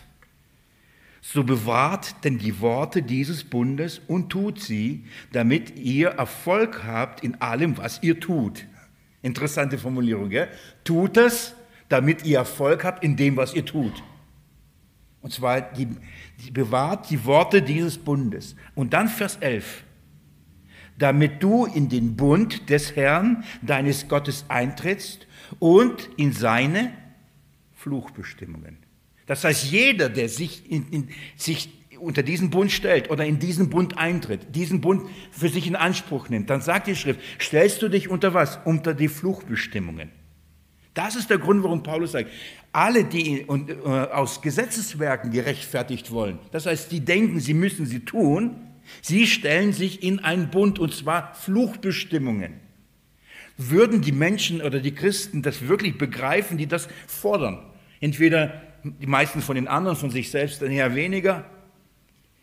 so 1.27 1.43
bewahrt 1.43 2.23
denn 2.23 2.37
die 2.37 2.59
Worte 2.61 3.01
dieses 3.01 3.43
Bundes 3.45 3.99
und 4.07 4.29
tut 4.29 4.61
sie, 4.61 5.05
damit 5.31 5.75
ihr 5.75 6.09
Erfolg 6.09 6.83
habt 6.83 7.23
in 7.23 7.41
allem, 7.41 7.79
was 7.79 8.03
ihr 8.03 8.19
tut. 8.19 8.67
Interessante 9.25 9.79
Formulierung, 9.79 10.29
gell? 10.29 10.49
Tut 10.83 11.17
es, 11.17 11.55
damit 11.89 12.23
ihr 12.25 12.37
Erfolg 12.37 12.83
habt 12.83 13.03
in 13.03 13.17
dem, 13.17 13.35
was 13.35 13.55
ihr 13.55 13.65
tut. 13.65 14.03
Und 15.21 15.33
zwar, 15.33 15.61
die, 15.61 15.87
die 16.45 16.51
bewahrt 16.51 17.09
die 17.09 17.25
Worte 17.25 17.63
dieses 17.63 17.97
Bundes. 17.97 18.55
Und 18.75 18.93
dann 18.93 19.07
Vers 19.07 19.37
11. 19.37 19.83
Damit 20.99 21.41
du 21.41 21.65
in 21.65 21.89
den 21.89 22.15
Bund 22.15 22.69
des 22.69 22.95
Herrn, 22.95 23.43
deines 23.63 24.07
Gottes, 24.07 24.45
eintrittst 24.47 25.25
und 25.57 26.07
in 26.17 26.31
seine 26.31 26.93
Fluchbestimmungen. 27.73 28.77
Das 29.25 29.43
heißt, 29.43 29.71
jeder, 29.71 30.07
der 30.07 30.29
sich, 30.29 30.69
in, 30.71 30.87
in, 30.89 31.09
sich 31.35 31.69
unter 32.05 32.23
diesen 32.23 32.49
Bund 32.49 32.71
stellt 32.71 33.09
oder 33.09 33.25
in 33.25 33.39
diesen 33.39 33.69
Bund 33.69 33.97
eintritt, 33.97 34.55
diesen 34.55 34.81
Bund 34.81 35.03
für 35.31 35.49
sich 35.49 35.67
in 35.67 35.75
Anspruch 35.75 36.29
nimmt, 36.29 36.49
dann 36.49 36.61
sagt 36.61 36.87
die 36.87 36.95
Schrift, 36.95 37.19
stellst 37.39 37.81
du 37.81 37.89
dich 37.89 38.09
unter 38.09 38.33
was? 38.33 38.59
Unter 38.63 38.93
die 38.93 39.07
Fluchbestimmungen. 39.07 40.11
Das 40.93 41.15
ist 41.15 41.29
der 41.29 41.39
Grund, 41.39 41.63
warum 41.63 41.83
Paulus 41.83 42.13
sagt, 42.13 42.29
alle, 42.71 43.03
die 43.03 43.41
äh, 43.41 43.75
aus 44.11 44.41
Gesetzeswerken 44.41 45.31
gerechtfertigt 45.31 46.11
wollen, 46.11 46.39
das 46.51 46.65
heißt, 46.65 46.91
die 46.91 47.01
denken, 47.01 47.39
sie 47.39 47.53
müssen 47.53 47.85
sie 47.85 47.99
tun, 47.99 48.55
sie 49.01 49.27
stellen 49.27 49.73
sich 49.73 50.03
in 50.03 50.19
einen 50.19 50.49
Bund, 50.49 50.79
und 50.79 50.93
zwar 50.93 51.33
Fluchbestimmungen. 51.33 52.53
Würden 53.57 54.01
die 54.01 54.11
Menschen 54.11 54.61
oder 54.61 54.79
die 54.79 54.93
Christen 54.93 55.41
das 55.41 55.67
wirklich 55.67 55.97
begreifen, 55.97 56.57
die 56.57 56.67
das 56.67 56.87
fordern? 57.07 57.59
Entweder 57.99 58.61
die 58.83 59.07
meisten 59.07 59.41
von 59.41 59.55
den 59.55 59.67
anderen, 59.67 59.97
von 59.97 60.09
sich 60.09 60.29
selbst 60.29 60.61
dann 60.61 60.71
eher 60.71 60.95
weniger. 60.95 61.45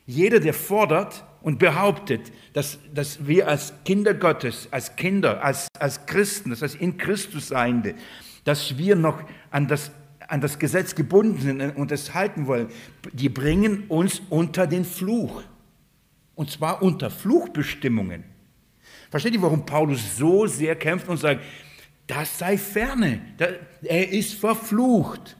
Jeder, 0.06 0.40
der 0.40 0.54
fordert 0.54 1.24
und 1.42 1.58
behauptet, 1.58 2.32
dass, 2.52 2.78
dass 2.92 3.26
wir 3.26 3.48
als 3.48 3.72
Kinder 3.84 4.14
Gottes, 4.14 4.68
als 4.70 4.96
Kinder, 4.96 5.44
als, 5.44 5.68
als 5.78 6.06
Christen, 6.06 6.50
das 6.50 6.62
heißt 6.62 6.76
in 6.76 6.96
Christus 6.96 7.48
Seiende, 7.48 7.94
dass 8.44 8.76
wir 8.78 8.96
noch 8.96 9.22
an 9.50 9.68
das, 9.68 9.92
an 10.28 10.40
das 10.40 10.58
Gesetz 10.58 10.94
gebunden 10.94 11.40
sind 11.40 11.76
und 11.76 11.92
es 11.92 12.14
halten 12.14 12.46
wollen, 12.46 12.68
die 13.12 13.28
bringen 13.28 13.84
uns 13.88 14.22
unter 14.30 14.66
den 14.66 14.84
Fluch. 14.84 15.42
Und 16.34 16.50
zwar 16.50 16.82
unter 16.82 17.10
Fluchbestimmungen. 17.10 18.24
Versteht 19.10 19.34
ihr, 19.34 19.42
warum 19.42 19.66
Paulus 19.66 20.16
so 20.16 20.46
sehr 20.46 20.74
kämpft 20.74 21.08
und 21.08 21.18
sagt, 21.18 21.42
das 22.06 22.38
sei 22.38 22.58
ferne, 22.58 23.20
er 23.82 24.08
ist 24.10 24.34
verflucht. 24.34 25.36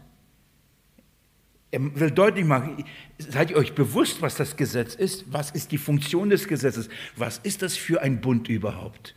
Er 1.73 1.99
will 1.99 2.11
deutlich 2.11 2.45
machen, 2.45 2.85
seid 3.17 3.51
ihr 3.51 3.57
euch 3.57 3.75
bewusst, 3.75 4.21
was 4.21 4.37
das 4.37 4.57
Gesetz 4.57 4.95
ist? 4.95 5.33
Was 5.33 5.51
ist 5.51 5.73
die 5.73 5.79
Funktion 5.79 6.29
des 6.29 6.47
Gesetzes? 6.47 6.91
Was 7.17 7.39
ist 7.39 7.63
das 7.63 7.79
für 7.79 8.03
ein 8.03 8.21
Bund 8.21 8.49
überhaupt? 8.49 9.17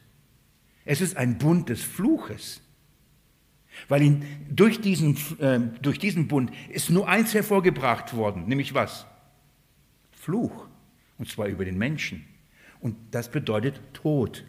Es 0.85 1.01
ist 1.01 1.17
ein 1.17 1.37
Bund 1.37 1.67
des 1.67 1.83
Fluches. 1.83 2.61
Weil 3.89 4.03
ihn, 4.03 4.25
durch, 4.49 4.79
diesen, 4.79 5.17
äh, 5.39 5.59
durch 5.81 5.99
diesen 5.99 6.29
Bund 6.29 6.49
ist 6.69 6.89
nur 6.89 7.09
eins 7.09 7.33
hervorgebracht 7.33 8.15
worden, 8.15 8.47
nämlich 8.47 8.73
was? 8.73 9.05
Fluch. 10.13 10.67
Und 11.17 11.29
zwar 11.29 11.47
über 11.47 11.65
den 11.65 11.77
Menschen. 11.77 12.25
Und 12.79 12.95
das 13.11 13.29
bedeutet 13.29 13.81
Tod. 13.91 14.45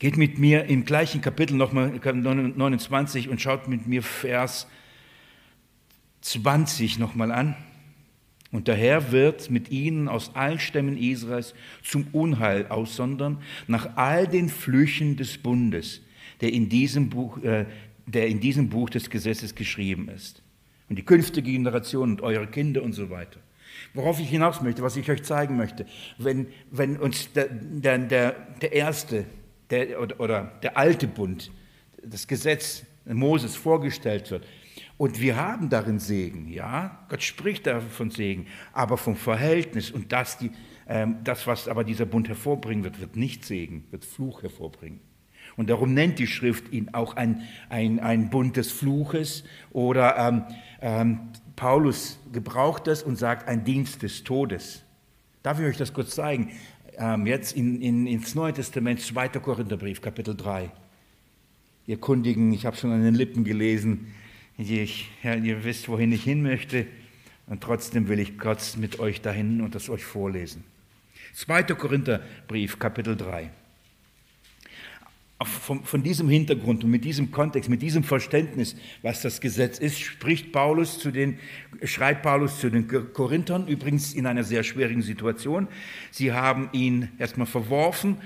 Geht 0.00 0.16
mit 0.16 0.40
mir 0.40 0.64
im 0.64 0.84
gleichen 0.84 1.20
Kapitel 1.20 1.54
nochmal 1.54 1.90
29 1.90 3.28
und 3.28 3.40
schaut 3.40 3.68
mit 3.68 3.86
mir 3.86 4.02
Vers 4.02 4.66
20 6.24 6.98
nochmal 6.98 7.30
an. 7.30 7.54
Und 8.50 8.68
der 8.68 8.76
Herr 8.76 9.12
wird 9.12 9.50
mit 9.50 9.70
ihnen 9.70 10.08
aus 10.08 10.34
allen 10.34 10.58
Stämmen 10.58 10.96
Israels 10.96 11.54
zum 11.82 12.06
Unheil 12.12 12.66
aussondern, 12.68 13.38
nach 13.66 13.96
all 13.96 14.26
den 14.26 14.48
Flüchen 14.48 15.16
des 15.16 15.38
Bundes, 15.38 16.00
der 16.40 16.52
in 16.52 16.68
diesem 16.68 17.10
Buch, 17.10 17.42
äh, 17.42 17.66
der 18.06 18.28
in 18.28 18.40
diesem 18.40 18.68
Buch 18.68 18.90
des 18.90 19.10
Gesetzes 19.10 19.54
geschrieben 19.54 20.08
ist. 20.08 20.40
Und 20.88 20.96
die 20.96 21.04
künftige 21.04 21.50
Generation 21.50 22.10
und 22.10 22.22
eure 22.22 22.46
Kinder 22.46 22.82
und 22.82 22.92
so 22.92 23.10
weiter. 23.10 23.40
Worauf 23.92 24.20
ich 24.20 24.28
hinaus 24.28 24.62
möchte, 24.62 24.82
was 24.82 24.96
ich 24.96 25.10
euch 25.10 25.24
zeigen 25.24 25.56
möchte, 25.56 25.84
wenn, 26.16 26.46
wenn 26.70 26.96
uns 26.96 27.32
der, 27.32 27.48
der, 27.48 27.98
der, 27.98 28.32
der 28.62 28.72
erste 28.72 29.24
der, 29.70 30.00
oder, 30.00 30.20
oder 30.20 30.52
der 30.62 30.78
alte 30.78 31.06
Bund, 31.06 31.50
das 32.02 32.26
Gesetz 32.26 32.84
Moses 33.04 33.56
vorgestellt 33.56 34.30
wird, 34.30 34.46
und 34.96 35.20
wir 35.20 35.36
haben 35.36 35.70
darin 35.70 35.98
Segen, 35.98 36.48
ja, 36.48 37.04
Gott 37.08 37.22
spricht 37.22 37.66
da 37.66 37.80
von 37.80 38.10
Segen, 38.10 38.46
aber 38.72 38.96
vom 38.96 39.16
Verhältnis 39.16 39.90
und 39.90 40.12
das, 40.12 40.38
die, 40.38 40.52
ähm, 40.88 41.16
das, 41.24 41.46
was 41.46 41.66
aber 41.66 41.82
dieser 41.82 42.06
Bund 42.06 42.28
hervorbringen 42.28 42.84
wird, 42.84 43.00
wird 43.00 43.16
nicht 43.16 43.44
Segen, 43.44 43.84
wird 43.90 44.04
Fluch 44.04 44.42
hervorbringen. 44.42 45.00
Und 45.56 45.70
darum 45.70 45.94
nennt 45.94 46.18
die 46.18 46.26
Schrift 46.26 46.72
ihn 46.72 46.90
auch 46.92 47.16
ein, 47.16 47.42
ein, 47.68 48.00
ein 48.00 48.30
Bund 48.30 48.56
des 48.56 48.72
Fluches 48.72 49.44
oder 49.70 50.16
ähm, 50.16 50.44
ähm, 50.80 51.20
Paulus 51.56 52.18
gebraucht 52.32 52.86
das 52.86 53.02
und 53.02 53.16
sagt 53.16 53.48
ein 53.48 53.64
Dienst 53.64 54.02
des 54.02 54.24
Todes. 54.24 54.84
Darf 55.42 55.60
ich 55.60 55.66
euch 55.66 55.76
das 55.76 55.92
kurz 55.92 56.14
zeigen? 56.14 56.50
Ähm, 56.96 57.26
jetzt 57.26 57.56
in, 57.56 57.80
in, 57.82 58.06
ins 58.06 58.34
Neue 58.34 58.52
Testament, 58.52 59.00
2. 59.00 59.28
Korintherbrief, 59.28 60.00
Kapitel 60.00 60.36
3. 60.36 60.70
Ihr 61.86 61.98
Kundigen, 61.98 62.52
ich 62.52 62.66
habe 62.66 62.76
schon 62.76 62.92
an 62.92 63.02
den 63.02 63.14
Lippen 63.14 63.44
gelesen, 63.44 64.14
ich, 64.58 65.10
ja, 65.22 65.34
ihr 65.34 65.64
wisst, 65.64 65.88
wohin 65.88 66.12
ich 66.12 66.24
hin 66.24 66.42
möchte, 66.42 66.86
und 67.46 67.62
trotzdem 67.62 68.08
will 68.08 68.18
ich 68.18 68.38
kurz 68.38 68.76
mit 68.76 68.98
euch 68.98 69.20
dahin 69.20 69.60
und 69.60 69.74
das 69.74 69.90
euch 69.90 70.04
vorlesen. 70.04 70.64
2. 71.34 71.62
Korintherbrief, 71.64 72.78
Kapitel 72.78 73.16
3 73.16 73.50
von, 75.42 75.84
von, 75.84 76.02
diesem 76.02 76.28
Hintergrund 76.28 76.84
und 76.84 76.90
mit 76.90 77.04
diesem 77.04 77.30
Kontext, 77.30 77.68
mit 77.68 77.82
diesem 77.82 78.04
Verständnis, 78.04 78.76
was 79.02 79.22
das 79.22 79.40
Gesetz 79.40 79.78
ist, 79.78 80.00
spricht 80.00 80.52
Paulus 80.52 80.98
zu 80.98 81.10
den, 81.10 81.38
schreibt 81.82 82.22
Paulus 82.22 82.60
zu 82.60 82.70
den 82.70 82.88
Korinthern, 83.12 83.66
übrigens 83.66 84.14
in 84.14 84.26
einer 84.26 84.44
sehr 84.44 84.62
schwierigen 84.62 85.02
Situation. 85.02 85.68
Sie 86.10 86.32
haben 86.32 86.68
ihn 86.72 87.08
erstmal 87.18 87.46
verworfen, 87.46 88.18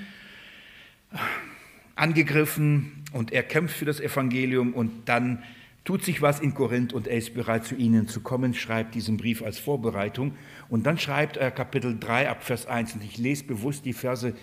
angegriffen 1.96 3.04
und 3.12 3.32
er 3.32 3.42
kämpft 3.42 3.76
für 3.76 3.84
das 3.84 4.00
Evangelium 4.00 4.74
und 4.74 5.08
dann 5.08 5.42
tut 5.88 6.05
sich 6.05 6.20
was 6.20 6.38
in 6.40 6.53
Korinth 6.53 6.92
und 6.92 7.07
er 7.07 7.16
ist 7.16 7.33
bereit, 7.33 7.64
zu 7.64 7.74
ihnen 7.74 8.09
zu 8.09 8.20
kommen, 8.20 8.53
schreibt 8.53 8.94
diesen 8.94 9.16
Brief 9.16 9.42
als 9.42 9.59
Vorbereitung. 9.59 10.35
Und 10.68 10.85
dann 10.85 10.98
schreibt 10.98 11.38
er 11.38 11.51
Kapitel 11.51 11.98
3 11.98 12.29
ab 12.29 12.44
Vers 12.44 12.66
1 12.66 12.92
und 12.92 13.05
ich 13.05 13.16
lese 13.16 13.44
bewusst 13.44 13.87
die 13.87 13.94
Verse 13.94 14.35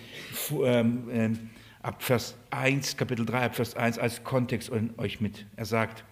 ähm, 0.64 1.04
ähm, 1.12 1.50
ab 1.82 2.02
Vers 2.02 2.36
1, 2.50 2.96
Kapitel 2.96 3.24
3, 3.24 3.42
ab 3.42 3.54
Vers 3.54 3.76
1 3.76 3.96
als 3.96 4.24
Kontext 4.24 4.72
euch 4.96 5.20
mit. 5.20 5.46
Er 5.54 5.66
sagt, 5.66 6.04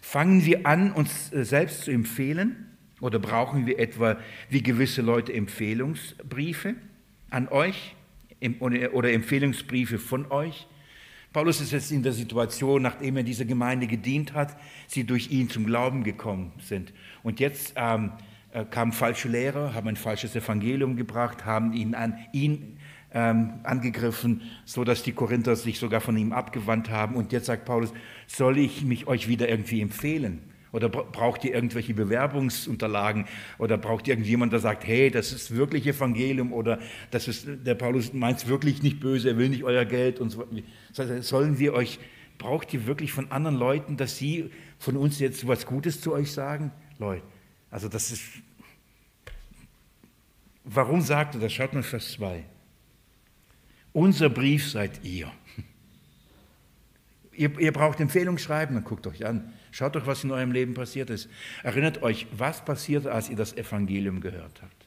fangen 0.00 0.46
wir 0.46 0.64
an, 0.64 0.92
uns 0.92 1.30
äh, 1.34 1.44
selbst 1.44 1.82
zu 1.82 1.90
empfehlen 1.90 2.74
oder 3.02 3.18
brauchen 3.18 3.66
wir 3.66 3.78
etwa 3.78 4.16
wie 4.48 4.62
gewisse 4.62 5.02
Leute 5.02 5.34
Empfehlungsbriefe 5.34 6.74
an 7.28 7.48
euch 7.48 7.94
oder 8.92 9.12
Empfehlungsbriefe 9.12 9.98
von 9.98 10.32
euch? 10.32 10.66
Paulus 11.34 11.60
ist 11.60 11.72
jetzt 11.72 11.90
in 11.90 12.04
der 12.04 12.12
Situation, 12.12 12.80
nachdem 12.80 13.16
er 13.16 13.24
dieser 13.24 13.44
Gemeinde 13.44 13.88
gedient 13.88 14.34
hat, 14.34 14.56
sie 14.86 15.02
durch 15.02 15.32
ihn 15.32 15.50
zum 15.50 15.66
Glauben 15.66 16.04
gekommen 16.04 16.52
sind. 16.60 16.92
Und 17.24 17.40
jetzt 17.40 17.72
ähm, 17.74 18.12
äh, 18.52 18.64
kamen 18.64 18.92
falsche 18.92 19.28
Lehrer, 19.28 19.74
haben 19.74 19.88
ein 19.88 19.96
falsches 19.96 20.36
Evangelium 20.36 20.94
gebracht, 20.94 21.44
haben 21.44 21.72
ihn 21.72 21.96
an 21.96 22.16
ihn 22.30 22.76
ähm, 23.12 23.54
angegriffen, 23.64 24.42
so 24.64 24.84
dass 24.84 25.02
die 25.02 25.10
Korinther 25.10 25.56
sich 25.56 25.80
sogar 25.80 26.00
von 26.00 26.16
ihm 26.16 26.32
abgewandt 26.32 26.88
haben. 26.88 27.16
Und 27.16 27.32
jetzt 27.32 27.46
sagt 27.46 27.64
Paulus, 27.64 27.92
soll 28.28 28.56
ich 28.56 28.84
mich 28.84 29.08
euch 29.08 29.26
wieder 29.26 29.48
irgendwie 29.48 29.80
empfehlen? 29.80 30.53
Oder 30.74 30.88
braucht 30.88 31.44
ihr 31.44 31.54
irgendwelche 31.54 31.94
Bewerbungsunterlagen? 31.94 33.26
Oder 33.58 33.78
braucht 33.78 34.08
irgendjemand, 34.08 34.52
der 34.52 34.58
sagt, 34.58 34.84
hey, 34.84 35.08
das 35.08 35.32
ist 35.32 35.54
wirklich 35.54 35.86
Evangelium? 35.86 36.52
Oder 36.52 36.80
das 37.12 37.28
ist, 37.28 37.46
der 37.64 37.76
Paulus 37.76 38.12
meint 38.12 38.38
es 38.38 38.48
wirklich 38.48 38.82
nicht 38.82 38.98
böse, 38.98 39.28
er 39.28 39.38
will 39.38 39.50
nicht 39.50 39.62
euer 39.62 39.84
Geld 39.84 40.18
und 40.18 40.30
so. 40.30 40.44
Sollen 41.20 41.60
wir 41.60 41.74
euch, 41.74 42.00
braucht 42.38 42.74
ihr 42.74 42.86
wirklich 42.86 43.12
von 43.12 43.30
anderen 43.30 43.56
Leuten, 43.56 43.96
dass 43.96 44.16
sie 44.18 44.50
von 44.80 44.96
uns 44.96 45.20
jetzt 45.20 45.46
was 45.46 45.64
Gutes 45.64 46.00
zu 46.00 46.12
euch 46.12 46.32
sagen? 46.32 46.72
Leute, 46.98 47.22
also 47.70 47.88
das 47.88 48.10
ist, 48.10 48.24
warum 50.64 51.02
sagt 51.02 51.36
er 51.36 51.40
das? 51.40 51.52
Schaut 51.52 51.72
mal 51.72 51.84
Vers 51.84 52.10
2. 52.14 52.44
Unser 53.92 54.28
Brief 54.28 54.68
seid 54.68 55.04
ihr. 55.04 55.30
Ihr, 57.36 57.58
ihr 57.58 57.72
braucht 57.72 57.98
Empfehlung 57.98 58.38
schreiben, 58.38 58.74
dann 58.74 58.84
guckt 58.84 59.08
euch 59.08 59.26
an. 59.26 59.52
Schaut 59.74 59.96
doch, 59.96 60.06
was 60.06 60.22
in 60.22 60.30
eurem 60.30 60.52
Leben 60.52 60.72
passiert 60.72 61.10
ist. 61.10 61.28
Erinnert 61.64 62.00
euch, 62.00 62.28
was 62.30 62.64
passierte, 62.64 63.10
als 63.10 63.28
ihr 63.28 63.34
das 63.34 63.56
Evangelium 63.56 64.20
gehört 64.20 64.62
habt. 64.62 64.86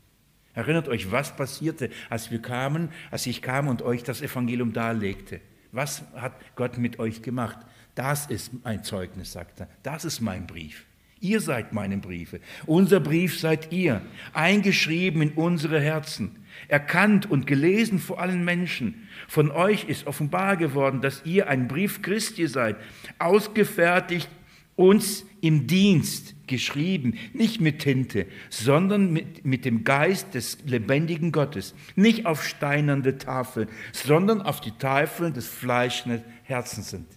Erinnert 0.53 0.87
euch, 0.87 1.11
was 1.11 1.35
passierte, 1.35 1.89
als 2.09 2.31
wir 2.31 2.41
kamen, 2.41 2.87
als 3.11 3.27
ich 3.27 3.41
kam 3.41 3.67
und 3.67 3.81
euch 3.81 4.03
das 4.03 4.21
Evangelium 4.21 4.71
darlegte. 4.71 5.41
Was 5.73 6.03
hat 6.15 6.31
Gott 6.55 6.77
mit 6.77 6.99
euch 6.99 7.21
gemacht? 7.21 7.57
Das 7.95 8.27
ist 8.27 8.63
mein 8.63 8.81
Zeugnis, 8.85 9.33
sagt 9.33 9.59
er. 9.59 9.67
Das 9.83 10.05
ist 10.05 10.21
mein 10.21 10.47
Brief. 10.47 10.85
Ihr 11.19 11.41
seid 11.41 11.73
meine 11.73 11.97
Briefe. 11.97 12.39
Unser 12.65 13.01
Brief 13.01 13.37
seid 13.37 13.73
ihr, 13.73 14.01
eingeschrieben 14.31 15.21
in 15.21 15.31
unsere 15.31 15.81
Herzen, 15.81 16.45
erkannt 16.69 17.29
und 17.29 17.45
gelesen 17.45 17.99
vor 17.99 18.21
allen 18.21 18.45
Menschen. 18.45 19.09
Von 19.27 19.51
euch 19.51 19.83
ist 19.89 20.07
offenbar 20.07 20.55
geworden, 20.55 21.01
dass 21.01 21.25
ihr 21.25 21.49
ein 21.49 21.67
Brief 21.67 22.01
Christi 22.01 22.47
seid, 22.47 22.77
ausgefertigt 23.19 24.29
uns 24.77 25.25
im 25.41 25.67
Dienst 25.67 26.35
geschrieben, 26.47 27.15
nicht 27.33 27.59
mit 27.59 27.79
Tinte, 27.79 28.25
sondern 28.49 29.11
mit, 29.11 29.43
mit 29.43 29.65
dem 29.65 29.83
Geist 29.83 30.33
des 30.33 30.59
lebendigen 30.65 31.33
Gottes, 31.33 31.75
nicht 31.95 32.25
auf 32.25 32.45
steinernde 32.45 33.17
Tafeln, 33.17 33.67
sondern 33.91 34.41
auf 34.41 34.61
die 34.61 34.71
Tafeln 34.71 35.33
des 35.33 35.47
fleischenden 35.47 36.23
Herzens 36.43 36.91
sind. 36.91 37.07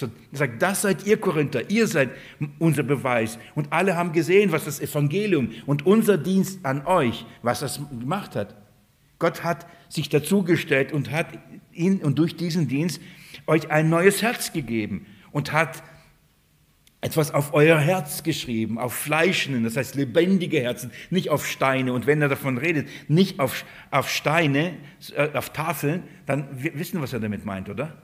Er 0.00 0.10
sagt, 0.32 0.62
das 0.62 0.82
seid 0.82 1.06
ihr 1.06 1.16
Korinther, 1.16 1.70
ihr 1.70 1.86
seid 1.86 2.10
unser 2.58 2.82
Beweis. 2.84 3.38
Und 3.54 3.72
alle 3.72 3.96
haben 3.96 4.12
gesehen, 4.12 4.52
was 4.52 4.64
das 4.64 4.80
Evangelium 4.80 5.50
und 5.66 5.86
unser 5.86 6.18
Dienst 6.18 6.64
an 6.64 6.86
euch, 6.86 7.26
was 7.42 7.60
das 7.60 7.80
gemacht 7.90 8.36
hat. 8.36 8.54
Gott 9.18 9.42
hat 9.42 9.66
sich 9.88 10.08
dazugestellt 10.08 10.92
und 10.92 11.10
hat 11.10 11.26
ihn 11.72 11.98
und 11.98 12.18
durch 12.18 12.36
diesen 12.36 12.68
Dienst 12.68 13.00
euch 13.46 13.70
ein 13.70 13.88
neues 13.88 14.22
Herz 14.22 14.52
gegeben 14.52 15.06
und 15.32 15.52
hat 15.52 15.82
etwas 17.00 17.32
auf 17.32 17.54
euer 17.54 17.78
Herz 17.78 18.24
geschrieben, 18.24 18.78
auf 18.78 18.92
Fleischenden, 18.92 19.62
das 19.62 19.76
heißt 19.76 19.94
lebendige 19.94 20.60
Herzen, 20.60 20.90
nicht 21.10 21.30
auf 21.30 21.46
Steine. 21.46 21.92
Und 21.92 22.06
wenn 22.06 22.20
er 22.20 22.28
davon 22.28 22.58
redet, 22.58 22.88
nicht 23.08 23.38
auf, 23.38 23.64
auf 23.90 24.10
Steine, 24.10 24.74
äh, 25.14 25.28
auf 25.34 25.50
Tafeln, 25.50 26.02
dann 26.26 26.48
wissen 26.52 26.94
wir, 26.94 27.02
was 27.02 27.12
er 27.12 27.20
damit 27.20 27.44
meint, 27.44 27.68
oder? 27.68 27.96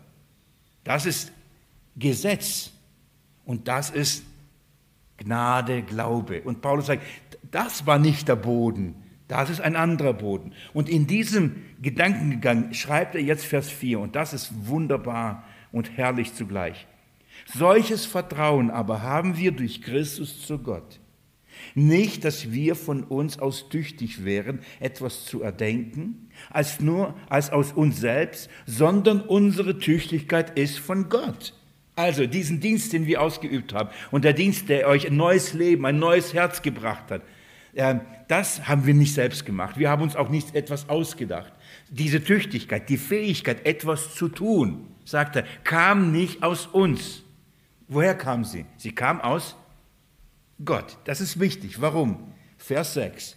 Das 0.84 1.06
ist 1.06 1.32
Gesetz. 1.96 2.70
Und 3.44 3.68
das 3.68 3.90
ist 3.90 4.24
Gnade, 5.16 5.82
Glaube. 5.82 6.42
Und 6.42 6.60
Paulus 6.60 6.86
sagt, 6.86 7.02
das 7.50 7.86
war 7.86 7.98
nicht 7.98 8.28
der 8.28 8.36
Boden, 8.36 8.96
das 9.28 9.50
ist 9.50 9.60
ein 9.60 9.76
anderer 9.76 10.12
Boden. 10.12 10.52
Und 10.72 10.88
in 10.88 11.06
diesem 11.06 11.56
Gedankengang 11.80 12.72
schreibt 12.74 13.14
er 13.14 13.22
jetzt 13.22 13.44
Vers 13.44 13.70
4, 13.70 13.98
und 14.00 14.16
das 14.16 14.32
ist 14.34 14.52
wunderbar 14.66 15.44
und 15.72 15.96
herrlich 15.96 16.34
zugleich. 16.34 16.86
Solches 17.46 18.06
Vertrauen 18.06 18.70
aber 18.70 19.02
haben 19.02 19.36
wir 19.36 19.52
durch 19.52 19.82
Christus 19.82 20.46
zu 20.46 20.58
Gott. 20.58 21.00
Nicht, 21.74 22.24
dass 22.24 22.52
wir 22.52 22.74
von 22.74 23.04
uns 23.04 23.38
aus 23.38 23.68
tüchtig 23.68 24.24
wären, 24.24 24.60
etwas 24.80 25.24
zu 25.24 25.42
erdenken, 25.42 26.28
als 26.50 26.80
nur 26.80 27.14
als 27.28 27.50
aus 27.50 27.72
uns 27.72 28.00
selbst, 28.00 28.50
sondern 28.66 29.20
unsere 29.20 29.78
Tüchtigkeit 29.78 30.58
ist 30.58 30.78
von 30.78 31.08
Gott 31.08 31.54
also 31.96 32.26
diesen 32.26 32.60
Dienst, 32.60 32.92
den 32.92 33.06
wir 33.06 33.20
ausgeübt 33.22 33.72
haben 33.72 33.90
und 34.10 34.24
der 34.24 34.32
Dienst, 34.32 34.68
der 34.68 34.88
euch 34.88 35.06
ein 35.06 35.16
neues 35.16 35.52
Leben, 35.52 35.86
ein 35.86 35.98
neues 35.98 36.34
Herz 36.34 36.62
gebracht 36.62 37.10
hat, 37.10 37.22
das 38.28 38.68
haben 38.68 38.86
wir 38.86 38.94
nicht 38.94 39.14
selbst 39.14 39.44
gemacht. 39.44 39.78
Wir 39.78 39.90
haben 39.90 40.02
uns 40.02 40.14
auch 40.14 40.28
nicht 40.28 40.54
etwas 40.54 40.88
ausgedacht, 40.88 41.52
diese 41.90 42.22
Tüchtigkeit, 42.22 42.88
die 42.88 42.96
Fähigkeit, 42.96 43.66
etwas 43.66 44.14
zu 44.14 44.28
tun, 44.28 44.86
sagt 45.04 45.36
er, 45.36 45.44
kam 45.64 46.12
nicht 46.12 46.42
aus 46.42 46.66
uns. 46.66 47.23
Woher 47.88 48.14
kam 48.14 48.44
sie? 48.44 48.66
Sie 48.76 48.92
kam 48.92 49.20
aus 49.20 49.56
Gott. 50.64 50.98
Das 51.04 51.20
ist 51.20 51.40
wichtig. 51.40 51.80
Warum? 51.80 52.32
Vers 52.58 52.94
6 52.94 53.36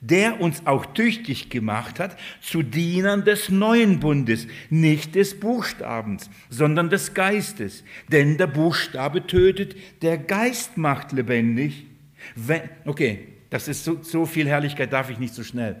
der 0.00 0.40
uns 0.40 0.66
auch 0.66 0.86
tüchtig 0.86 1.50
gemacht 1.50 1.98
hat 1.98 2.16
zu 2.40 2.62
Dienern 2.62 3.24
des 3.24 3.48
neuen 3.48 4.00
Bundes, 4.00 4.46
nicht 4.70 5.14
des 5.14 5.38
Buchstabens, 5.40 6.30
sondern 6.48 6.90
des 6.90 7.14
Geistes. 7.14 7.84
Denn 8.10 8.36
der 8.36 8.46
Buchstabe 8.46 9.26
tötet, 9.26 9.76
der 10.02 10.18
Geist 10.18 10.76
macht 10.76 11.12
lebendig. 11.12 11.86
Wenn, 12.34 12.62
okay, 12.84 13.28
das 13.50 13.68
ist 13.68 13.84
so, 13.84 14.02
so 14.02 14.26
viel 14.26 14.48
Herrlichkeit, 14.48 14.92
darf 14.92 15.10
ich 15.10 15.18
nicht 15.18 15.34
so 15.34 15.42
schnell. 15.42 15.76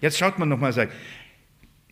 Jetzt 0.00 0.18
schaut 0.18 0.38
man 0.38 0.48
nochmal, 0.48 0.72
sagt, 0.72 0.92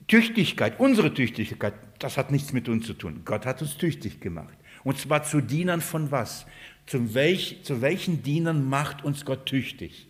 Tüchtigkeit, 0.07 0.79
unsere 0.79 1.13
Tüchtigkeit, 1.13 1.75
das 1.99 2.17
hat 2.17 2.31
nichts 2.31 2.53
mit 2.53 2.69
uns 2.69 2.87
zu 2.87 2.95
tun. 2.95 3.23
Gott 3.25 3.45
hat 3.45 3.61
uns 3.61 3.77
tüchtig 3.77 4.21
gemacht. 4.21 4.57
Und 4.87 4.99
zwar 4.99 5.25
zu 5.25 5.41
Dienern 5.41 5.81
von 5.81 6.13
was? 6.13 6.47
Zu, 6.87 7.13
welch, 7.13 7.65
zu 7.65 7.81
welchen 7.83 8.23
Dienern 8.23 8.69
macht 8.69 9.03
uns 9.05 9.25
Gott 9.25 9.45
tüchtig? 9.45 10.07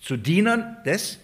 Zu 0.00 0.16
Dienern 0.16 0.78
des 0.84 1.20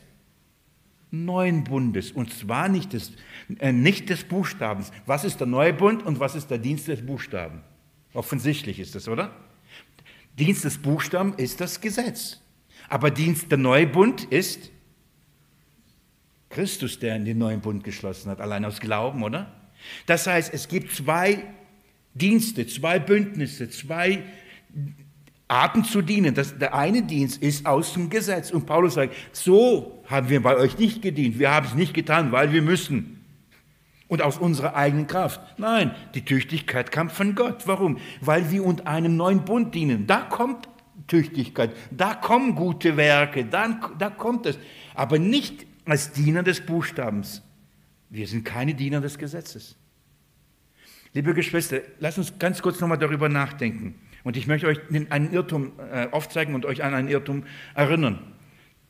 neuen 1.11 1.64
Bundes. 1.64 2.12
Und 2.12 2.33
zwar 2.33 2.68
nicht 2.68 2.92
des, 2.92 3.14
äh, 3.59 3.72
nicht 3.72 4.11
des 4.11 4.22
Buchstabens. 4.22 4.92
Was 5.07 5.25
ist 5.25 5.40
der 5.40 5.48
neue 5.48 5.72
Bund 5.72 6.07
und 6.07 6.20
was 6.20 6.37
ist 6.37 6.53
der 6.53 6.59
Dienst 6.59 6.87
des 6.87 7.05
Buchstaben? 7.05 7.64
Offensichtlich 8.14 8.79
ist 8.79 8.94
das, 8.94 9.09
oder? 9.09 9.35
Dienst 10.38 10.64
des 10.64 10.79
Buchstaben 10.79 11.35
ist 11.38 11.61
das 11.61 11.81
Gesetz. 11.81 12.40
Aber 12.88 13.11
Dienst 13.11 13.51
der 13.51 13.59
neue 13.59 13.88
Bund 13.88 14.22
ist 14.22 14.70
Christus, 16.48 17.01
der 17.01 17.16
in 17.16 17.25
den 17.25 17.38
neuen 17.38 17.61
Bund 17.61 17.83
geschlossen 17.83 18.31
hat, 18.31 18.40
allein 18.40 18.64
aus 18.64 18.79
Glauben, 18.79 19.25
oder? 19.25 19.53
Das 20.07 20.29
heißt, 20.29 20.55
es 20.55 20.68
gibt 20.68 20.92
zwei 20.92 21.42
Dienste, 22.14 22.66
zwei 22.66 22.98
Bündnisse, 22.98 23.70
zwei 23.70 24.22
Arten 25.48 25.85
zu 25.85 26.03
dienen. 26.03 26.35
Das, 26.35 26.59
der 26.59 26.75
eine 26.75 27.03
Dienst 27.03 27.42
ist 27.42 27.66
aus 27.66 27.92
dem 27.94 28.11
Gesetz. 28.11 28.51
Und 28.51 28.66
Paulus 28.66 28.94
sagt, 28.94 29.14
so 29.33 30.03
haben 30.07 30.29
wir 30.29 30.42
bei 30.42 30.57
euch 30.57 30.79
nicht 30.79 31.03
gedient. 31.03 31.38
Wir 31.38 31.51
haben 31.51 31.66
es 31.66 31.75
nicht 31.75 31.94
getan, 31.94 32.33
weil 32.33 32.53
wir 32.53 32.62
müssen. 32.62 33.18
Und 34.09 34.20
aus 34.20 34.37
unserer 34.37 34.77
eigenen 34.77 35.07
Kraft. 35.07 35.40
Nein, 35.59 35.94
die 36.14 36.22
Tüchtigkeit 36.22 36.92
kam 36.92 37.09
von 37.09 37.35
Gott. 37.35 37.66
Warum? 37.66 37.98
Weil 38.20 38.51
wir 38.51 38.64
unter 38.64 38.87
einem 38.87 39.16
neuen 39.16 39.44
Bund 39.44 39.75
dienen. 39.75 40.07
Da 40.07 40.20
kommt 40.22 40.68
Tüchtigkeit, 41.07 41.70
da 41.90 42.14
kommen 42.14 42.55
gute 42.55 42.96
Werke, 42.96 43.44
dann, 43.44 43.81
da 43.98 44.11
kommt 44.11 44.46
es. 44.46 44.59
Aber 44.94 45.18
nicht 45.18 45.66
als 45.85 46.12
Diener 46.12 46.42
des 46.42 46.61
Buchstabens. 46.61 47.42
Wir 48.09 48.27
sind 48.27 48.44
keine 48.44 48.75
Diener 48.75 49.01
des 49.01 49.18
Gesetzes. 49.18 49.77
Liebe 51.14 51.35
Geschwister, 51.35 51.81
lasst 52.01 52.16
uns 52.16 52.38
ganz 52.38 52.62
kurz 52.62 52.81
nochmal 52.81 52.98
darüber 52.98 53.29
nachdenken. 53.29 53.94
Und 54.25 54.37
ich 54.37 54.46
möchte 54.46 54.66
euch 54.66 54.79
einen 55.11 55.33
Irrtum 55.33 55.72
äh, 55.92 56.09
aufzeigen 56.11 56.55
und 56.55 56.64
euch 56.64 56.83
an 56.83 56.94
einen 56.94 57.09
Irrtum 57.09 57.44
erinnern. 57.75 58.18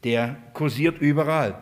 Der 0.05 0.37
kursiert 0.53 1.01
überall. 1.01 1.59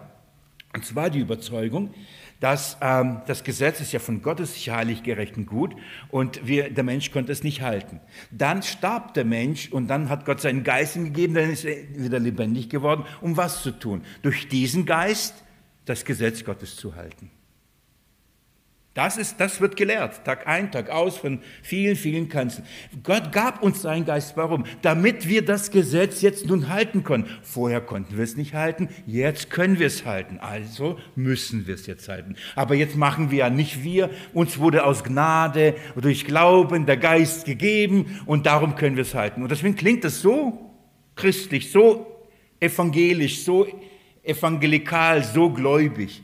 Und 0.74 0.84
zwar 0.84 1.08
die 1.08 1.20
Überzeugung, 1.20 1.94
dass 2.40 2.76
ähm, 2.80 3.22
das 3.26 3.42
Gesetz 3.42 3.80
ist 3.80 3.92
ja 3.92 4.00
von 4.00 4.22
Gottes 4.22 4.54
heilig, 4.66 5.02
gerecht 5.02 5.36
und 5.36 5.46
gut 5.46 5.74
und 6.10 6.46
wir, 6.46 6.70
der 6.70 6.84
Mensch 6.84 7.10
konnte 7.10 7.32
es 7.32 7.42
nicht 7.42 7.62
halten. 7.62 8.00
Dann 8.30 8.62
starb 8.62 9.14
der 9.14 9.24
Mensch 9.24 9.70
und 9.70 9.88
dann 9.88 10.08
hat 10.08 10.24
Gott 10.24 10.40
seinen 10.40 10.62
Geist 10.62 10.94
gegeben, 10.94 11.34
dann 11.34 11.50
ist 11.50 11.64
er 11.64 11.76
wieder 11.96 12.18
lebendig 12.18 12.68
geworden, 12.68 13.04
um 13.20 13.36
was 13.36 13.62
zu 13.62 13.72
tun? 13.72 14.02
Durch 14.22 14.48
diesen 14.48 14.86
Geist 14.86 15.42
das 15.84 16.04
Gesetz 16.04 16.44
Gottes 16.44 16.76
zu 16.76 16.94
halten. 16.96 17.30
Das, 18.92 19.16
ist, 19.16 19.38
das 19.38 19.60
wird 19.60 19.76
gelehrt, 19.76 20.24
Tag 20.24 20.48
ein, 20.48 20.72
Tag 20.72 20.90
aus 20.90 21.16
von 21.16 21.38
vielen, 21.62 21.94
vielen 21.94 22.28
Kanzeln. 22.28 22.66
Gott 23.04 23.30
gab 23.30 23.62
uns 23.62 23.82
seinen 23.82 24.04
Geist. 24.04 24.36
Warum? 24.36 24.64
Damit 24.82 25.28
wir 25.28 25.44
das 25.44 25.70
Gesetz 25.70 26.22
jetzt 26.22 26.46
nun 26.46 26.68
halten 26.68 27.04
können. 27.04 27.26
Vorher 27.42 27.80
konnten 27.80 28.16
wir 28.16 28.24
es 28.24 28.36
nicht 28.36 28.52
halten, 28.52 28.88
jetzt 29.06 29.48
können 29.48 29.78
wir 29.78 29.86
es 29.86 30.04
halten. 30.04 30.38
Also 30.40 30.98
müssen 31.14 31.68
wir 31.68 31.76
es 31.76 31.86
jetzt 31.86 32.08
halten. 32.08 32.34
Aber 32.56 32.74
jetzt 32.74 32.96
machen 32.96 33.30
wir 33.30 33.38
ja 33.38 33.50
nicht 33.50 33.84
wir. 33.84 34.10
Uns 34.32 34.58
wurde 34.58 34.84
aus 34.84 35.04
Gnade, 35.04 35.76
durch 35.94 36.24
Glauben 36.24 36.84
der 36.84 36.96
Geist 36.96 37.44
gegeben 37.44 38.20
und 38.26 38.46
darum 38.46 38.74
können 38.74 38.96
wir 38.96 39.02
es 39.02 39.14
halten. 39.14 39.42
Und 39.42 39.52
deswegen 39.52 39.76
klingt 39.76 40.02
das 40.02 40.20
so 40.20 40.72
christlich, 41.14 41.70
so 41.70 42.24
evangelisch, 42.58 43.44
so 43.44 43.68
evangelikal, 44.24 45.22
so 45.22 45.48
gläubig. 45.50 46.22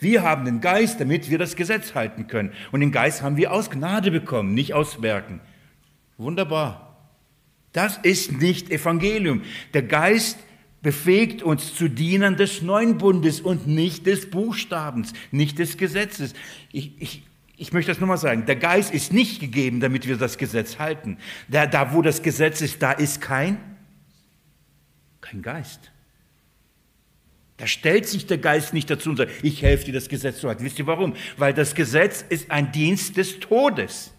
Wir 0.00 0.22
haben 0.22 0.46
den 0.46 0.60
Geist, 0.60 1.00
damit 1.00 1.30
wir 1.30 1.38
das 1.38 1.56
Gesetz 1.56 1.94
halten 1.94 2.26
können. 2.26 2.52
Und 2.72 2.80
den 2.80 2.90
Geist 2.90 3.22
haben 3.22 3.36
wir 3.36 3.52
aus 3.52 3.70
Gnade 3.70 4.10
bekommen, 4.10 4.54
nicht 4.54 4.74
aus 4.74 5.02
Werken. 5.02 5.40
Wunderbar. 6.16 6.96
Das 7.72 7.98
ist 7.98 8.40
nicht 8.40 8.70
Evangelium. 8.70 9.42
Der 9.74 9.82
Geist 9.82 10.38
befähigt 10.82 11.42
uns 11.42 11.74
zu 11.74 11.88
Dienern 11.88 12.36
des 12.36 12.62
neuen 12.62 12.98
Bundes 12.98 13.40
und 13.40 13.66
nicht 13.66 14.06
des 14.06 14.30
Buchstabens, 14.30 15.12
nicht 15.30 15.58
des 15.58 15.76
Gesetzes. 15.76 16.32
Ich, 16.72 17.00
ich, 17.00 17.22
ich 17.56 17.72
möchte 17.72 17.90
das 17.92 18.00
nochmal 18.00 18.18
sagen. 18.18 18.46
Der 18.46 18.56
Geist 18.56 18.92
ist 18.92 19.12
nicht 19.12 19.40
gegeben, 19.40 19.80
damit 19.80 20.08
wir 20.08 20.16
das 20.16 20.38
Gesetz 20.38 20.78
halten. 20.78 21.18
Da, 21.48 21.66
da 21.66 21.92
wo 21.92 22.00
das 22.00 22.22
Gesetz 22.22 22.62
ist, 22.62 22.82
da 22.82 22.92
ist 22.92 23.20
kein, 23.20 23.58
kein 25.20 25.42
Geist. 25.42 25.92
Da 27.60 27.66
stellt 27.66 28.08
sich 28.08 28.24
der 28.24 28.38
Geist 28.38 28.72
nicht 28.72 28.88
dazu 28.88 29.10
und 29.10 29.16
sagt, 29.16 29.32
ich 29.42 29.60
helfe 29.60 29.84
dir, 29.84 29.92
das 29.92 30.08
Gesetz 30.08 30.40
zu 30.40 30.48
halten. 30.48 30.64
Wisst 30.64 30.78
ihr 30.78 30.86
warum? 30.86 31.14
Weil 31.36 31.52
das 31.52 31.74
Gesetz 31.74 32.24
ist 32.26 32.50
ein 32.50 32.72
Dienst 32.72 33.18
des 33.18 33.38
Todes, 33.38 34.14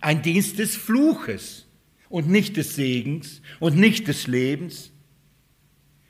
ein 0.00 0.22
Dienst 0.22 0.58
des 0.58 0.74
Fluches 0.74 1.68
und 2.08 2.28
nicht 2.28 2.56
des 2.56 2.74
Segens 2.74 3.42
und 3.60 3.76
nicht 3.76 4.08
des 4.08 4.26
Lebens. 4.26 4.90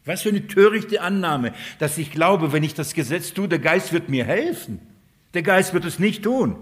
Was 0.07 0.23
für 0.23 0.31
eine 0.31 0.47
törichte 0.47 1.03
Annahme, 1.03 1.53
dass 1.81 1.99
ich 1.99 2.13
glaube, 2.13 2.51
wenn 2.51 2.63
ich 2.63 2.73
das 2.73 2.95
Gesetz 2.95 3.35
tue, 3.35 3.47
der 3.47 3.59
Geist 3.59 3.93
wird 3.93 4.09
mir 4.09 4.25
helfen. 4.25 4.81
Der 5.35 5.43
Geist 5.43 5.75
wird 5.75 5.85
es 5.85 5.99
nicht 5.99 6.23
tun. 6.23 6.57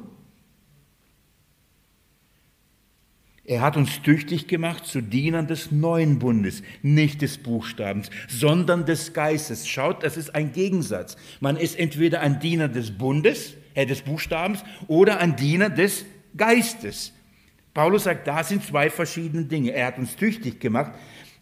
Er 3.48 3.60
hat 3.60 3.76
uns 3.76 4.02
tüchtig 4.02 4.48
gemacht 4.48 4.86
zu 4.86 5.00
Dienern 5.00 5.46
des 5.46 5.70
neuen 5.70 6.18
Bundes, 6.18 6.64
nicht 6.82 7.22
des 7.22 7.38
Buchstabens, 7.38 8.10
sondern 8.26 8.86
des 8.86 9.12
Geistes. 9.12 9.68
Schaut, 9.68 10.02
das 10.02 10.16
ist 10.16 10.34
ein 10.34 10.52
Gegensatz. 10.52 11.16
Man 11.38 11.56
ist 11.56 11.78
entweder 11.78 12.20
ein 12.22 12.40
Diener 12.40 12.68
des 12.68 12.90
Bundes, 12.90 13.54
äh, 13.74 13.86
des 13.86 14.02
Buchstabens, 14.02 14.64
oder 14.88 15.20
ein 15.20 15.36
Diener 15.36 15.70
des 15.70 16.04
Geistes. 16.36 17.12
Paulus 17.72 18.04
sagt, 18.04 18.26
da 18.26 18.42
sind 18.42 18.64
zwei 18.64 18.90
verschiedene 18.90 19.44
Dinge. 19.44 19.70
Er 19.70 19.86
hat 19.86 19.98
uns 19.98 20.16
tüchtig 20.16 20.58
gemacht, 20.58 20.92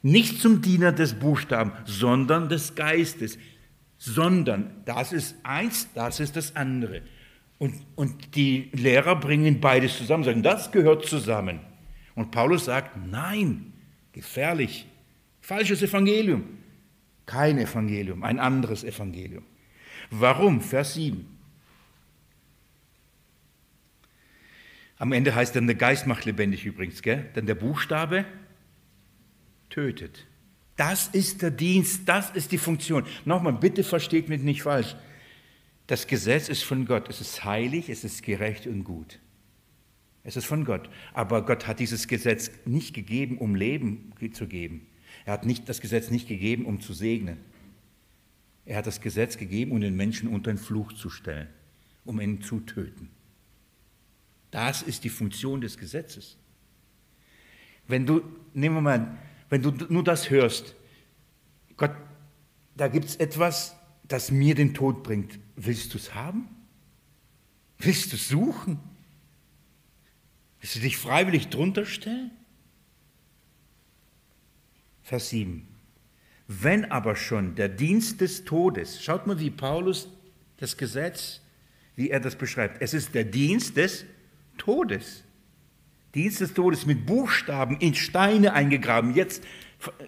nicht 0.02 0.42
zum 0.42 0.60
Diener 0.60 0.92
des 0.92 1.14
Buchstabens, 1.14 1.72
sondern 1.86 2.50
des 2.50 2.74
Geistes. 2.74 3.38
Sondern, 3.96 4.82
das 4.84 5.14
ist 5.14 5.36
eins, 5.42 5.88
das 5.94 6.20
ist 6.20 6.36
das 6.36 6.54
andere. 6.54 7.00
Und, 7.56 7.76
und 7.94 8.36
die 8.36 8.68
Lehrer 8.72 9.16
bringen 9.16 9.60
beides 9.60 9.96
zusammen, 9.96 10.24
sagen, 10.24 10.42
das 10.42 10.70
gehört 10.70 11.06
zusammen. 11.06 11.60
Und 12.14 12.31
Paulus 12.31 12.66
sagt, 12.66 12.96
nein, 13.11 13.72
gefährlich, 14.12 14.87
falsches 15.40 15.83
Evangelium. 15.83 16.44
Kein 17.27 17.59
Evangelium, 17.59 18.22
ein 18.22 18.38
anderes 18.38 18.85
Evangelium. 18.85 19.44
Warum? 20.11 20.61
Vers 20.61 20.94
7. 20.94 21.27
Am 24.98 25.12
Ende 25.12 25.35
heißt 25.35 25.57
dann, 25.57 25.66
der 25.66 25.77
Geist 25.77 26.07
macht 26.07 26.24
lebendig 26.24 26.64
übrigens, 26.64 27.03
gell? 27.03 27.31
denn 27.35 27.46
der 27.46 27.57
Buchstabe 27.57 28.24
tötet. 29.70 30.27
Das 30.77 31.09
ist 31.09 31.42
der 31.42 31.50
Dienst, 31.50 32.03
das 32.07 32.31
ist 32.31 32.53
die 32.53 32.59
Funktion. 32.59 33.05
Nochmal, 33.24 33.55
bitte 33.55 33.85
versteht 33.85 34.29
mich 34.29 34.42
nicht 34.42 34.62
falsch. 34.62 34.96
Das 35.87 36.07
Gesetz 36.07 36.48
ist 36.48 36.64
von 36.64 36.87
Gott, 36.87 37.09
es 37.09 37.20
ist 37.20 37.44
heilig, 37.44 37.88
es 37.88 38.05
ist 38.05 38.22
gerecht 38.22 38.66
und 38.66 38.85
gut. 38.85 39.18
Es 40.24 40.37
ist 40.37 40.46
von 40.46 40.64
Gott. 40.64 40.88
Aber 41.12 41.44
Gott 41.44 41.66
hat 41.66 41.78
dieses 41.78 42.08
Gesetz 42.08 42.50
nicht 42.64 42.94
gegeben, 42.94 43.38
um 43.38 43.54
Leben 43.54 44.12
zu 44.32 44.48
geben. 44.48 44.87
Er 45.26 45.34
hat 45.34 45.46
nicht, 45.46 45.68
das 45.68 45.80
Gesetz 45.80 46.10
nicht 46.10 46.26
gegeben, 46.26 46.64
um 46.64 46.80
zu 46.80 46.94
segnen. 46.94 47.38
Er 48.64 48.79
hat 48.79 48.87
das 48.87 49.00
Gesetz 49.00 49.37
gegeben, 49.37 49.72
um 49.72 49.81
den 49.81 49.94
Menschen 49.94 50.29
unter 50.29 50.50
den 50.50 50.58
Fluch 50.58 50.94
zu 50.94 51.10
stellen, 51.10 51.48
um 52.04 52.20
ihn 52.20 52.40
zu 52.40 52.60
töten. 52.60 53.10
Das 54.50 54.83
ist 54.83 55.04
die 55.04 55.10
Funktion 55.10 55.60
des 55.60 55.77
Gesetzes. 55.77 56.38
Wenn 57.87 58.06
du, 58.06 58.22
nehmen 58.54 58.77
wir 58.77 58.81
mal, 58.81 59.18
wenn 59.50 59.60
du 59.60 59.70
nur 59.90 60.02
das 60.02 60.31
hörst, 60.31 60.75
Gott, 61.77 61.94
da 62.77 62.88
gibt 62.88 63.04
es 63.04 63.16
etwas, 63.16 63.77
das 64.08 64.31
mir 64.31 64.54
den 64.54 64.72
Tod 64.72 65.02
bringt. 65.02 65.38
Willst 65.56 65.92
du 65.92 65.98
es 65.98 66.14
haben? 66.14 66.48
Willst 67.79 68.12
du 68.12 68.16
es 68.16 68.29
suchen? 68.29 68.79
Willst 70.65 70.77
du 70.77 70.81
dich 70.81 70.96
freiwillig 70.96 71.48
drunter 71.48 71.85
stellen? 71.85 72.31
Vers 75.02 75.29
7. 75.29 75.69
Wenn 76.48 76.90
aber 76.90 77.17
schon 77.17 77.54
der 77.54 77.69
Dienst 77.69 78.23
des 78.23 78.46
Todes, 78.46 79.04
schaut 79.04 79.27
mal, 79.27 79.38
wie 79.38 79.50
Paulus 79.50 80.08
das 80.56 80.79
Gesetz, 80.79 81.42
wie 81.96 82.08
er 82.08 82.19
das 82.19 82.37
beschreibt. 82.37 82.81
Es 82.81 82.94
ist 82.94 83.15
der 83.15 83.25
Dienst 83.25 83.77
des 83.77 84.06
Todes. 84.56 85.25
Dienst 86.15 86.40
des 86.40 86.54
Todes 86.54 86.87
mit 86.87 87.04
Buchstaben 87.04 87.77
in 87.81 87.94
Steine 87.94 88.54
eingegraben. 88.54 89.15
Jetzt 89.15 89.44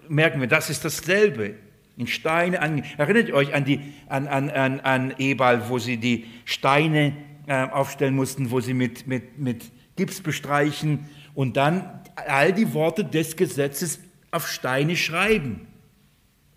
merken 0.09 0.41
wir, 0.41 0.47
das 0.47 0.71
ist 0.71 0.83
dasselbe. 0.83 1.53
In 1.97 2.07
Steine 2.07 2.63
an, 2.63 2.83
erinnert 2.97 3.29
euch 3.29 3.53
an, 3.53 3.63
die, 3.63 3.93
an, 4.07 4.27
an, 4.27 4.49
an, 4.49 4.79
an 4.79 5.13
Ebal, 5.19 5.69
wo 5.69 5.77
sie 5.77 5.97
die 5.97 6.25
Steine 6.45 7.15
äh, 7.45 7.67
aufstellen 7.67 8.15
mussten, 8.15 8.49
wo 8.49 8.59
sie 8.59 8.73
mit, 8.73 9.05
mit, 9.05 9.37
mit 9.37 9.76
Gips 9.97 10.21
bestreichen 10.21 11.09
und 11.33 11.57
dann 11.57 12.01
all 12.15 12.53
die 12.53 12.73
Worte 12.73 13.03
des 13.03 13.35
Gesetzes 13.35 13.99
auf 14.31 14.47
Steine 14.47 14.95
schreiben. 14.95 15.67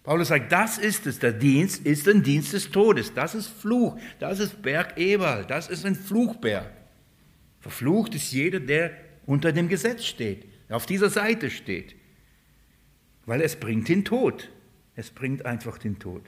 Paulus 0.02 0.28
sagt, 0.28 0.50
das 0.50 0.78
ist 0.78 1.06
es, 1.06 1.18
der 1.18 1.32
Dienst 1.32 1.84
ist 1.84 2.08
ein 2.08 2.22
Dienst 2.22 2.52
des 2.52 2.70
Todes, 2.70 3.12
das 3.12 3.34
ist 3.34 3.48
Fluch, 3.48 3.98
das 4.18 4.38
ist 4.38 4.62
Berg 4.62 4.96
Ebal, 4.96 5.44
das 5.44 5.68
ist 5.68 5.84
ein 5.84 5.94
Fluchberg. 5.94 6.70
Verflucht 7.60 8.14
ist 8.14 8.32
jeder, 8.32 8.60
der 8.60 8.92
unter 9.26 9.52
dem 9.52 9.68
Gesetz 9.68 10.04
steht, 10.04 10.46
auf 10.70 10.86
dieser 10.86 11.10
Seite 11.10 11.50
steht, 11.50 11.94
weil 13.26 13.42
es 13.42 13.56
bringt 13.56 13.88
den 13.88 14.04
Tod. 14.04 14.50
Es 14.96 15.10
bringt 15.10 15.46
einfach 15.46 15.78
den 15.78 15.98
Tod. 15.98 16.22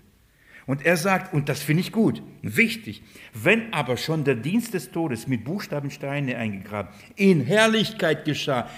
Und 0.66 0.84
er 0.84 0.96
sagt, 0.96 1.34
und 1.34 1.48
das 1.48 1.62
finde 1.62 1.80
ich 1.80 1.92
gut, 1.92 2.22
wichtig, 2.42 3.02
wenn 3.34 3.72
aber 3.72 3.96
schon 3.96 4.24
der 4.24 4.36
Dienst 4.36 4.74
des 4.74 4.92
Todes 4.92 5.26
mit 5.26 5.44
Buchstabensteine 5.44 6.36
eingegraben 6.36 6.92
in 7.16 7.40
Herrlichkeit 7.40 8.24
geschah, 8.24 8.68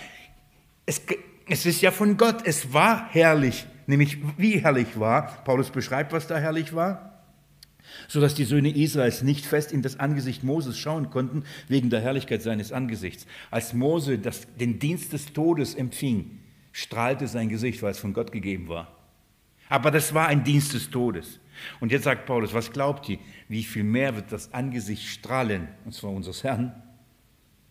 es, 0.86 1.02
es 1.48 1.66
ist 1.66 1.82
ja 1.82 1.90
von 1.90 2.16
Gott, 2.16 2.46
es 2.46 2.72
war 2.72 3.08
herrlich, 3.10 3.66
nämlich 3.86 4.18
wie 4.38 4.60
herrlich 4.60 4.98
war, 4.98 5.44
Paulus 5.44 5.70
beschreibt, 5.70 6.12
was 6.12 6.26
da 6.26 6.38
herrlich 6.38 6.74
war, 6.74 7.22
so 8.08 8.20
dass 8.20 8.34
die 8.34 8.44
Söhne 8.44 8.74
Israels 8.74 9.22
nicht 9.22 9.44
fest 9.44 9.70
in 9.70 9.82
das 9.82 10.00
Angesicht 10.00 10.42
Moses 10.42 10.78
schauen 10.78 11.10
konnten, 11.10 11.44
wegen 11.68 11.90
der 11.90 12.00
Herrlichkeit 12.00 12.42
seines 12.42 12.72
Angesichts. 12.72 13.26
Als 13.50 13.74
Mose 13.74 14.18
das, 14.18 14.46
den 14.58 14.78
Dienst 14.78 15.12
des 15.12 15.32
Todes 15.32 15.74
empfing, 15.74 16.40
strahlte 16.72 17.28
sein 17.28 17.50
Gesicht, 17.50 17.82
weil 17.82 17.92
es 17.92 17.98
von 17.98 18.14
Gott 18.14 18.32
gegeben 18.32 18.68
war. 18.68 18.90
Aber 19.68 19.90
das 19.90 20.14
war 20.14 20.28
ein 20.28 20.44
Dienst 20.44 20.74
des 20.74 20.90
Todes. 20.90 21.40
Und 21.80 21.92
jetzt 21.92 22.04
sagt 22.04 22.26
Paulus, 22.26 22.52
was 22.52 22.72
glaubt 22.72 23.08
ihr, 23.08 23.18
wie 23.48 23.62
viel 23.62 23.84
mehr 23.84 24.16
wird 24.16 24.32
das 24.32 24.52
Angesicht 24.52 25.06
strahlen, 25.06 25.68
und 25.84 25.92
zwar 25.92 26.10
unseres 26.10 26.44
Herrn 26.44 26.74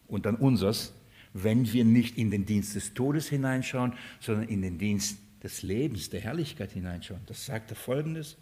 und 0.07 0.25
dann 0.25 0.36
unseres, 0.36 0.93
wenn 1.34 1.71
wir 1.71 1.84
nicht 1.84 2.17
in 2.17 2.29
den 2.31 2.45
Dienst 2.45 2.75
des 2.75 2.93
Todes 2.93 3.27
hineinschauen, 3.27 3.93
sondern 4.19 4.47
in 4.47 4.61
den 4.61 4.77
Dienst 4.77 5.17
des 5.41 5.63
Lebens, 5.63 6.09
der 6.09 6.21
Herrlichkeit 6.21 6.71
hineinschauen. 6.71 7.21
Das 7.25 7.45
sagt 7.45 7.71
er 7.71 7.75
folgendes. 7.75 8.38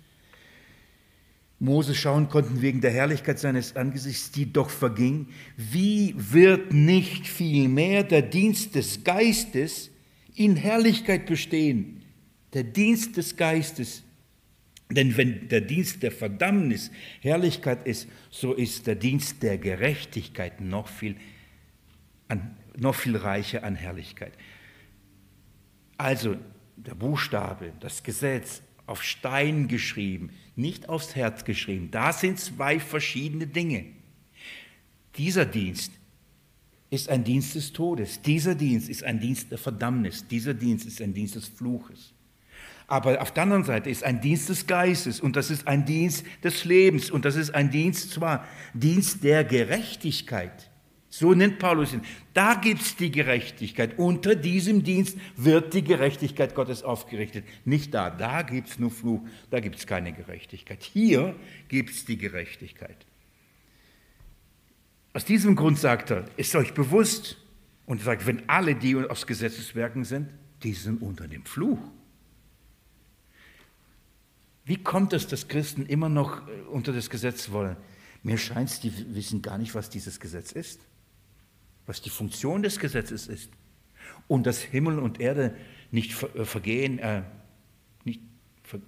Mose 1.62 1.94
schauen 1.94 2.28
konnten 2.28 2.62
wegen 2.62 2.82
der 2.82 2.92
Herrlichkeit 2.92 3.38
seines 3.38 3.76
Angesichts, 3.76 4.32
die 4.32 4.52
doch 4.52 4.70
verging. 4.70 5.28
Wie 5.58 6.16
wird 6.18 6.74
nicht 6.74 7.28
vielmehr 7.28 8.04
der 8.04 8.24
Dienst 8.24 8.74
des 8.74 9.04
Geistes 9.04 9.92
in 10.34 10.56
Herrlichkeit 10.56 11.28
bestehen? 11.28 12.02
Der 12.54 12.64
Dienst 12.64 13.16
des 13.16 13.38
Geistes. 13.38 14.04
Denn 14.92 15.16
wenn 15.18 15.48
der 15.48 15.62
Dienst 15.62 16.04
der 16.04 16.12
Verdammnis 16.12 16.92
Herrlichkeit 17.22 17.88
ist, 17.88 18.08
so 18.30 18.54
ist 18.54 18.88
der 18.88 18.96
Dienst 18.96 19.42
der 19.42 19.58
Gerechtigkeit 19.58 20.60
noch 20.60 20.88
viel, 20.88 21.16
an, 22.28 22.58
noch 22.78 22.96
viel 22.96 23.16
reicher 23.16 23.64
an 23.64 23.76
Herrlichkeit. 23.76 24.34
Also 25.98 26.36
der 26.76 26.96
Buchstabe, 26.96 27.74
das 27.80 28.04
Gesetz 28.04 28.62
auf 28.86 29.04
Stein 29.04 29.68
geschrieben, 29.68 30.32
nicht 30.56 30.90
aufs 30.90 31.16
Herz 31.16 31.46
geschrieben. 31.46 31.90
Da 31.92 32.12
sind 32.12 32.40
zwei 32.40 32.80
verschiedene 32.80 33.48
Dinge. 33.48 33.86
Dieser 35.18 35.46
Dienst 35.46 35.94
ist 36.90 37.08
ein 37.08 37.24
Dienst 37.24 37.56
des 37.56 37.72
Todes. 37.72 38.22
Dieser 38.22 38.56
Dienst 38.56 38.90
ist 38.90 39.04
ein 39.04 39.20
Dienst 39.20 39.52
der 39.52 39.58
Verdammnis. 39.58 40.28
Dieser 40.28 40.54
Dienst 40.54 40.86
ist 40.86 41.02
ein 41.02 41.14
Dienst 41.14 41.36
des 41.36 41.48
Fluches. 41.48 42.14
Aber 42.92 43.22
auf 43.22 43.32
der 43.32 43.44
anderen 43.44 43.64
Seite 43.64 43.90
ist 43.90 44.04
ein 44.04 44.20
Dienst 44.20 44.50
des 44.50 44.68
Geistes 44.68 45.22
und 45.22 45.38
das 45.38 45.50
ist 45.50 45.66
ein 45.66 45.86
Dienst 45.86 46.26
des 46.44 46.66
Lebens 46.66 47.10
und 47.10 47.24
das 47.24 47.38
ist 47.38 47.56
ein 47.56 47.72
Dienst 47.72 48.12
zwar 48.12 48.46
Dienst 48.74 49.24
der 49.24 49.46
Gerechtigkeit. 49.46 50.70
So 51.08 51.34
nennt 51.34 51.58
Paulus 51.58 51.94
ihn. 51.94 52.02
Da 52.34 52.56
gibt 52.56 52.82
es 52.82 52.98
die 52.98 53.10
Gerechtigkeit. 53.10 53.98
Unter 53.98 54.36
diesem 54.36 54.84
Dienst 54.84 55.18
wird 55.38 55.74
die 55.74 55.86
Gerechtigkeit 55.86 56.54
Gottes 56.54 56.84
aufgerichtet. 56.84 57.46
Nicht 57.64 57.94
da. 57.94 58.10
Da 58.10 58.42
gibt 58.42 58.68
es 58.68 58.78
nur 58.78 58.92
Fluch. 58.92 59.22
Da 59.50 59.62
gibt 59.62 59.78
es 59.78 59.88
keine 59.88 60.12
Gerechtigkeit. 60.12 60.84
Hier 60.84 61.34
gibt 61.70 61.92
es 61.92 62.04
die 62.04 62.18
Gerechtigkeit. 62.18 63.06
Aus 65.14 65.24
diesem 65.24 65.56
Grund 65.56 65.80
sagt 65.80 66.12
er, 66.12 66.26
ist 66.36 66.54
euch 66.56 66.74
bewusst, 66.74 67.38
und 67.86 68.02
sagt, 68.02 68.26
wenn 68.26 68.48
alle, 68.48 68.76
die 68.76 68.96
aus 68.96 69.28
Gesetzeswerken 69.28 70.06
sind, 70.06 70.30
die 70.64 70.74
sind 70.74 71.02
unter 71.02 71.28
dem 71.28 71.44
Fluch. 71.44 71.80
Wie 74.72 74.78
kommt 74.78 75.14
es, 75.14 75.28
dass 75.28 75.48
Christen 75.48 75.86
immer 75.86 76.10
noch 76.10 76.48
äh, 76.48 76.62
unter 76.72 76.94
das 76.94 77.10
Gesetz 77.10 77.52
wollen? 77.52 77.76
Mir 78.24 78.38
scheint 78.38 78.70
es, 78.70 78.80
die 78.80 79.16
wissen 79.16 79.42
gar 79.42 79.58
nicht, 79.58 79.76
was 79.76 79.90
dieses 79.90 80.20
Gesetz 80.20 80.52
ist 80.52 80.80
was 81.86 82.02
die 82.02 82.10
Funktion 82.10 82.64
des 82.64 82.80
Gesetzes 82.80 83.28
ist 83.28 83.52
und 84.28 84.46
dass 84.46 84.62
Himmel 84.62 85.00
und 85.00 85.20
Erde 85.20 85.56
nicht 85.92 86.24
äh, 86.36 86.46
vergehen, 86.46 87.00
äh, 87.00 87.24
nicht 88.06 88.22
ver 88.64 88.80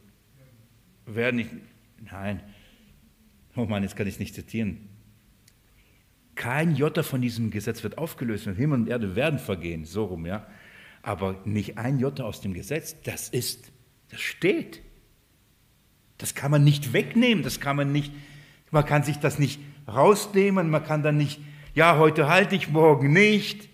werden 1.05 1.35
nicht, 1.35 1.49
nein, 2.11 2.41
oh 3.55 3.65
Mann, 3.65 3.83
jetzt 3.83 3.95
kann 3.95 4.07
ich 4.07 4.13
es 4.13 4.19
nicht 4.19 4.35
zitieren. 4.35 4.89
Kein 6.35 6.75
Jota 6.75 7.03
von 7.03 7.21
diesem 7.21 7.51
Gesetz 7.51 7.83
wird 7.83 7.97
aufgelöst 7.97 8.47
und 8.47 8.55
Himmel 8.55 8.79
und 8.79 8.87
Erde 8.87 9.15
werden 9.15 9.37
vergehen, 9.37 9.85
so 9.85 10.05
rum, 10.05 10.25
ja. 10.25 10.47
Aber 11.01 11.41
nicht 11.43 11.77
ein 11.77 11.99
Jota 11.99 12.23
aus 12.23 12.39
dem 12.39 12.53
Gesetz, 12.53 12.95
das 13.03 13.27
ist, 13.27 13.71
das 14.09 14.21
steht. 14.21 14.81
Das 16.23 16.35
kann 16.35 16.51
man 16.51 16.63
nicht 16.63 16.93
wegnehmen, 16.93 17.43
das 17.43 17.59
kann 17.59 17.75
man 17.75 17.91
nicht, 17.91 18.13
man 18.71 18.85
kann 18.85 19.03
sich 19.03 19.17
das 19.17 19.39
nicht 19.39 19.59
rausnehmen, 19.85 20.69
man 20.69 20.81
kann 20.85 21.03
dann 21.03 21.17
nicht 21.17 21.41
ja, 21.73 21.97
heute 21.97 22.29
halte 22.29 22.55
ich, 22.55 22.69
morgen 22.69 23.11
nicht. 23.11 23.67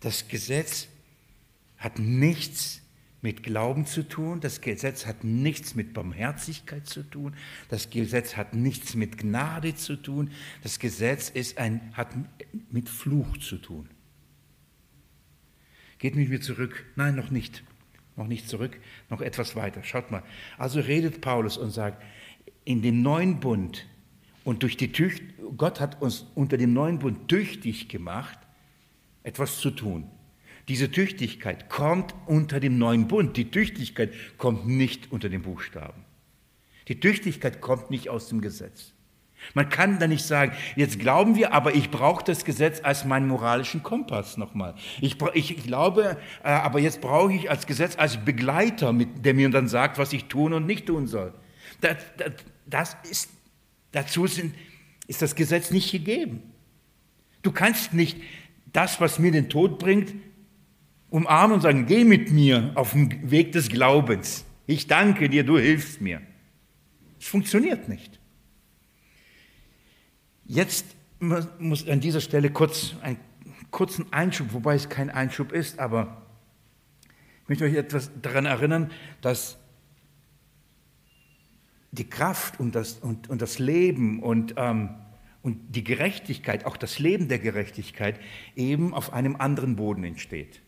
Das 0.00 0.28
Gesetz 0.28 0.88
hat 1.76 1.98
nichts 1.98 2.80
mit 3.20 3.44
Glauben 3.44 3.86
zu 3.86 4.02
tun, 4.08 4.40
das 4.40 4.60
Gesetz 4.60 5.06
hat 5.06 5.22
nichts 5.22 5.76
mit 5.76 5.94
Barmherzigkeit 5.94 6.88
zu 6.88 7.04
tun, 7.04 7.36
das 7.68 7.90
Gesetz 7.90 8.36
hat 8.36 8.54
nichts 8.54 8.94
mit 8.94 9.18
Gnade 9.18 9.76
zu 9.76 9.94
tun, 9.94 10.32
das 10.64 10.80
Gesetz 10.80 11.28
ist 11.28 11.58
ein, 11.58 11.92
hat 11.92 12.08
mit 12.72 12.88
Fluch 12.88 13.36
zu 13.36 13.58
tun. 13.58 13.88
Geht 15.98 16.16
mit 16.16 16.30
mir 16.30 16.40
zurück? 16.40 16.84
Nein, 16.96 17.14
noch 17.14 17.30
nicht. 17.30 17.62
Noch 18.22 18.28
nicht 18.28 18.48
zurück, 18.48 18.78
noch 19.10 19.20
etwas 19.20 19.56
weiter. 19.56 19.82
Schaut 19.82 20.12
mal. 20.12 20.22
Also 20.56 20.78
redet 20.78 21.20
Paulus 21.20 21.58
und 21.58 21.72
sagt, 21.72 22.00
in 22.64 22.80
dem 22.80 23.02
neuen 23.02 23.40
Bund 23.40 23.84
und 24.44 24.62
durch 24.62 24.76
die 24.76 24.92
Tücht, 24.92 25.24
Gott 25.56 25.80
hat 25.80 26.00
uns 26.00 26.26
unter 26.36 26.56
dem 26.56 26.72
neuen 26.72 27.00
Bund 27.00 27.26
tüchtig 27.26 27.88
gemacht, 27.88 28.38
etwas 29.24 29.58
zu 29.58 29.72
tun. 29.72 30.08
Diese 30.68 30.88
Tüchtigkeit 30.88 31.68
kommt 31.68 32.14
unter 32.26 32.60
dem 32.60 32.78
neuen 32.78 33.08
Bund. 33.08 33.36
Die 33.36 33.50
Tüchtigkeit 33.50 34.12
kommt 34.38 34.68
nicht 34.68 35.10
unter 35.10 35.28
den 35.28 35.42
Buchstaben. 35.42 36.04
Die 36.86 37.00
Tüchtigkeit 37.00 37.60
kommt 37.60 37.90
nicht 37.90 38.08
aus 38.08 38.28
dem 38.28 38.40
Gesetz. 38.40 38.91
Man 39.54 39.68
kann 39.68 39.98
da 39.98 40.06
nicht 40.06 40.24
sagen, 40.24 40.52
jetzt 40.76 40.98
glauben 40.98 41.36
wir, 41.36 41.52
aber 41.52 41.74
ich 41.74 41.90
brauche 41.90 42.24
das 42.24 42.44
Gesetz 42.44 42.80
als 42.82 43.04
meinen 43.04 43.28
moralischen 43.28 43.82
Kompass 43.82 44.36
nochmal. 44.36 44.74
Ich, 45.00 45.16
ich 45.34 45.56
glaube, 45.64 46.16
äh, 46.42 46.48
aber 46.48 46.78
jetzt 46.78 47.00
brauche 47.00 47.32
ich 47.32 47.50
als 47.50 47.66
Gesetz 47.66 47.96
als 47.98 48.18
Begleiter, 48.18 48.92
der 48.92 49.34
mir 49.34 49.50
dann 49.50 49.68
sagt, 49.68 49.98
was 49.98 50.12
ich 50.12 50.26
tun 50.26 50.52
und 50.52 50.66
nicht 50.66 50.86
tun 50.86 51.06
soll. 51.06 51.32
Das, 51.80 51.96
das, 52.16 52.32
das 52.66 52.96
ist 53.10 53.30
Dazu 53.92 54.26
sind, 54.26 54.54
ist 55.06 55.22
das 55.22 55.34
Gesetz 55.36 55.70
nicht 55.70 55.92
gegeben. 55.92 56.42
Du 57.42 57.52
kannst 57.52 57.92
nicht 57.92 58.16
das, 58.72 59.00
was 59.00 59.18
mir 59.18 59.30
den 59.30 59.50
Tod 59.50 59.78
bringt, 59.78 60.14
umarmen 61.10 61.56
und 61.56 61.60
sagen, 61.60 61.84
geh 61.86 62.04
mit 62.04 62.32
mir 62.32 62.72
auf 62.74 62.92
den 62.92 63.30
Weg 63.30 63.52
des 63.52 63.68
Glaubens. 63.68 64.46
Ich 64.66 64.86
danke 64.86 65.28
dir, 65.28 65.44
du 65.44 65.58
hilfst 65.58 66.00
mir. 66.00 66.22
Es 67.20 67.26
funktioniert 67.26 67.88
nicht. 67.88 68.18
Jetzt 70.44 70.86
muss 71.20 71.88
an 71.88 72.00
dieser 72.00 72.20
Stelle 72.20 72.50
kurz 72.50 72.94
einen 73.02 73.18
kurzen 73.70 74.12
Einschub, 74.12 74.52
wobei 74.52 74.74
es 74.74 74.88
kein 74.88 75.10
Einschub 75.10 75.52
ist, 75.52 75.78
aber 75.78 76.22
ich 77.42 77.48
möchte 77.48 77.64
euch 77.64 77.74
etwas 77.74 78.10
daran 78.20 78.46
erinnern, 78.46 78.90
dass 79.20 79.58
die 81.90 82.08
Kraft 82.08 82.60
und 82.60 82.74
das, 82.74 82.94
und, 82.94 83.28
und 83.30 83.42
das 83.42 83.58
Leben 83.58 84.22
und, 84.22 84.54
ähm, 84.56 84.90
und 85.42 85.74
die 85.74 85.84
Gerechtigkeit, 85.84 86.64
auch 86.64 86.76
das 86.76 86.98
Leben 86.98 87.28
der 87.28 87.38
Gerechtigkeit, 87.38 88.18
eben 88.56 88.94
auf 88.94 89.12
einem 89.12 89.36
anderen 89.36 89.76
Boden 89.76 90.04
entsteht. 90.04 90.60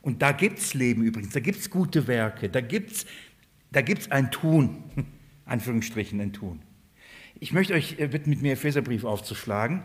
Und 0.00 0.22
da 0.22 0.32
gibt 0.32 0.58
es 0.58 0.74
Leben 0.74 1.02
übrigens, 1.02 1.32
da 1.32 1.40
gibt 1.40 1.58
es 1.58 1.70
gute 1.70 2.06
Werke, 2.06 2.48
da 2.48 2.60
gibt 2.60 2.92
es 2.92 3.06
da 3.72 3.80
gibt's 3.80 4.10
ein 4.10 4.30
Tun. 4.30 4.84
Anführungsstrichen, 5.44 6.20
enttun. 6.20 6.60
Ich 7.42 7.52
möchte 7.52 7.74
euch 7.74 7.98
äh, 7.98 8.06
bitten, 8.06 8.30
mit 8.30 8.40
mir 8.40 8.52
Epheserbrief 8.52 9.02
aufzuschlagen, 9.02 9.82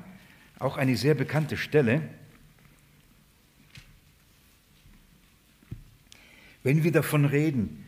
auch 0.60 0.78
eine 0.78 0.96
sehr 0.96 1.16
bekannte 1.16 1.58
Stelle. 1.58 2.08
Wenn 6.62 6.84
wir 6.84 6.92
davon 6.92 7.26
reden, 7.26 7.84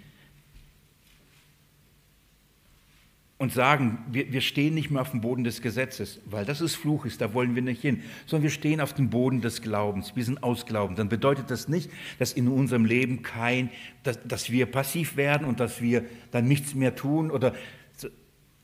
und 3.39 3.53
sagen, 3.53 3.99
wir, 4.11 4.33
wir 4.33 4.41
stehen 4.41 4.73
nicht 4.73 4.91
mehr 4.91 5.01
auf 5.01 5.11
dem 5.11 5.21
Boden 5.21 5.45
des 5.45 5.61
Gesetzes, 5.61 6.19
weil 6.25 6.43
das 6.43 6.59
ist 6.59 6.75
Fluch 6.75 7.05
ist, 7.05 7.21
da 7.21 7.33
wollen 7.33 7.55
wir 7.55 7.61
nicht 7.61 7.81
hin, 7.81 8.03
sondern 8.25 8.43
wir 8.43 8.49
stehen 8.49 8.81
auf 8.81 8.93
dem 8.93 9.09
Boden 9.09 9.39
des 9.39 9.61
Glaubens, 9.61 10.13
wir 10.13 10.25
sind 10.25 10.43
ausglauben, 10.43 10.97
dann 10.97 11.07
bedeutet 11.07 11.49
das 11.49 11.69
nicht, 11.69 11.89
dass 12.19 12.33
in 12.33 12.49
unserem 12.49 12.83
Leben 12.83 13.21
kein, 13.21 13.69
dass, 14.03 14.19
dass 14.27 14.51
wir 14.51 14.65
passiv 14.65 15.15
werden 15.15 15.47
und 15.47 15.61
dass 15.61 15.81
wir 15.81 16.03
dann 16.31 16.49
nichts 16.49 16.75
mehr 16.75 16.97
tun 16.97 17.31
oder 17.31 17.55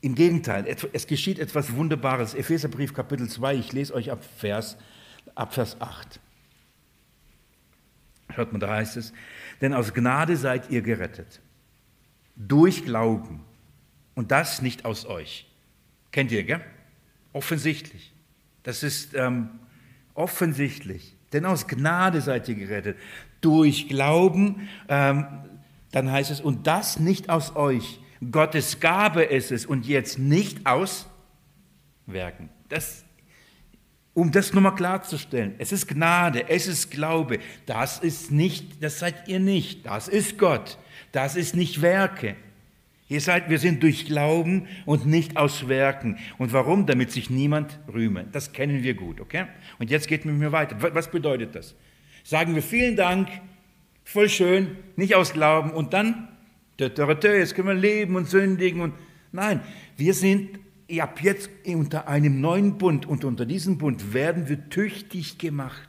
im 0.06 0.14
Gegenteil, 0.14 0.64
es 0.92 1.08
geschieht 1.08 1.40
etwas 1.40 1.74
Wunderbares. 1.74 2.34
Epheserbrief 2.34 2.94
Kapitel 2.94 3.28
2, 3.28 3.56
ich 3.56 3.72
lese 3.72 3.92
euch 3.92 4.12
ab 4.12 4.22
Vers, 4.38 4.76
ab 5.34 5.52
Vers 5.52 5.80
8. 5.80 6.20
Hört 8.28 8.52
man, 8.52 8.60
da 8.60 8.68
heißt 8.68 8.96
es, 8.96 9.12
denn 9.60 9.74
aus 9.74 9.92
Gnade 9.94 10.36
seid 10.36 10.70
ihr 10.70 10.82
gerettet, 10.82 11.40
durch 12.36 12.84
Glauben 12.84 13.42
und 14.14 14.30
das 14.30 14.62
nicht 14.62 14.84
aus 14.84 15.06
euch. 15.06 15.50
Kennt 16.12 16.30
ihr, 16.30 16.44
gell? 16.44 16.60
Offensichtlich. 17.32 18.12
Das 18.62 18.84
ist 18.84 19.12
ähm, 19.14 19.58
offensichtlich. 20.14 21.16
Denn 21.32 21.44
aus 21.44 21.66
Gnade 21.66 22.20
seid 22.20 22.48
ihr 22.48 22.54
gerettet. 22.54 22.96
Durch 23.40 23.88
Glauben, 23.88 24.68
ähm, 24.88 25.26
dann 25.90 26.12
heißt 26.12 26.30
es, 26.30 26.40
und 26.40 26.68
das 26.68 27.00
nicht 27.00 27.28
aus 27.28 27.56
euch. 27.56 27.98
Gottes 28.30 28.80
Gabe 28.80 29.22
ist 29.22 29.52
es 29.52 29.66
und 29.66 29.86
jetzt 29.86 30.18
nicht 30.18 30.66
aus 30.66 31.06
Werken. 32.06 32.48
Das, 32.68 33.04
um 34.14 34.32
das 34.32 34.52
nochmal 34.52 34.74
klarzustellen, 34.74 35.54
es 35.58 35.72
ist 35.72 35.88
Gnade, 35.88 36.48
es 36.48 36.66
ist 36.66 36.90
Glaube. 36.90 37.38
Das 37.66 37.98
ist 37.98 38.30
nicht, 38.30 38.82
das 38.82 38.98
seid 38.98 39.28
ihr 39.28 39.40
nicht. 39.40 39.86
Das 39.86 40.08
ist 40.08 40.38
Gott. 40.38 40.78
Das 41.12 41.36
ist 41.36 41.54
nicht 41.54 41.82
Werke. 41.82 42.36
Ihr 43.08 43.20
seid, 43.20 43.48
wir 43.48 43.60
sind 43.60 43.82
durch 43.84 44.06
Glauben 44.06 44.66
und 44.84 45.06
nicht 45.06 45.36
aus 45.36 45.68
Werken. 45.68 46.18
Und 46.38 46.52
warum? 46.52 46.86
Damit 46.86 47.12
sich 47.12 47.30
niemand 47.30 47.78
rühme. 47.92 48.24
Das 48.32 48.52
kennen 48.52 48.82
wir 48.82 48.94
gut, 48.94 49.20
okay? 49.20 49.46
Und 49.78 49.90
jetzt 49.90 50.08
geht 50.08 50.24
mit 50.24 50.34
mir 50.34 50.50
weiter. 50.50 50.76
Was 50.92 51.10
bedeutet 51.10 51.54
das? 51.54 51.76
Sagen 52.24 52.56
wir 52.56 52.62
vielen 52.62 52.96
Dank, 52.96 53.28
voll 54.02 54.28
schön, 54.28 54.76
nicht 54.96 55.14
aus 55.14 55.32
Glauben 55.32 55.70
und 55.70 55.92
dann, 55.92 56.35
jetzt 56.78 57.54
können 57.54 57.68
wir 57.68 57.74
leben 57.74 58.16
und 58.16 58.28
sündigen 58.28 58.80
und 58.80 58.94
nein, 59.32 59.60
wir 59.96 60.14
sind 60.14 60.58
ab 60.98 61.20
jetzt 61.22 61.50
unter 61.66 62.08
einem 62.08 62.40
neuen 62.40 62.78
Bund 62.78 63.06
und 63.06 63.24
unter 63.24 63.44
diesem 63.44 63.78
Bund 63.78 64.12
werden 64.12 64.48
wir 64.48 64.68
tüchtig 64.68 65.38
gemacht. 65.38 65.88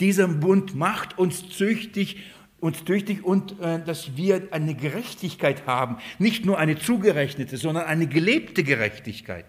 Dieser 0.00 0.28
Bund 0.28 0.74
macht 0.74 1.18
uns 1.18 1.50
züchtig 1.50 2.18
uns 2.58 2.84
tüchtig 2.84 3.24
und 3.24 3.60
äh, 3.60 3.82
dass 3.84 4.16
wir 4.16 4.48
eine 4.50 4.74
Gerechtigkeit 4.74 5.66
haben, 5.66 5.98
nicht 6.18 6.44
nur 6.44 6.58
eine 6.58 6.78
zugerechnete, 6.78 7.56
sondern 7.56 7.84
eine 7.84 8.06
gelebte 8.06 8.64
Gerechtigkeit. 8.64 9.46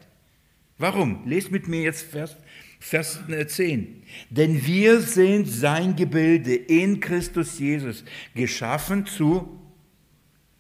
Warum? 0.77 1.25
Lest 1.25 1.51
mit 1.51 1.67
mir 1.67 1.81
jetzt 1.81 2.03
Vers, 2.03 2.37
Vers 2.79 3.19
10. 3.47 3.81
Äh, 3.81 3.85
Denn 4.29 4.65
wir 4.65 4.99
sind 4.99 5.47
sein 5.47 5.95
Gebilde 5.95 6.53
in 6.53 6.99
Christus 6.99 7.57
Jesus, 7.59 8.03
geschaffen 8.35 9.05
zu 9.05 9.59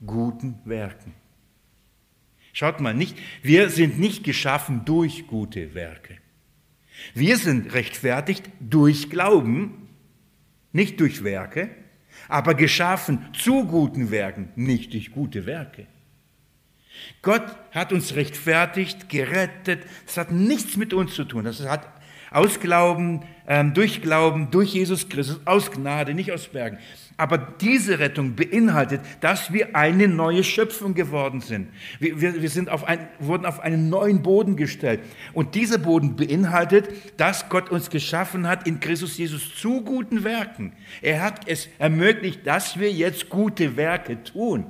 guten 0.05 0.59
Werken. 0.65 1.13
Schaut 2.53 2.79
mal, 2.79 2.93
nicht, 2.93 3.17
wir 3.43 3.69
sind 3.69 3.99
nicht 3.99 4.23
geschaffen 4.23 4.83
durch 4.85 5.27
gute 5.27 5.73
Werke. 5.75 6.17
Wir 7.13 7.37
sind 7.37 7.73
rechtfertigt 7.73 8.49
durch 8.59 9.09
Glauben, 9.09 9.89
nicht 10.71 10.99
durch 10.99 11.23
Werke 11.23 11.69
aber 12.27 12.55
geschaffen 12.55 13.25
zu 13.33 13.65
guten 13.65 14.11
Werken, 14.11 14.49
nicht 14.55 14.93
durch 14.93 15.11
gute 15.11 15.45
Werke. 15.45 15.87
Gott 17.21 17.45
hat 17.71 17.93
uns 17.93 18.15
rechtfertigt, 18.15 19.07
gerettet. 19.09 19.83
Das 20.05 20.17
hat 20.17 20.31
nichts 20.31 20.77
mit 20.77 20.93
uns 20.93 21.13
zu 21.13 21.25
tun. 21.25 21.45
Das 21.45 21.61
hat 21.61 21.87
aus 22.31 22.59
Glauben, 22.59 23.21
ähm, 23.47 23.73
durch 23.73 24.01
Glauben, 24.01 24.51
durch 24.51 24.73
Jesus 24.73 25.09
Christus, 25.09 25.39
aus 25.45 25.71
Gnade, 25.71 26.13
nicht 26.13 26.31
aus 26.31 26.47
Bergen. 26.47 26.77
Aber 27.19 27.39
diese 27.39 27.97
Rettung 27.97 28.35
beinhaltet, 28.35 29.01
dass 29.21 29.51
wir 29.51 29.75
eine 29.75 30.07
neue 30.07 30.43
Schöpfung 30.43 30.93
geworden 30.93 31.41
sind. 31.41 31.69
Wir, 31.99 32.21
wir, 32.21 32.41
wir 32.43 32.49
sind 32.49 32.69
auf 32.69 32.83
ein, 32.83 33.07
wurden 33.19 33.47
auf 33.47 33.59
einen 33.59 33.89
neuen 33.89 34.21
Boden 34.21 34.55
gestellt. 34.55 34.99
Und 35.33 35.55
dieser 35.55 35.79
Boden 35.79 36.15
beinhaltet, 36.15 36.89
dass 37.17 37.49
Gott 37.49 37.71
uns 37.71 37.89
geschaffen 37.89 38.47
hat 38.47 38.67
in 38.67 38.79
Christus 38.79 39.17
Jesus 39.17 39.55
zu 39.55 39.81
guten 39.81 40.23
Werken. 40.23 40.73
Er 41.01 41.23
hat 41.23 41.47
es 41.47 41.69
ermöglicht, 41.79 42.45
dass 42.45 42.79
wir 42.79 42.91
jetzt 42.91 43.29
gute 43.29 43.77
Werke 43.77 44.23
tun. 44.23 44.65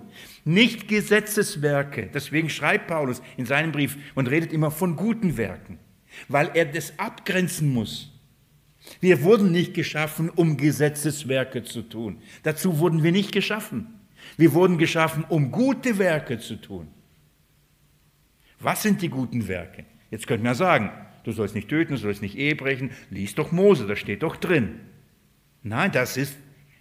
Nicht 0.46 0.88
Gesetzeswerke. 0.88 2.10
Deswegen 2.14 2.50
schreibt 2.50 2.88
Paulus 2.88 3.22
in 3.36 3.46
seinem 3.46 3.74
Brief 3.74 3.98
und 4.16 4.30
redet 4.30 4.54
immer 4.54 4.72
von 4.72 4.96
guten 4.96 5.36
Werken, 5.36 5.80
weil 6.28 6.52
er 6.54 6.66
das 6.66 6.98
abgrenzen 6.98 7.74
muss. 7.74 8.12
Wir 9.00 9.22
wurden 9.24 9.52
nicht 9.52 9.74
geschaffen, 9.74 10.30
um 10.30 10.58
Gesetzeswerke 10.58 11.64
zu 11.64 11.82
tun. 11.82 12.22
Dazu 12.44 12.80
wurden 12.80 13.04
wir 13.04 13.12
nicht 13.12 13.32
geschaffen. 13.32 13.88
Wir 14.38 14.54
wurden 14.54 14.78
geschaffen, 14.78 15.26
um 15.28 15.52
gute 15.52 15.98
Werke 15.98 16.40
zu 16.40 16.56
tun. 16.56 16.88
Was 18.60 18.82
sind 18.82 19.02
die 19.02 19.10
guten 19.10 19.48
Werke? 19.48 19.86
Jetzt 20.10 20.28
könnte 20.28 20.44
man 20.44 20.56
sagen, 20.56 20.92
du 21.24 21.32
sollst 21.32 21.54
nicht 21.54 21.70
töten, 21.70 21.94
du 21.94 22.00
sollst 22.00 22.22
nicht 22.22 22.38
Ehe 22.38 22.56
brechen. 22.56 22.92
Lies 23.10 23.36
doch 23.36 23.52
Mose, 23.52 23.86
da 23.88 23.96
steht 23.96 24.24
doch 24.24 24.36
drin. 24.36 24.80
Nein, 25.64 25.92
das 25.92 26.18
ist 26.18 26.38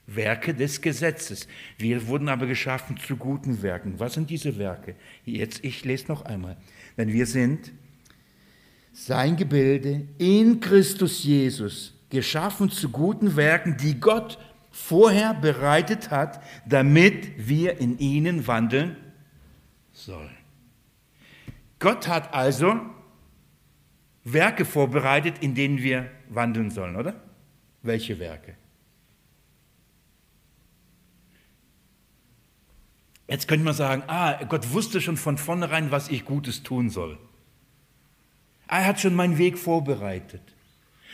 Werke 0.07 0.55
des 0.55 0.81
Gesetzes. 0.81 1.49
Wir 1.79 2.07
wurden 2.07 2.29
aber 2.29 2.47
geschaffen 2.47 2.97
zu 2.97 3.17
guten 3.17 3.63
Werken. 3.63 3.99
Was 3.99 4.15
sind 4.15 4.31
diese 4.31 4.59
Werke? 4.59 4.95
Jetzt, 5.25 5.65
ich 5.65 5.85
lese 5.85 6.07
noch 6.09 6.25
einmal. 6.25 6.57
Denn 6.97 7.13
wir 7.13 7.27
sind 7.27 7.73
sein 8.97 9.37
Gebilde 9.37 10.09
in 10.17 10.59
Christus 10.59 11.23
Jesus 11.23 11.93
geschaffen 12.09 12.71
zu 12.71 12.89
guten 12.89 13.37
Werken, 13.37 13.77
die 13.77 14.01
Gott 14.01 14.39
vorher 14.71 15.35
bereitet 15.35 16.11
hat, 16.11 16.43
damit 16.65 17.47
wir 17.47 17.79
in 17.79 17.99
ihnen 17.99 18.47
wandeln 18.47 18.97
sollen. 19.93 20.35
Gott 21.79 22.09
hat 22.09 22.33
also 22.33 22.81
Werke 24.25 24.65
vorbereitet, 24.65 25.41
in 25.41 25.55
denen 25.55 25.83
wir 25.83 26.11
wandeln 26.31 26.71
sollen, 26.71 26.97
oder? 26.97 27.21
Welche 27.83 28.19
Werke? 28.19 28.57
Jetzt 33.29 33.47
könnte 33.47 33.65
man 33.67 33.75
sagen, 33.75 34.05
ah, 34.07 34.43
Gott 34.45 34.73
wusste 34.73 35.03
schon 35.03 35.19
von 35.19 35.37
vornherein, 35.37 35.91
was 35.91 36.09
ich 36.09 36.25
Gutes 36.25 36.63
tun 36.63 36.89
soll. 36.89 37.19
Er 38.69 38.87
hat 38.87 39.01
schon 39.01 39.15
meinen 39.15 39.39
Weg 39.39 39.59
vorbereitet. 39.59 40.43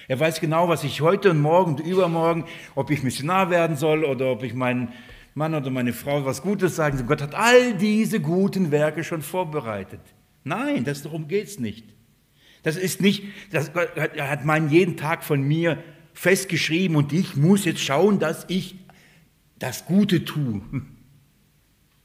Er 0.09 0.19
weiß 0.19 0.41
genau, 0.41 0.69
was 0.69 0.85
ich 0.85 1.01
heute 1.01 1.31
und 1.31 1.41
morgen 1.41 1.73
und 1.73 1.81
übermorgen, 1.81 2.45
ob 2.75 2.91
ich 2.91 3.03
Missionar 3.03 3.51
werden 3.51 3.77
soll 3.77 4.05
oder 4.05 4.33
ob 4.33 4.43
ich 4.43 4.55
meinen 4.55 4.93
Mann 5.35 5.55
oder 5.55 5.71
meine 5.71 5.93
Frau 5.93 6.25
was 6.25 6.43
Gutes 6.43 6.77
sagen 6.77 6.99
soll. 6.99 7.07
Gott 7.07 7.23
hat 7.23 7.35
all 7.35 7.75
diese 7.75 8.21
guten 8.21 8.71
Werke 8.71 9.05
schon 9.05 9.23
vorbereitet. 9.23 10.01
Nein, 10.45 10.85
das 10.85 11.03
darum 11.03 11.29
geht 11.29 11.47
es 11.47 11.59
nicht. 11.61 11.87
Das 12.63 12.77
ist 12.77 13.01
nicht, 13.01 13.25
das, 13.51 13.69
er 13.69 14.31
hat 14.31 14.45
meinen 14.45 14.71
jeden 14.71 14.97
Tag 14.97 15.25
von 15.25 15.43
mir 15.43 15.83
festgeschrieben 16.15 16.97
und 16.97 17.13
ich 17.13 17.37
muss 17.37 17.65
jetzt 17.65 17.81
schauen, 17.81 18.19
dass 18.19 18.45
ich 18.49 18.77
das 19.59 19.87
Gute 19.87 20.25
tue. 20.25 20.61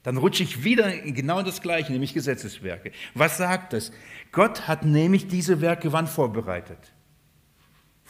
Dann 0.07 0.15
rutsche 0.15 0.43
ich 0.43 0.63
wieder 0.63 1.03
in 1.03 1.13
genau 1.13 1.43
das 1.43 1.61
Gleiche, 1.61 1.91
nämlich 1.91 2.13
Gesetzeswerke. 2.13 2.93
Was 3.13 3.37
sagt 3.37 3.73
das? 3.73 3.91
Gott 4.31 4.67
hat 4.67 4.85
nämlich 4.85 5.27
diese 5.27 5.59
Werke 5.59 5.91
wann 5.91 6.07
vorbereitet? 6.07 6.93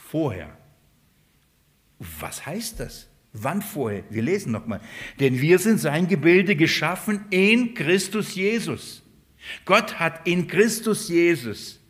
vorher. 0.08 0.56
Was 1.98 2.46
heißt 2.46 2.80
das? 2.80 3.08
Wann 3.32 3.60
vorher? 3.60 4.04
Wir 4.10 4.22
lesen 4.22 4.52
nochmal. 4.52 4.80
Denn 5.20 5.40
wir 5.40 5.58
sind 5.58 5.78
sein 5.78 6.08
Gebilde 6.08 6.56
geschaffen 6.56 7.26
in 7.30 7.74
Christus 7.74 8.34
Jesus. 8.34 9.02
Gott 9.64 9.98
hat 10.00 10.26
in 10.26 10.46
Christus 10.46 11.08
Jesus 11.08 11.80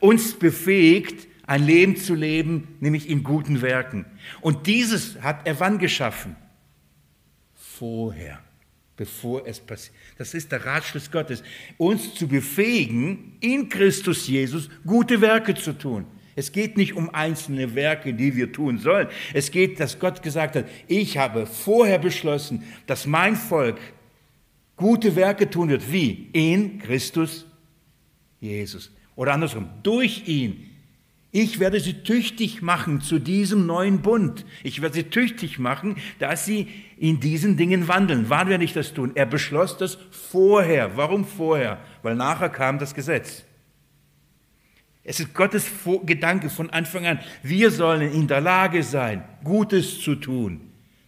uns 0.00 0.34
befähigt, 0.34 1.28
ein 1.46 1.64
Leben 1.64 1.96
zu 1.96 2.14
leben, 2.14 2.76
nämlich 2.80 3.08
in 3.08 3.22
guten 3.22 3.62
Werken. 3.62 4.06
Und 4.40 4.66
dieses 4.66 5.20
hat 5.22 5.46
er 5.46 5.60
wann 5.60 5.78
geschaffen? 5.78 6.36
Vorher, 7.54 8.42
bevor 8.96 9.46
es 9.46 9.60
passiert. 9.60 9.94
Das 10.18 10.34
ist 10.34 10.52
der 10.52 10.64
Ratschluss 10.64 11.10
Gottes, 11.10 11.42
uns 11.78 12.14
zu 12.14 12.28
befähigen, 12.28 13.36
in 13.40 13.68
Christus 13.68 14.28
Jesus 14.28 14.68
gute 14.86 15.20
Werke 15.20 15.54
zu 15.54 15.72
tun. 15.72 16.06
Es 16.34 16.52
geht 16.52 16.76
nicht 16.76 16.94
um 16.94 17.10
einzelne 17.10 17.74
Werke, 17.74 18.14
die 18.14 18.36
wir 18.36 18.52
tun 18.52 18.78
sollen. 18.78 19.08
Es 19.34 19.50
geht, 19.50 19.80
dass 19.80 19.98
Gott 19.98 20.22
gesagt 20.22 20.56
hat, 20.56 20.66
ich 20.88 21.18
habe 21.18 21.46
vorher 21.46 21.98
beschlossen, 21.98 22.64
dass 22.86 23.06
mein 23.06 23.36
Volk 23.36 23.78
gute 24.76 25.14
Werke 25.14 25.50
tun 25.50 25.68
wird. 25.68 25.92
Wie? 25.92 26.28
In 26.32 26.78
Christus 26.78 27.46
Jesus. 28.40 28.90
Oder 29.14 29.34
andersrum, 29.34 29.68
durch 29.82 30.26
ihn. 30.26 30.70
Ich 31.34 31.58
werde 31.58 31.80
sie 31.80 31.94
tüchtig 31.94 32.60
machen 32.60 33.00
zu 33.00 33.18
diesem 33.18 33.64
neuen 33.64 34.02
Bund. 34.02 34.44
Ich 34.62 34.82
werde 34.82 34.96
sie 34.96 35.04
tüchtig 35.04 35.58
machen, 35.58 35.96
dass 36.18 36.44
sie 36.44 36.68
in 36.98 37.20
diesen 37.20 37.56
Dingen 37.56 37.88
wandeln. 37.88 38.26
Wann 38.28 38.50
werde 38.50 38.64
ich 38.64 38.74
das 38.74 38.92
tun? 38.92 39.12
Er 39.14 39.24
beschloss 39.24 39.78
das 39.78 39.96
vorher. 40.10 40.94
Warum 40.98 41.24
vorher? 41.24 41.80
Weil 42.02 42.16
nachher 42.16 42.50
kam 42.50 42.78
das 42.78 42.94
Gesetz. 42.94 43.44
Es 45.04 45.20
ist 45.20 45.32
Gottes 45.32 45.70
Gedanke 46.04 46.50
von 46.50 46.68
Anfang 46.68 47.06
an. 47.06 47.18
Wir 47.42 47.70
sollen 47.70 48.12
in 48.12 48.28
der 48.28 48.42
Lage 48.42 48.82
sein, 48.82 49.24
Gutes 49.42 50.02
zu 50.02 50.16
tun. 50.16 50.60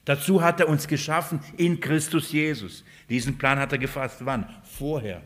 Dazu 0.07 0.43
hat 0.43 0.59
er 0.59 0.71
uns 0.71 0.89
geschaffen 0.89 1.41
in 1.59 1.81
Christus 1.81 2.33
Jesus. 2.33 2.83
Diesen 3.11 3.37
Plan 3.37 3.59
hat 3.59 3.73
er 3.73 3.79
gefasst. 3.79 4.25
Wann? 4.25 4.49
Vorher. 4.63 5.21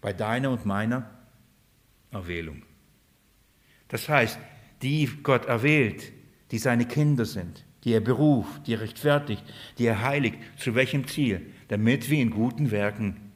Bei 0.00 0.12
deiner 0.12 0.50
und 0.50 0.64
meiner 0.64 1.10
Erwählung. 2.12 2.62
Das 3.88 4.08
heißt, 4.08 4.38
die 4.82 5.08
Gott 5.22 5.46
erwählt, 5.46 6.12
die 6.50 6.58
seine 6.58 6.86
Kinder 6.86 7.24
sind, 7.24 7.64
die 7.84 7.92
er 7.92 8.00
beruft, 8.00 8.66
die 8.66 8.74
er 8.74 8.80
rechtfertigt, 8.80 9.42
die 9.78 9.86
er 9.86 10.02
heiligt, 10.02 10.38
zu 10.58 10.74
welchem 10.74 11.06
Ziel? 11.06 11.52
Damit 11.68 12.10
wir 12.10 12.20
in 12.20 12.30
guten 12.30 12.70
Werken 12.70 13.32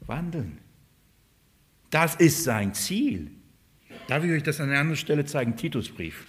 wandeln. 0.00 0.58
Das 1.90 2.14
ist 2.14 2.44
sein 2.44 2.74
Ziel. 2.74 3.30
Darf 4.06 4.24
ich 4.24 4.30
euch 4.30 4.42
das 4.42 4.60
an 4.60 4.70
einer 4.70 4.80
anderen 4.80 4.96
Stelle 4.96 5.24
zeigen? 5.24 5.56
Titusbrief. 5.56 6.26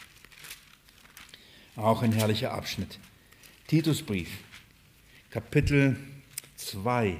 Auch 1.75 2.01
ein 2.01 2.11
herrlicher 2.11 2.53
Abschnitt. 2.53 2.99
Titusbrief, 3.67 4.29
Kapitel 5.29 5.95
2. 6.57 7.17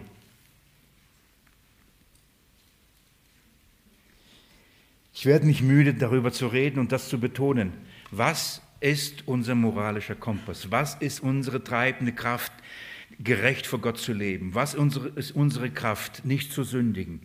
Ich 5.22 5.28
werde 5.28 5.46
nicht 5.46 5.62
müde, 5.62 5.94
darüber 5.94 6.32
zu 6.32 6.48
reden 6.48 6.80
und 6.80 6.92
das 6.92 7.08
zu 7.08 7.20
betonen. 7.20 7.74
Was 8.10 8.60
ist 8.80 9.28
unser 9.28 9.54
moralischer 9.54 10.16
Kompass? 10.16 10.72
Was 10.72 10.96
ist 10.96 11.20
unsere 11.20 11.64
treibende 11.64 12.12
Kraft, 12.12 12.52
gerecht 13.20 13.68
vor 13.68 13.82
Gott 13.82 14.00
zu 14.00 14.14
leben? 14.14 14.56
Was 14.56 14.74
ist 14.74 15.32
unsere 15.36 15.70
Kraft, 15.70 16.26
nicht 16.26 16.52
zu 16.52 16.64
sündigen? 16.64 17.22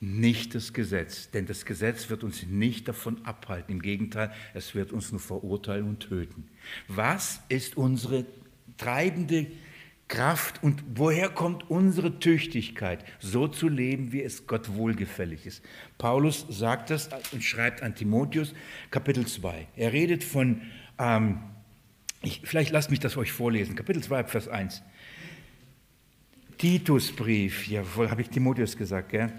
nicht 0.00 0.56
das 0.56 0.72
Gesetz, 0.72 1.30
denn 1.30 1.46
das 1.46 1.64
Gesetz 1.64 2.10
wird 2.10 2.24
uns 2.24 2.44
nicht 2.46 2.88
davon 2.88 3.24
abhalten. 3.24 3.72
Im 3.72 3.82
Gegenteil, 3.82 4.32
es 4.52 4.74
wird 4.74 4.90
uns 4.90 5.12
nur 5.12 5.20
verurteilen 5.20 5.86
und 5.86 6.00
töten. 6.00 6.48
Was 6.88 7.40
ist 7.50 7.76
unsere 7.76 8.24
treibende 8.78 9.44
Kraft 9.44 9.71
und 10.62 10.84
woher 10.94 11.30
kommt 11.30 11.70
unsere 11.70 12.18
Tüchtigkeit, 12.18 13.04
so 13.18 13.48
zu 13.48 13.68
leben, 13.68 14.12
wie 14.12 14.22
es 14.22 14.46
Gott 14.46 14.74
wohlgefällig 14.74 15.46
ist? 15.46 15.64
Paulus 15.96 16.46
sagt 16.50 16.90
das 16.90 17.08
und 17.32 17.42
schreibt 17.42 17.82
an 17.82 17.94
Timotheus, 17.94 18.54
Kapitel 18.90 19.26
2. 19.26 19.68
Er 19.74 19.92
redet 19.92 20.22
von, 20.22 20.60
ähm, 20.98 21.40
ich, 22.20 22.42
vielleicht 22.44 22.70
lasst 22.70 22.90
mich 22.90 23.00
das 23.00 23.16
euch 23.16 23.32
vorlesen, 23.32 23.74
Kapitel 23.74 24.02
2, 24.02 24.24
Vers 24.24 24.48
1. 24.48 24.82
Titusbrief, 26.58 27.66
jawohl, 27.66 28.10
habe 28.10 28.20
ich 28.20 28.28
Timotheus 28.28 28.76
gesagt, 28.76 29.08
gell? 29.08 29.32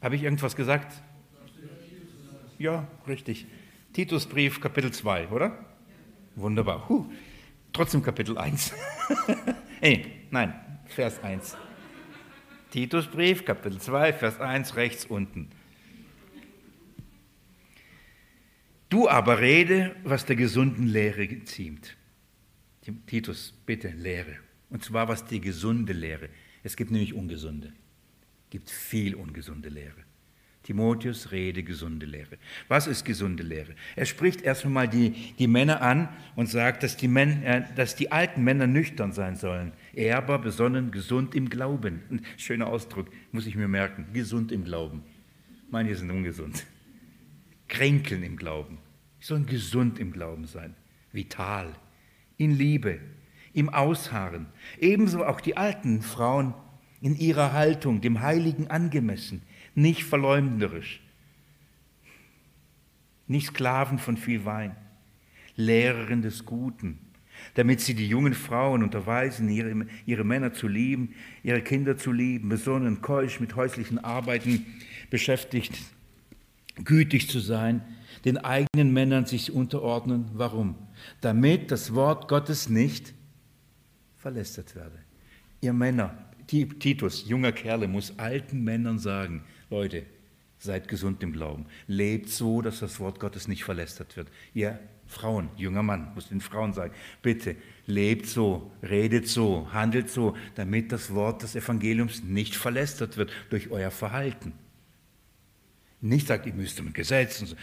Habe 0.00 0.14
ich 0.14 0.22
irgendwas 0.22 0.54
gesagt? 0.54 1.02
Ja, 2.58 2.86
richtig. 3.08 3.46
Titusbrief, 3.92 4.60
Kapitel 4.60 4.92
2, 4.92 5.28
oder? 5.28 5.58
Wunderbar. 6.36 6.88
Huh. 6.88 7.06
Trotzdem 7.80 8.02
Kapitel 8.02 8.36
1. 8.36 8.74
hey, 9.80 10.04
nein, 10.30 10.52
Vers 10.84 11.18
1. 11.24 11.56
Titusbrief, 12.70 13.46
Kapitel 13.46 13.80
2, 13.80 14.12
Vers 14.12 14.38
1, 14.38 14.76
rechts 14.76 15.06
unten. 15.06 15.48
Du 18.90 19.08
aber 19.08 19.40
rede, 19.40 19.96
was 20.04 20.26
der 20.26 20.36
gesunden 20.36 20.88
Lehre 20.88 21.26
geziemt. 21.26 21.96
Titus, 23.06 23.54
bitte, 23.64 23.88
Lehre. 23.88 24.36
Und 24.68 24.84
zwar 24.84 25.08
was 25.08 25.24
die 25.24 25.40
gesunde 25.40 25.94
Lehre. 25.94 26.28
Es 26.62 26.76
gibt 26.76 26.90
nämlich 26.90 27.14
ungesunde 27.14 27.72
gibt 28.50 28.68
viel 28.68 29.14
ungesunde 29.14 29.68
Lehre. 29.68 30.04
Timotheus 30.62 31.32
rede 31.32 31.62
gesunde 31.62 32.04
Lehre. 32.04 32.36
Was 32.68 32.86
ist 32.86 33.04
gesunde 33.04 33.42
Lehre? 33.42 33.74
Er 33.96 34.04
spricht 34.04 34.42
erstmal 34.42 34.88
die, 34.88 35.32
die 35.38 35.46
Männer 35.46 35.80
an 35.80 36.08
und 36.36 36.48
sagt, 36.48 36.82
dass 36.82 36.96
die, 36.96 37.08
Männer, 37.08 37.44
äh, 37.44 37.64
dass 37.76 37.96
die 37.96 38.12
alten 38.12 38.44
Männer 38.44 38.66
nüchtern 38.66 39.12
sein 39.12 39.36
sollen, 39.36 39.72
ehrbar, 39.94 40.38
besonnen, 40.38 40.90
gesund 40.90 41.34
im 41.34 41.48
Glauben. 41.48 42.02
Ein 42.10 42.26
schöner 42.36 42.66
Ausdruck, 42.66 43.08
muss 43.32 43.46
ich 43.46 43.56
mir 43.56 43.68
merken. 43.68 44.06
Gesund 44.12 44.52
im 44.52 44.64
Glauben. 44.64 45.02
Manche 45.70 45.96
sind 45.96 46.10
ungesund. 46.10 46.66
Kränkeln 47.68 48.22
im 48.22 48.36
Glauben. 48.36 48.78
Sie 49.20 49.26
sollen 49.28 49.46
gesund 49.46 49.98
im 49.98 50.12
Glauben 50.12 50.46
sein. 50.46 50.74
Vital. 51.12 51.74
In 52.36 52.56
Liebe. 52.56 52.98
Im 53.54 53.70
Ausharren. 53.70 54.46
Ebenso 54.78 55.24
auch 55.24 55.40
die 55.40 55.56
alten 55.56 56.02
Frauen 56.02 56.54
in 57.00 57.16
ihrer 57.16 57.52
Haltung, 57.52 58.00
dem 58.00 58.20
Heiligen 58.20 58.68
angemessen, 58.68 59.42
nicht 59.74 60.04
verleumderisch, 60.04 61.00
nicht 63.26 63.48
Sklaven 63.48 63.98
von 63.98 64.16
viel 64.16 64.44
Wein, 64.44 64.74
Lehrerin 65.56 66.22
des 66.22 66.44
Guten, 66.44 66.98
damit 67.54 67.80
sie 67.80 67.94
die 67.94 68.08
jungen 68.08 68.34
Frauen 68.34 68.82
unterweisen, 68.82 69.48
ihre, 69.48 69.86
ihre 70.06 70.24
Männer 70.24 70.52
zu 70.52 70.68
lieben, 70.68 71.14
ihre 71.42 71.62
Kinder 71.62 71.96
zu 71.96 72.12
lieben, 72.12 72.48
besonnen, 72.48 73.02
keusch 73.02 73.40
mit 73.40 73.56
häuslichen 73.56 73.98
Arbeiten 73.98 74.66
beschäftigt, 75.10 75.78
gütig 76.84 77.28
zu 77.28 77.40
sein, 77.40 77.82
den 78.24 78.38
eigenen 78.38 78.92
Männern 78.92 79.26
sich 79.26 79.52
unterordnen. 79.52 80.30
Warum? 80.34 80.74
Damit 81.20 81.70
das 81.70 81.94
Wort 81.94 82.28
Gottes 82.28 82.68
nicht 82.68 83.14
verlästert 84.16 84.74
werde. 84.76 84.98
Ihr 85.60 85.72
Männer, 85.72 86.16
Titus, 86.46 87.28
junger 87.28 87.52
Kerle, 87.52 87.88
muss 87.88 88.18
alten 88.18 88.64
Männern 88.64 88.98
sagen, 88.98 89.44
Leute, 89.70 90.04
seid 90.58 90.88
gesund 90.88 91.22
im 91.22 91.32
Glauben. 91.32 91.66
Lebt 91.86 92.28
so, 92.28 92.60
dass 92.60 92.80
das 92.80 93.00
Wort 93.00 93.18
Gottes 93.18 93.48
nicht 93.48 93.64
verlästert 93.64 94.16
wird. 94.16 94.28
Ihr 94.52 94.78
Frauen, 95.06 95.48
junger 95.56 95.82
Mann, 95.82 96.12
muss 96.14 96.28
den 96.28 96.40
Frauen 96.40 96.72
sagen, 96.72 96.94
bitte 97.22 97.56
lebt 97.86 98.26
so, 98.26 98.70
redet 98.82 99.26
so, 99.26 99.66
handelt 99.72 100.10
so, 100.10 100.36
damit 100.54 100.92
das 100.92 101.14
Wort 101.14 101.42
des 101.42 101.56
Evangeliums 101.56 102.22
nicht 102.22 102.54
verlästert 102.54 103.16
wird 103.16 103.32
durch 103.48 103.70
euer 103.70 103.90
Verhalten. 103.90 104.52
Nicht 106.00 106.28
sagt, 106.28 106.46
ihr 106.46 106.54
müsst 106.54 106.82
mit 106.82 106.94
Gesetzen. 106.94 107.46
So. 107.46 107.56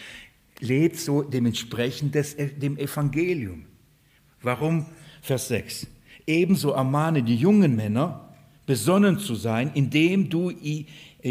Lebt 0.60 0.98
so 0.98 1.22
dementsprechend 1.22 2.16
des, 2.16 2.36
dem 2.36 2.78
Evangelium. 2.78 3.66
Warum? 4.42 4.86
Vers 5.22 5.48
6. 5.48 5.88
Ebenso 6.26 6.72
ermahne 6.72 7.24
die 7.24 7.36
jungen 7.36 7.76
Männer, 7.76 8.28
besonnen 8.66 9.18
zu 9.18 9.34
sein, 9.34 9.72
indem 9.74 10.30
du 10.30 10.52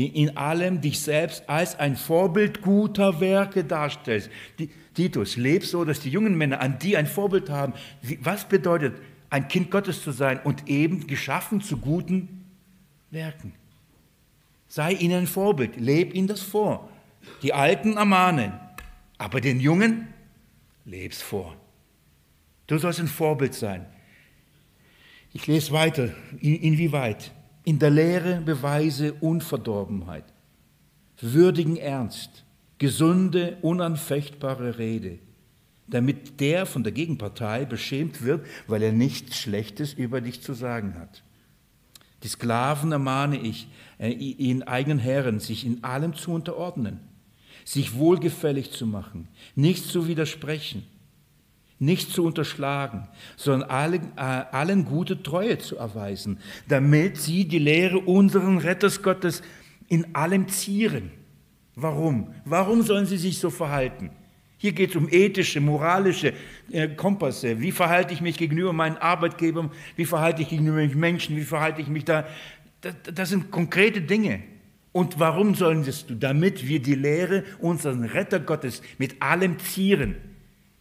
in 0.04 0.36
allem 0.36 0.80
dich 0.80 1.00
selbst 1.00 1.48
als 1.48 1.78
ein 1.78 1.96
Vorbild 1.96 2.62
guter 2.62 3.20
Werke 3.20 3.64
darstellst. 3.64 4.30
Titus, 4.94 5.36
leb 5.36 5.64
so, 5.64 5.84
dass 5.84 6.00
die 6.00 6.10
jungen 6.10 6.36
Männer 6.36 6.60
an 6.60 6.78
die 6.78 6.96
ein 6.96 7.06
Vorbild 7.06 7.50
haben. 7.50 7.72
Was 8.20 8.48
bedeutet, 8.48 8.96
ein 9.30 9.48
Kind 9.48 9.70
Gottes 9.70 10.02
zu 10.02 10.12
sein 10.12 10.40
und 10.42 10.68
eben 10.68 11.06
geschaffen 11.06 11.60
zu 11.60 11.78
guten 11.78 12.44
Werken? 13.10 13.52
Sei 14.68 14.92
ihnen 14.92 15.20
ein 15.20 15.26
Vorbild, 15.26 15.76
leb 15.76 16.14
ihnen 16.14 16.28
das 16.28 16.42
vor. 16.42 16.88
Die 17.42 17.52
Alten 17.52 17.96
ermahnen, 17.96 18.52
aber 19.18 19.40
den 19.40 19.60
Jungen 19.60 20.08
leb's 20.84 21.22
vor. 21.22 21.56
Du 22.66 22.78
sollst 22.78 23.00
ein 23.00 23.08
Vorbild 23.08 23.54
sein. 23.54 23.86
Ich 25.32 25.46
lese 25.46 25.72
weiter. 25.72 26.14
Inwieweit? 26.40 27.30
In 27.66 27.80
der 27.80 27.90
Lehre 27.90 28.40
beweise 28.42 29.14
Unverdorbenheit, 29.14 30.22
würdigen 31.20 31.76
Ernst, 31.76 32.44
gesunde, 32.78 33.58
unanfechtbare 33.60 34.78
Rede, 34.78 35.18
damit 35.88 36.38
der 36.38 36.66
von 36.66 36.84
der 36.84 36.92
Gegenpartei 36.92 37.64
beschämt 37.64 38.22
wird, 38.22 38.46
weil 38.68 38.84
er 38.84 38.92
nichts 38.92 39.36
Schlechtes 39.36 39.94
über 39.94 40.20
dich 40.20 40.42
zu 40.42 40.54
sagen 40.54 40.94
hat. 40.94 41.24
Die 42.22 42.28
Sklaven 42.28 42.92
ermahne 42.92 43.40
ich, 43.40 43.66
äh, 43.98 44.12
ihren 44.12 44.62
eigenen 44.62 45.00
Herren 45.00 45.40
sich 45.40 45.66
in 45.66 45.82
allem 45.82 46.14
zu 46.14 46.30
unterordnen, 46.30 47.00
sich 47.64 47.96
wohlgefällig 47.96 48.70
zu 48.70 48.86
machen, 48.86 49.26
nicht 49.56 49.86
zu 49.86 50.06
widersprechen, 50.06 50.84
nicht 51.78 52.12
zu 52.12 52.24
unterschlagen, 52.24 53.06
sondern 53.36 53.68
allen, 53.68 54.12
äh, 54.16 54.20
allen 54.20 54.84
gute 54.84 55.22
Treue 55.22 55.58
zu 55.58 55.76
erweisen, 55.76 56.38
damit 56.68 57.18
sie 57.18 57.46
die 57.46 57.58
Lehre 57.58 57.98
unseren 57.98 58.58
Retters 58.58 59.02
Gottes 59.02 59.42
in 59.88 60.14
allem 60.14 60.48
zieren. 60.48 61.10
Warum? 61.74 62.28
Warum 62.44 62.82
sollen 62.82 63.06
sie 63.06 63.18
sich 63.18 63.38
so 63.38 63.50
verhalten? 63.50 64.10
Hier 64.58 64.72
geht 64.72 64.90
es 64.90 64.96
um 64.96 65.08
ethische, 65.10 65.60
moralische 65.60 66.32
äh, 66.70 66.88
Kompasse. 66.88 67.60
Wie 67.60 67.72
verhalte 67.72 68.14
ich 68.14 68.22
mich 68.22 68.38
gegenüber 68.38 68.72
meinen 68.72 68.96
Arbeitgebern? 68.96 69.70
Wie 69.96 70.06
verhalte 70.06 70.42
ich 70.42 70.48
gegenüber 70.48 70.82
Menschen? 70.96 71.36
Wie 71.36 71.42
verhalte 71.42 71.82
ich 71.82 71.88
mich 71.88 72.06
da? 72.06 72.26
Das, 72.80 72.94
das 73.14 73.28
sind 73.28 73.50
konkrete 73.50 74.00
Dinge. 74.00 74.42
Und 74.92 75.20
warum 75.20 75.54
sollen 75.54 75.84
das 75.84 76.06
du? 76.06 76.14
Damit 76.14 76.66
wir 76.66 76.80
die 76.80 76.94
Lehre 76.94 77.44
unseren 77.58 78.04
Retter 78.04 78.40
Gottes 78.40 78.80
mit 78.96 79.20
allem 79.20 79.58
zieren. 79.58 80.16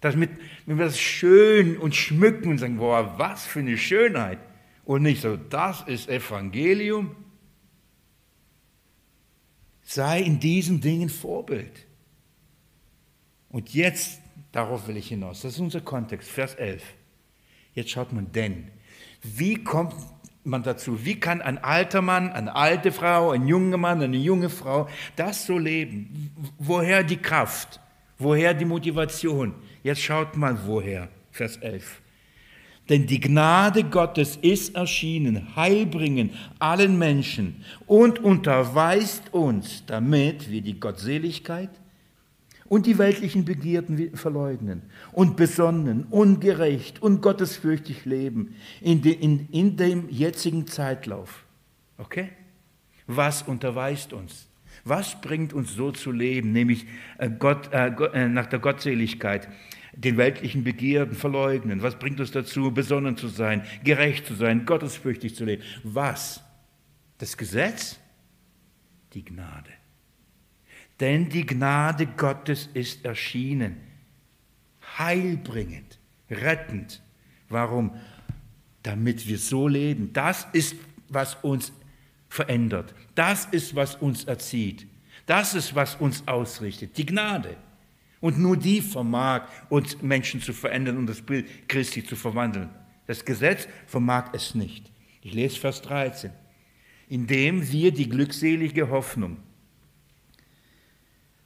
Damit 0.06 0.30
wir 0.68 0.76
das 0.76 1.00
schön 1.00 1.80
und 1.80 1.96
schmücken 1.96 2.50
und 2.50 2.60
sagen, 2.60 2.78
boah, 2.78 3.16
was 3.18 3.48
für 3.48 3.62
eine 3.62 3.76
Schönheit. 3.76 4.38
Und 4.84 5.02
nicht 5.02 5.24
so, 5.24 5.36
das 5.36 5.82
ist 5.82 6.08
Evangelium. 6.10 7.16
Sei 9.82 10.22
in 10.22 10.40
diesen 10.40 10.80
Dingen 10.80 11.10
Vorbild. 11.10 11.88
Und 13.50 13.74
jetzt, 13.74 14.22
darauf 14.52 14.88
will 14.88 14.98
ich 14.98 15.08
hinaus, 15.08 15.42
das 15.42 15.54
ist 15.54 15.60
unser 15.60 15.82
Kontext, 15.82 16.30
Vers 16.30 16.54
11. 16.54 16.84
Jetzt 17.74 17.90
schaut 17.90 18.14
man 18.14 18.32
denn, 18.32 18.70
wie 19.24 19.56
kommt 19.56 19.96
man 20.44 20.62
dazu? 20.62 21.04
Wie 21.04 21.20
kann 21.20 21.42
ein 21.42 21.58
alter 21.58 22.04
Mann, 22.04 22.32
eine 22.32 22.56
alte 22.56 22.92
Frau, 22.92 23.32
ein 23.32 23.48
junger 23.48 23.78
Mann, 23.78 24.04
eine 24.04 24.18
junge 24.18 24.52
Frau 24.52 24.88
das 25.16 25.48
so 25.48 25.58
leben? 25.58 26.30
Woher 26.60 27.04
die 27.04 27.18
Kraft? 27.18 27.80
Woher 28.20 28.54
die 28.54 28.66
Motivation? 28.66 29.56
Jetzt 29.86 30.02
schaut 30.02 30.36
mal 30.36 30.58
woher. 30.66 31.10
Vers 31.30 31.58
11. 31.58 32.02
Denn 32.90 33.06
die 33.06 33.20
Gnade 33.20 33.84
Gottes 33.84 34.36
ist 34.36 34.74
erschienen, 34.74 35.56
heilbringen 35.56 36.32
allen 36.58 36.98
Menschen 36.98 37.64
und 37.86 38.18
unterweist 38.18 39.32
uns, 39.32 39.86
damit 39.86 40.50
wir 40.50 40.62
die 40.62 40.80
Gottseligkeit 40.80 41.70
und 42.66 42.88
die 42.88 42.98
weltlichen 42.98 43.46
Begierden 43.46 44.18
verleugnen 44.18 44.82
und 45.12 45.38
besonnen, 45.38 46.06
ungerecht 46.10 47.00
und 47.04 47.22
gottesfürchtig 47.22 48.06
leben 48.06 48.56
in, 48.82 49.04
de, 49.04 49.14
in, 49.14 49.48
in 49.52 49.78
dem 49.78 50.10
jetzigen 50.10 50.66
Zeitlauf. 50.66 51.46
Okay? 52.00 52.30
Was 53.06 53.44
unterweist 53.44 54.14
uns? 54.14 54.48
Was 54.84 55.20
bringt 55.22 55.54
uns 55.54 55.74
so 55.74 55.92
zu 55.92 56.12
leben, 56.12 56.52
nämlich 56.52 56.86
äh, 57.18 57.30
Gott, 57.30 57.72
äh, 57.72 57.88
äh, 57.88 58.28
nach 58.28 58.48
der 58.48 58.60
Gottseligkeit, 58.60 59.48
den 59.96 60.18
weltlichen 60.18 60.64
Begierden 60.64 61.16
verleugnen? 61.16 61.82
Was 61.82 61.98
bringt 61.98 62.20
uns 62.20 62.32
dazu, 62.32 62.72
besonnen 62.72 63.18
zu 63.18 63.28
sein, 63.28 63.64
gerecht 63.84 64.26
zu 64.28 64.36
sein, 64.36 64.66
gottesfürchtig 64.66 65.36
zu 65.36 65.46
leben? 65.46 65.64
Was? 65.84 66.44
Das 67.18 67.38
Gesetz? 67.38 68.00
Die 69.14 69.24
Gnade. 69.24 69.72
Denn 71.00 71.30
die 71.30 71.46
Gnade 71.46 72.06
Gottes 72.06 72.70
ist 72.74 73.04
erschienen, 73.06 73.78
heilbringend, 74.98 76.00
rettend. 76.30 77.02
Warum? 77.50 77.96
Damit 78.84 79.28
wir 79.28 79.38
so 79.38 79.68
leben. 79.68 80.14
Das 80.14 80.48
ist, 80.54 80.76
was 81.10 81.36
uns 81.36 81.74
verändert. 82.30 82.94
Das 83.14 83.46
ist, 83.46 83.76
was 83.76 83.96
uns 83.96 84.26
erzieht. 84.26 84.88
Das 85.26 85.54
ist, 85.54 85.76
was 85.76 85.96
uns 85.96 86.28
ausrichtet. 86.28 86.98
Die 86.98 87.06
Gnade. 87.06 87.58
Und 88.22 88.40
nur 88.40 88.58
die 88.58 88.82
vermag 88.82 89.48
uns 89.70 90.02
Menschen 90.02 90.42
zu 90.42 90.54
verändern 90.54 90.98
und 90.98 91.08
das 91.08 91.22
Bild 91.22 91.68
Christi 91.68 92.04
zu 92.04 92.16
verwandeln. 92.16 92.70
Das 93.08 93.26
Gesetz 93.26 93.68
vermag 93.86 94.34
es 94.34 94.56
nicht. 94.56 94.92
Ich 95.22 95.34
lese 95.34 95.60
Vers 95.60 95.82
13. 95.82 96.32
Indem 97.08 97.72
wir 97.72 97.92
die 97.92 98.10
glückselige 98.10 98.90
Hoffnung 98.90 99.38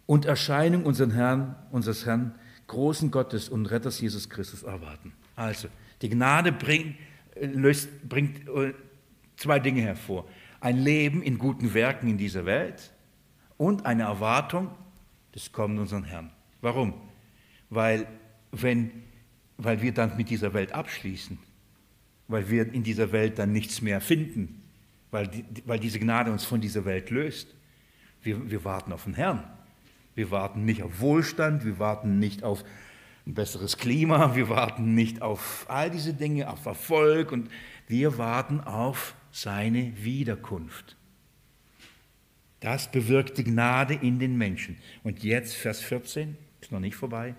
und 0.06 0.26
Erscheinung 0.26 0.86
unseres 0.86 1.14
Herrn, 1.14 1.56
unseres 1.72 2.06
Herrn, 2.06 2.34
großen 2.68 3.12
Gottes 3.12 3.50
und 3.50 3.66
Retters 3.68 4.00
Jesus 4.00 4.30
Christus 4.30 4.64
erwarten. 4.64 5.14
Also, 5.36 5.68
die 6.02 6.10
Gnade 6.10 6.52
bringt, 6.52 6.96
äh, 7.36 7.46
löst, 7.46 7.90
bringt 8.08 8.48
äh, 8.48 8.74
zwei 9.36 9.60
Dinge 9.60 9.82
hervor. 9.82 10.28
Ein 10.62 10.78
Leben 10.78 11.22
in 11.22 11.38
guten 11.38 11.74
Werken 11.74 12.08
in 12.10 12.18
dieser 12.18 12.46
Welt 12.46 12.92
und 13.58 13.86
eine 13.86 14.04
Erwartung 14.04 14.72
des 15.36 15.52
kommenden 15.52 15.84
unseren 15.84 16.04
Herrn. 16.06 16.32
Warum? 16.62 16.94
Weil, 17.70 18.08
wenn, 18.52 18.92
weil 19.58 19.82
wir 19.82 19.94
dann 19.94 20.18
mit 20.18 20.30
dieser 20.30 20.54
Welt 20.54 20.74
abschließen, 20.74 21.38
weil 22.28 22.50
wir 22.50 22.74
in 22.74 22.84
dieser 22.84 23.12
Welt 23.12 23.40
dann 23.40 23.52
nichts 23.52 23.82
mehr 23.82 24.02
finden, 24.02 24.64
weil, 25.12 25.28
die, 25.28 25.44
weil 25.66 25.80
diese 25.80 26.00
Gnade 26.00 26.32
uns 26.32 26.46
von 26.46 26.62
dieser 26.62 26.86
Welt 26.86 27.10
löst. 27.10 27.56
Wir, 28.22 28.50
wir 28.52 28.64
warten 28.64 28.94
auf 28.94 29.06
den 29.06 29.14
Herrn. 29.14 29.44
Wir 30.16 30.32
warten 30.32 30.66
nicht 30.66 30.84
auf 30.84 31.00
Wohlstand, 31.00 31.66
wir 31.66 31.80
warten 31.80 32.20
nicht 32.20 32.44
auf 32.44 32.64
ein 33.26 33.34
besseres 33.34 33.78
Klima, 33.78 34.36
wir 34.36 34.50
warten 34.50 34.94
nicht 34.94 35.22
auf 35.22 35.66
all 35.70 35.90
diese 35.90 36.14
Dinge, 36.14 36.50
auf 36.50 36.66
Erfolg 36.66 37.32
und 37.32 37.50
wir 37.88 38.18
warten 38.18 38.60
auf 38.60 39.16
seine 39.32 39.94
Wiederkunft. 40.04 40.98
Das 42.60 42.92
bewirkt 42.92 43.38
die 43.38 43.46
Gnade 43.46 43.94
in 43.94 44.20
den 44.20 44.38
Menschen. 44.38 44.78
Und 45.04 45.24
jetzt 45.24 45.56
Vers 45.56 45.80
14, 45.82 46.38
ist 46.70 46.74
noch 46.74 46.80
nicht 46.80 46.98
vorbei. 46.98 47.34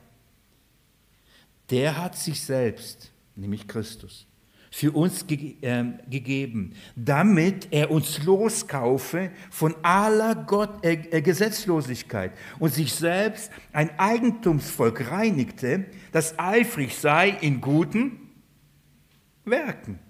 Der 1.70 1.96
hat 1.96 2.18
sich 2.18 2.40
selbst, 2.40 3.12
nämlich 3.36 3.68
Christus, 3.68 4.26
für 4.72 4.90
uns 4.90 5.24
ge 5.28 5.54
äh, 5.60 5.84
gegeben, 6.08 6.74
damit 6.96 7.68
er 7.70 7.92
uns 7.92 8.24
loskaufe 8.24 9.30
von 9.48 9.76
aller 9.82 10.34
Gott 10.34 10.84
äh, 10.84 10.94
äh, 11.12 11.22
Gesetzlosigkeit 11.22 12.32
und 12.58 12.74
sich 12.74 12.92
selbst 12.92 13.52
ein 13.72 13.96
Eigentumsvolk 14.00 15.12
reinigte, 15.12 15.84
das 16.10 16.36
eifrig 16.36 16.96
sei 16.96 17.28
in 17.28 17.60
guten 17.60 18.32
Werken. 19.44 20.00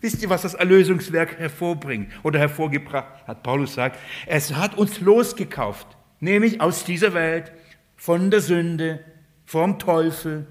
Wisst 0.00 0.22
ihr, 0.22 0.30
was 0.30 0.42
das 0.42 0.54
Erlösungswerk 0.54 1.40
hervorbringt 1.40 2.12
oder 2.22 2.38
hervorgebracht 2.38 3.26
hat? 3.26 3.42
Paulus 3.42 3.74
sagt, 3.74 3.98
es 4.28 4.54
hat 4.54 4.78
uns 4.78 5.00
losgekauft, 5.00 5.88
nämlich 6.20 6.60
aus 6.60 6.84
dieser 6.84 7.14
Welt, 7.14 7.52
von 8.04 8.30
der 8.30 8.42
Sünde, 8.42 9.00
vom 9.46 9.78
Teufel. 9.78 10.46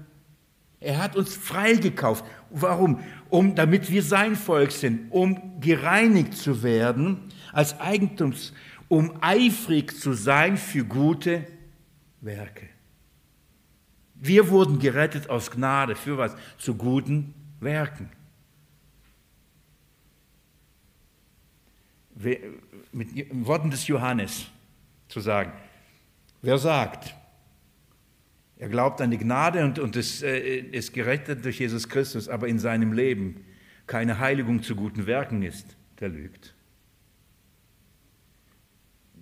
Er 0.80 1.00
hat 1.00 1.14
uns 1.14 1.36
freigekauft. 1.36 2.24
Warum? 2.50 2.98
um, 3.30 3.54
damit 3.54 3.90
wir 3.90 4.02
sein 4.02 4.36
Volk 4.36 4.70
sind, 4.70 5.10
um 5.10 5.60
gereinigt 5.60 6.34
zu 6.34 6.62
werden 6.62 7.20
als 7.52 7.80
Eigentums, 7.80 8.52
um 8.88 9.18
eifrig 9.20 9.98
zu 9.98 10.12
sein 10.12 10.56
für 10.56 10.84
gute 10.84 11.44
Werke. 12.20 12.68
Wir 14.14 14.50
wurden 14.50 14.78
gerettet 14.78 15.30
aus 15.30 15.50
Gnade. 15.50 15.96
Für 15.96 16.16
was? 16.16 16.36
Zu 16.58 16.76
guten 16.76 17.34
Werken. 17.60 18.10
Mit 22.92 23.46
Worten 23.46 23.70
des 23.70 23.86
Johannes 23.86 24.46
zu 25.08 25.20
sagen, 25.20 25.52
wer 26.40 26.58
sagt, 26.58 27.16
er 28.64 28.70
glaubt 28.70 29.02
an 29.02 29.10
die 29.10 29.18
Gnade 29.18 29.62
und, 29.62 29.78
und 29.78 29.94
ist, 29.94 30.22
äh, 30.22 30.58
ist 30.58 30.94
gerettet 30.94 31.44
durch 31.44 31.60
Jesus 31.60 31.86
Christus, 31.86 32.30
aber 32.30 32.48
in 32.48 32.58
seinem 32.58 32.94
Leben 32.94 33.44
keine 33.86 34.20
Heiligung 34.20 34.62
zu 34.62 34.74
guten 34.74 35.06
Werken 35.06 35.42
ist, 35.42 35.76
der 36.00 36.08
lügt. 36.08 36.54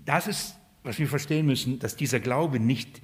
Das 0.04 0.28
ist, 0.28 0.54
was 0.84 1.00
wir 1.00 1.08
verstehen 1.08 1.44
müssen, 1.44 1.80
dass 1.80 1.96
dieser 1.96 2.20
Glaube 2.20 2.60
nicht 2.60 3.02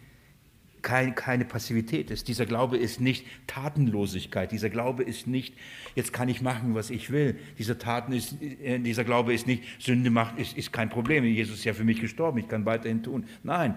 kein, 0.80 1.16
keine 1.16 1.44
Passivität 1.44 2.08
ist. 2.12 2.28
Dieser 2.28 2.46
Glaube 2.46 2.76
ist 2.76 3.00
nicht 3.00 3.26
Tatenlosigkeit. 3.48 4.52
Dieser 4.52 4.70
Glaube 4.70 5.02
ist 5.02 5.26
nicht, 5.26 5.54
jetzt 5.96 6.12
kann 6.12 6.28
ich 6.28 6.40
machen, 6.40 6.76
was 6.76 6.90
ich 6.90 7.10
will. 7.10 7.36
Dieser, 7.58 7.80
Taten 7.80 8.12
ist, 8.12 8.40
äh, 8.40 8.78
dieser 8.78 9.02
Glaube 9.02 9.34
ist 9.34 9.48
nicht, 9.48 9.64
Sünde 9.82 10.10
macht, 10.10 10.38
ist, 10.38 10.56
ist 10.56 10.72
kein 10.72 10.88
Problem. 10.88 11.24
Jesus 11.24 11.58
ist 11.58 11.64
ja 11.64 11.74
für 11.74 11.82
mich 11.82 12.00
gestorben, 12.00 12.38
ich 12.38 12.46
kann 12.46 12.64
weiterhin 12.64 13.02
tun. 13.02 13.26
Nein, 13.42 13.74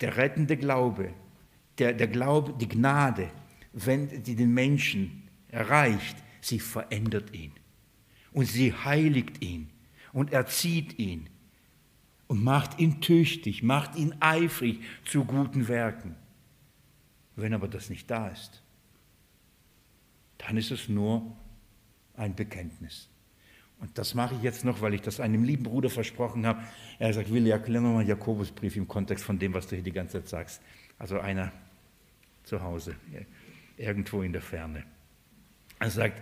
der 0.00 0.16
rettende 0.16 0.56
Glaube 0.56 1.14
der, 1.78 1.92
der 1.92 2.08
Glaube, 2.08 2.54
die 2.58 2.68
Gnade, 2.68 3.30
wenn 3.72 4.22
die 4.22 4.36
den 4.36 4.54
Menschen 4.54 5.28
erreicht, 5.48 6.16
sie 6.40 6.60
verändert 6.60 7.34
ihn. 7.34 7.52
Und 8.32 8.46
sie 8.46 8.72
heiligt 8.72 9.42
ihn 9.42 9.70
und 10.12 10.32
erzieht 10.32 10.98
ihn 10.98 11.28
und 12.26 12.42
macht 12.42 12.78
ihn 12.78 13.00
tüchtig, 13.00 13.62
macht 13.62 13.96
ihn 13.96 14.14
eifrig 14.20 14.80
zu 15.04 15.24
guten 15.24 15.68
Werken. 15.68 16.16
Wenn 17.36 17.54
aber 17.54 17.68
das 17.68 17.90
nicht 17.90 18.10
da 18.10 18.28
ist, 18.28 18.62
dann 20.38 20.56
ist 20.56 20.70
es 20.70 20.88
nur 20.88 21.36
ein 22.16 22.34
Bekenntnis. 22.34 23.08
Und 23.80 23.98
das 23.98 24.14
mache 24.14 24.34
ich 24.36 24.42
jetzt 24.42 24.64
noch, 24.64 24.80
weil 24.80 24.94
ich 24.94 25.00
das 25.00 25.20
einem 25.20 25.42
lieben 25.42 25.64
Bruder 25.64 25.90
versprochen 25.90 26.46
habe. 26.46 26.62
Er 26.98 27.12
sagt, 27.12 27.32
Willi, 27.32 27.50
erklär 27.50 27.80
nochmal 27.80 28.06
Jakobusbrief 28.06 28.76
im 28.76 28.88
Kontext 28.88 29.24
von 29.24 29.38
dem, 29.38 29.52
was 29.52 29.66
du 29.66 29.76
hier 29.76 29.84
die 29.84 29.92
ganze 29.92 30.20
Zeit 30.20 30.28
sagst. 30.28 30.62
Also 30.98 31.18
einer 31.18 31.52
zu 32.44 32.62
Hause, 32.62 32.94
irgendwo 33.76 34.22
in 34.22 34.32
der 34.32 34.42
Ferne. 34.42 34.84
Er 35.78 35.90
sagt, 35.90 36.20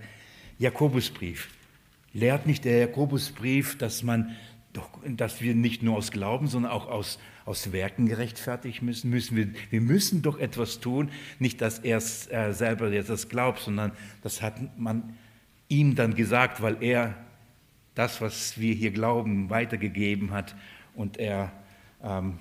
Jakobusbrief. 0.59 1.49
Lehrt 2.13 2.47
nicht 2.47 2.65
der 2.65 2.79
Jakobusbrief, 2.79 3.79
dass 3.79 4.03
man 4.03 4.37
doch, 4.73 4.89
dass 5.05 5.41
wir 5.41 5.55
nicht 5.55 5.83
nur 5.83 5.97
aus 5.97 6.11
Glauben, 6.11 6.47
sondern 6.47 6.73
auch 6.73 6.89
aus, 6.89 7.19
aus 7.45 7.73
Werken 7.73 8.07
gerechtfertigt 8.07 8.83
müssen, 8.83 9.11
müssen 9.11 9.37
wir, 9.37 9.49
wir 9.71 9.81
müssen 9.81 10.23
doch 10.23 10.39
etwas 10.39 10.81
tun. 10.81 11.11
Nicht, 11.39 11.61
dass 11.61 11.79
er 11.79 11.99
äh, 11.99 12.53
selber 12.53 12.91
jetzt 12.91 13.11
das 13.11 13.29
glaubt, 13.29 13.61
sondern 13.61 13.93
das 14.23 14.41
hat 14.41 14.79
man 14.79 15.17
ihm 15.69 15.95
dann 15.95 16.15
gesagt, 16.15 16.63
weil 16.63 16.83
er 16.83 17.15
das, 17.95 18.21
was 18.21 18.59
wir 18.59 18.75
hier 18.75 18.93
glauben, 18.93 19.51
weitergegeben 19.51 20.31
hat. 20.31 20.55
Und 20.95 21.19
er 21.19 21.53
ähm, 22.03 22.39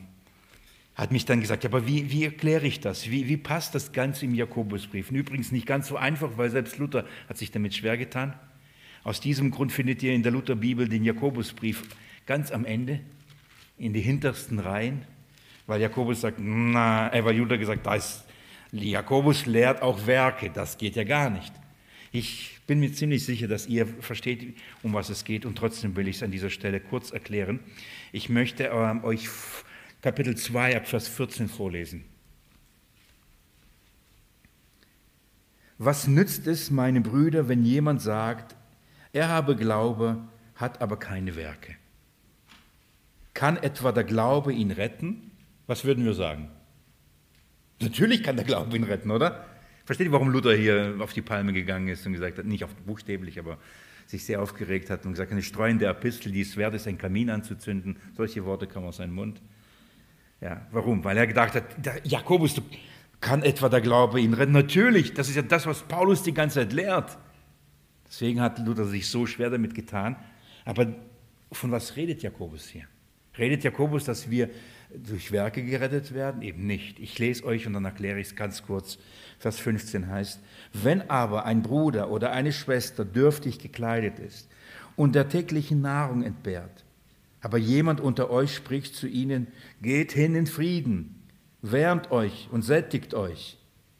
hat 1.02 1.12
mich 1.12 1.26
dann 1.26 1.42
gesagt, 1.42 1.66
aber 1.66 1.88
wie, 1.88 2.12
wie 2.12 2.26
erkläre 2.26 2.68
ich 2.68 2.80
das? 2.80 3.10
Wie, 3.10 3.28
wie 3.28 3.36
passt 3.36 3.74
das 3.74 3.92
Ganze 3.92 4.26
im 4.26 4.36
Jakobusbrief? 4.36 5.10
Und 5.10 5.16
übrigens 5.16 5.52
nicht 5.52 5.66
ganz 5.66 5.88
so 5.88 5.98
einfach, 5.98 6.38
weil 6.38 6.52
selbst 6.52 6.78
Luther 6.78 7.06
hat 7.28 7.40
sich 7.40 7.50
damit 7.50 7.74
schwer 7.74 7.98
getan. 7.98 8.36
Aus 9.04 9.20
diesem 9.20 9.50
Grund 9.50 9.72
findet 9.72 10.04
ihr 10.04 10.14
in 10.14 10.22
der 10.22 10.32
Lutherbibel 10.32 10.88
den 10.88 11.04
Jakobusbrief 11.04 11.86
ganz 12.28 12.52
am 12.52 12.66
Ende, 12.66 13.00
in 13.80 13.94
die 13.94 14.00
hintersten 14.00 14.60
Reihen, 14.60 15.02
weil 15.66 15.82
Jakobus 15.82 16.22
sagt, 16.22 16.38
na, 16.40 17.12
äh, 17.12 17.26
weil 17.26 17.36
Judah 17.36 17.58
gesagt, 17.58 17.84
da 17.84 17.96
ist, 17.96 18.24
Jakobus 18.72 19.48
lehrt 19.48 19.82
auch 19.82 20.06
Werke, 20.06 20.52
das 20.52 20.78
geht 20.78 20.96
ja 20.96 21.04
gar 21.04 21.32
nicht. 21.32 21.52
Ich 22.12 22.60
bin 22.68 22.80
mir 22.80 22.94
ziemlich 22.94 23.26
sicher, 23.26 23.48
dass 23.48 23.66
ihr 23.66 23.88
versteht, 23.88 24.56
um 24.84 24.94
was 24.94 25.10
es 25.10 25.24
geht 25.24 25.48
und 25.48 25.58
trotzdem 25.58 25.96
will 25.96 26.08
ich 26.08 26.18
es 26.18 26.24
an 26.24 26.30
dieser 26.30 26.52
Stelle 26.52 26.80
kurz 26.80 27.10
erklären. 27.10 27.60
Ich 28.12 28.30
möchte 28.30 28.66
ähm, 28.66 29.04
euch 29.04 29.28
Kapitel 30.02 30.36
2 30.36 30.78
ab 30.78 30.88
Vers 30.88 31.08
14 31.08 31.48
vorlesen. 31.48 32.04
Was 35.78 36.08
nützt 36.08 36.48
es, 36.48 36.72
meine 36.72 37.02
Brüder, 37.02 37.48
wenn 37.48 37.64
jemand 37.64 38.02
sagt, 38.02 38.56
er 39.14 39.30
habe 39.30 39.56
Glaube, 39.56 40.18
hat 40.56 40.82
aber 40.82 40.98
keine 40.98 41.36
Werke? 41.36 41.76
Kann 43.34 43.58
etwa 43.58 43.92
der 43.92 44.04
Glaube 44.04 44.54
ihn 44.54 44.72
retten? 44.72 45.32
Was 45.68 45.86
würden 45.86 46.04
wir 46.04 46.14
sagen? 46.14 46.50
Natürlich 47.80 48.24
kann 48.24 48.36
der 48.36 48.46
Glaube 48.46 48.76
ihn 48.76 48.84
retten, 48.84 49.12
oder? 49.12 49.46
Versteht 49.86 50.08
ihr, 50.08 50.14
warum 50.14 50.30
Luther 50.30 50.56
hier 50.56 50.96
auf 51.00 51.14
die 51.14 51.22
Palme 51.22 51.54
gegangen 51.54 51.88
ist 51.88 52.06
und 52.06 52.14
gesagt 52.14 52.38
hat, 52.38 52.46
nicht 52.46 52.64
auf 52.64 52.74
buchstäblich, 52.76 53.40
aber 53.40 53.58
sich 54.08 54.26
sehr 54.26 54.42
aufgeregt 54.42 54.90
hat 54.90 55.06
und 55.06 55.14
gesagt, 55.14 55.32
eine 55.32 55.44
streuende 55.44 55.86
Epistel, 55.86 56.32
die 56.32 56.42
es 56.42 56.58
wert 56.58 56.74
ist, 56.74 56.88
einen 56.88 56.98
Kamin 56.98 57.30
anzuzünden. 57.30 57.98
Solche 58.16 58.46
Worte 58.46 58.68
kamen 58.68 58.88
aus 58.88 58.98
seinem 58.98 59.14
Mund. 59.14 59.42
Ja, 60.42 60.66
warum? 60.72 61.04
Weil 61.04 61.18
er 61.18 61.28
gedacht 61.28 61.54
hat, 61.54 61.64
Jakobus, 62.04 62.56
du, 62.56 62.62
kann 63.22 63.44
etwa 63.44 63.70
der 63.70 63.82
Glaube 63.82 64.20
ihn 64.20 64.34
retten? 64.34 64.52
Natürlich, 64.52 65.14
das 65.14 65.30
ist 65.30 65.36
ja 65.36 65.44
das, 65.44 65.68
was 65.68 65.84
Paulus 65.84 66.24
die 66.24 66.34
ganze 66.34 66.62
Zeit 66.62 66.74
lehrt. 66.74 67.18
Deswegen 68.08 68.42
hat 68.42 68.60
Luther 68.60 68.86
sich 68.86 69.08
so 69.08 69.26
schwer 69.28 69.52
damit 69.52 69.76
getan. 69.76 70.16
Aber 70.66 70.88
von 71.52 71.72
was 71.72 71.96
redet 71.96 72.24
Jakobus 72.24 72.68
hier? 72.68 72.86
Redet 73.38 73.64
Jakobus, 73.64 74.04
dass 74.04 74.30
wir 74.30 74.50
durch 74.94 75.32
Werke 75.32 75.64
gerettet 75.64 76.14
werden? 76.14 76.42
Eben 76.42 76.66
nicht. 76.66 77.00
Ich 77.00 77.18
lese 77.20 77.46
euch 77.46 77.68
und 77.68 77.74
dann 77.74 77.86
erkläre 77.86 78.20
ich 78.20 78.28
es 78.28 78.36
ganz 78.36 78.64
kurz. 78.64 78.98
Vers 79.40 79.60
15 79.60 80.10
heißt, 80.10 80.42
wenn 80.74 81.10
aber 81.10 81.46
ein 81.46 81.62
Bruder 81.62 82.10
oder 82.10 82.32
eine 82.32 82.52
Schwester 82.52 83.06
dürftig 83.06 83.60
gekleidet 83.60 84.20
ist 84.20 84.50
und 84.96 85.16
der 85.16 85.30
täglichen 85.30 85.82
Nahrung 85.82 86.24
entbehrt, 86.24 86.84
aber 87.42 87.58
jemand 87.58 88.00
unter 88.00 88.30
euch 88.30 88.56
spricht 88.56 88.96
zu 88.96 89.08
ihnen, 89.08 89.48
geht 89.82 90.12
hin 90.12 90.36
in 90.36 90.48
Frieden, 90.48 91.24
wärmt 91.62 92.12
euch 92.12 92.48
und 92.52 92.62
sättigt 92.62 93.14
euch. 93.14 93.58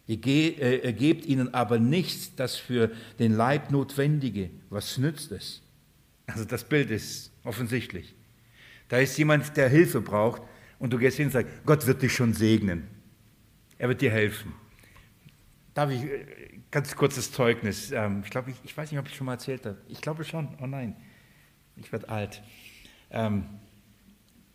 Ihr, 0.08 0.26
äh, 0.62 0.94
gebt 0.94 1.26
ihnen 1.26 1.54
aber 1.54 1.80
nichts, 1.80 2.36
das 2.36 2.56
für 2.56 2.92
den 3.20 3.34
Leib 3.34 3.72
notwendige. 3.72 4.50
Was 4.70 4.98
nützt 4.98 5.32
es? 5.32 5.62
Also 6.28 6.46
das 6.46 6.64
Bild 6.64 6.92
ist 6.92 7.32
offensichtlich. 7.44 8.16
Da 8.90 8.98
ist 8.98 9.18
jemand, 9.18 9.56
der 9.56 9.70
Hilfe 9.70 10.02
braucht 10.02 10.42
und 10.80 10.92
du 10.92 10.98
gehst 10.98 11.18
hin 11.18 11.28
und 11.28 11.32
sagst, 11.32 11.50
Gott 11.66 11.88
wird 11.88 12.02
dich 12.02 12.14
schon 12.14 12.34
segnen. 12.34 12.88
Er 13.78 13.88
wird 13.88 14.02
dir 14.02 14.12
helfen. 14.12 14.54
Darf 15.74 15.90
ich, 15.92 16.04
äh, 16.04 16.60
ganz 16.70 16.96
kurzes 16.96 17.32
Zeugnis. 17.32 17.92
Ähm, 17.92 18.22
ich 18.24 18.30
glaube, 18.30 18.52
ich, 18.52 18.58
ich 18.64 18.76
weiß 18.76 18.92
nicht, 18.92 19.00
ob 19.00 19.08
ich 19.08 19.16
schon 19.16 19.26
mal 19.26 19.34
erzählt 19.34 19.66
habe. 19.66 19.78
Ich 19.88 20.02
glaube 20.02 20.26
schon. 20.26 20.50
Oh 20.62 20.68
nein, 20.68 20.96
ich 21.78 21.92
werde 21.92 22.10
alt. 22.10 22.44
Ähm, 23.12 23.46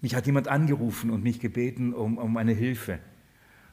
mich 0.00 0.14
hat 0.14 0.26
jemand 0.26 0.48
angerufen 0.48 1.10
und 1.10 1.22
mich 1.22 1.40
gebeten 1.40 1.92
um, 1.92 2.18
um 2.18 2.36
eine 2.36 2.52
Hilfe. 2.52 2.98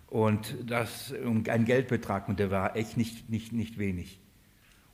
Und 0.07 0.55
das 0.65 1.11
um 1.11 1.43
einen 1.47 1.65
Geldbetrag, 1.65 2.29
und 2.29 2.39
der 2.39 2.51
war 2.51 2.75
echt 2.75 2.97
nicht, 2.97 3.29
nicht, 3.29 3.51
nicht 3.51 3.77
wenig. 3.77 4.19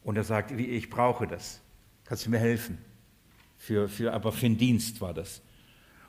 Und 0.03 0.15
er 0.15 0.23
sagt, 0.23 0.51
ich 0.51 0.89
brauche 0.89 1.27
das. 1.27 1.61
Kannst 2.05 2.25
du 2.25 2.29
mir 2.29 2.39
helfen? 2.39 2.77
Für, 3.57 3.89
für, 3.89 4.13
aber 4.13 4.31
für 4.31 4.45
einen 4.45 4.57
Dienst 4.57 5.01
war 5.01 5.13
das. 5.13 5.41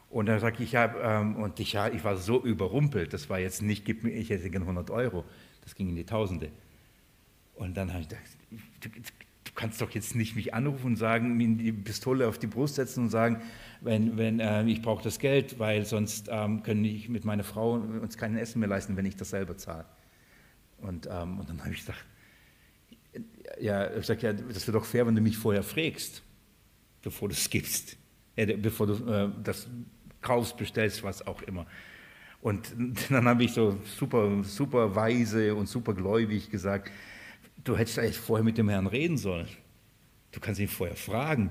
Und 0.08 0.26
dann 0.26 0.40
sage 0.40 0.62
ich, 0.62 0.72
ja, 0.72 1.20
ähm, 1.20 1.36
und 1.36 1.60
ich, 1.60 1.72
ja, 1.72 1.88
ich 1.88 2.02
war 2.02 2.16
so 2.16 2.42
überrumpelt, 2.42 3.12
das 3.12 3.28
war 3.30 3.38
jetzt 3.38 3.62
nicht, 3.62 3.84
gib 3.84 4.02
mir, 4.02 4.10
ich 4.10 4.30
hätte 4.30 4.50
gerne 4.50 4.64
100 4.64 4.90
Euro, 4.90 5.24
das 5.62 5.74
ging 5.74 5.88
in 5.88 5.96
die 5.96 6.04
Tausende. 6.04 6.50
Und 7.54 7.76
dann 7.76 7.92
habe 7.92 8.02
ich 8.02 8.08
gedacht, 8.08 8.24
du, 9.50 9.54
kannst 9.54 9.80
doch 9.80 9.90
jetzt 9.90 10.14
nicht 10.14 10.36
mich 10.36 10.54
anrufen 10.54 10.86
und 10.86 10.96
sagen, 10.96 11.36
mir 11.36 11.48
die 11.48 11.72
Pistole 11.72 12.28
auf 12.28 12.38
die 12.38 12.46
Brust 12.46 12.76
setzen 12.76 13.04
und 13.04 13.10
sagen, 13.10 13.42
wenn, 13.80 14.16
wenn 14.16 14.40
äh, 14.40 14.64
ich 14.64 14.82
brauche 14.82 15.02
das 15.02 15.18
Geld, 15.18 15.58
weil 15.58 15.84
sonst 15.84 16.28
ähm, 16.30 16.62
können 16.62 16.84
ich 16.84 17.08
mit 17.08 17.24
meiner 17.24 17.44
Frau 17.44 17.74
uns 17.74 18.16
kein 18.16 18.36
Essen 18.36 18.60
mehr 18.60 18.68
leisten, 18.68 18.96
wenn 18.96 19.06
ich 19.06 19.16
das 19.16 19.30
selber 19.30 19.56
zahle. 19.56 19.86
Und, 20.78 21.08
ähm, 21.10 21.38
und 21.38 21.48
dann 21.48 21.60
habe 21.60 21.70
ich 21.70 21.78
gesagt, 21.78 22.04
ja, 23.60 23.94
ich 23.94 24.06
sage, 24.06 24.22
ja, 24.22 24.32
das 24.32 24.66
wäre 24.66 24.78
doch 24.78 24.84
fair, 24.84 25.06
wenn 25.06 25.14
du 25.14 25.20
mich 25.20 25.36
vorher 25.36 25.62
fragst, 25.62 26.22
bevor 27.02 27.28
du 27.28 27.34
es 27.34 27.50
gibst, 27.50 27.96
äh, 28.36 28.56
bevor 28.56 28.86
du 28.86 29.12
äh, 29.12 29.28
das 29.42 29.68
kaufst, 30.20 30.56
bestellst, 30.56 31.02
was 31.02 31.26
auch 31.26 31.42
immer. 31.42 31.66
Und 32.40 32.72
dann 33.10 33.26
habe 33.26 33.44
ich 33.44 33.52
so 33.52 33.78
super, 33.98 34.42
super 34.44 34.94
weise 34.94 35.54
und 35.54 35.66
super 35.66 35.94
gläubig 35.94 36.50
gesagt, 36.50 36.90
du 37.64 37.76
hättest 37.76 37.98
eigentlich 37.98 38.18
vorher 38.18 38.44
mit 38.44 38.58
dem 38.58 38.68
Herrn 38.68 38.86
reden 38.86 39.18
sollen. 39.18 39.48
Du 40.32 40.40
kannst 40.40 40.60
ihn 40.60 40.68
vorher 40.68 40.96
fragen, 40.96 41.50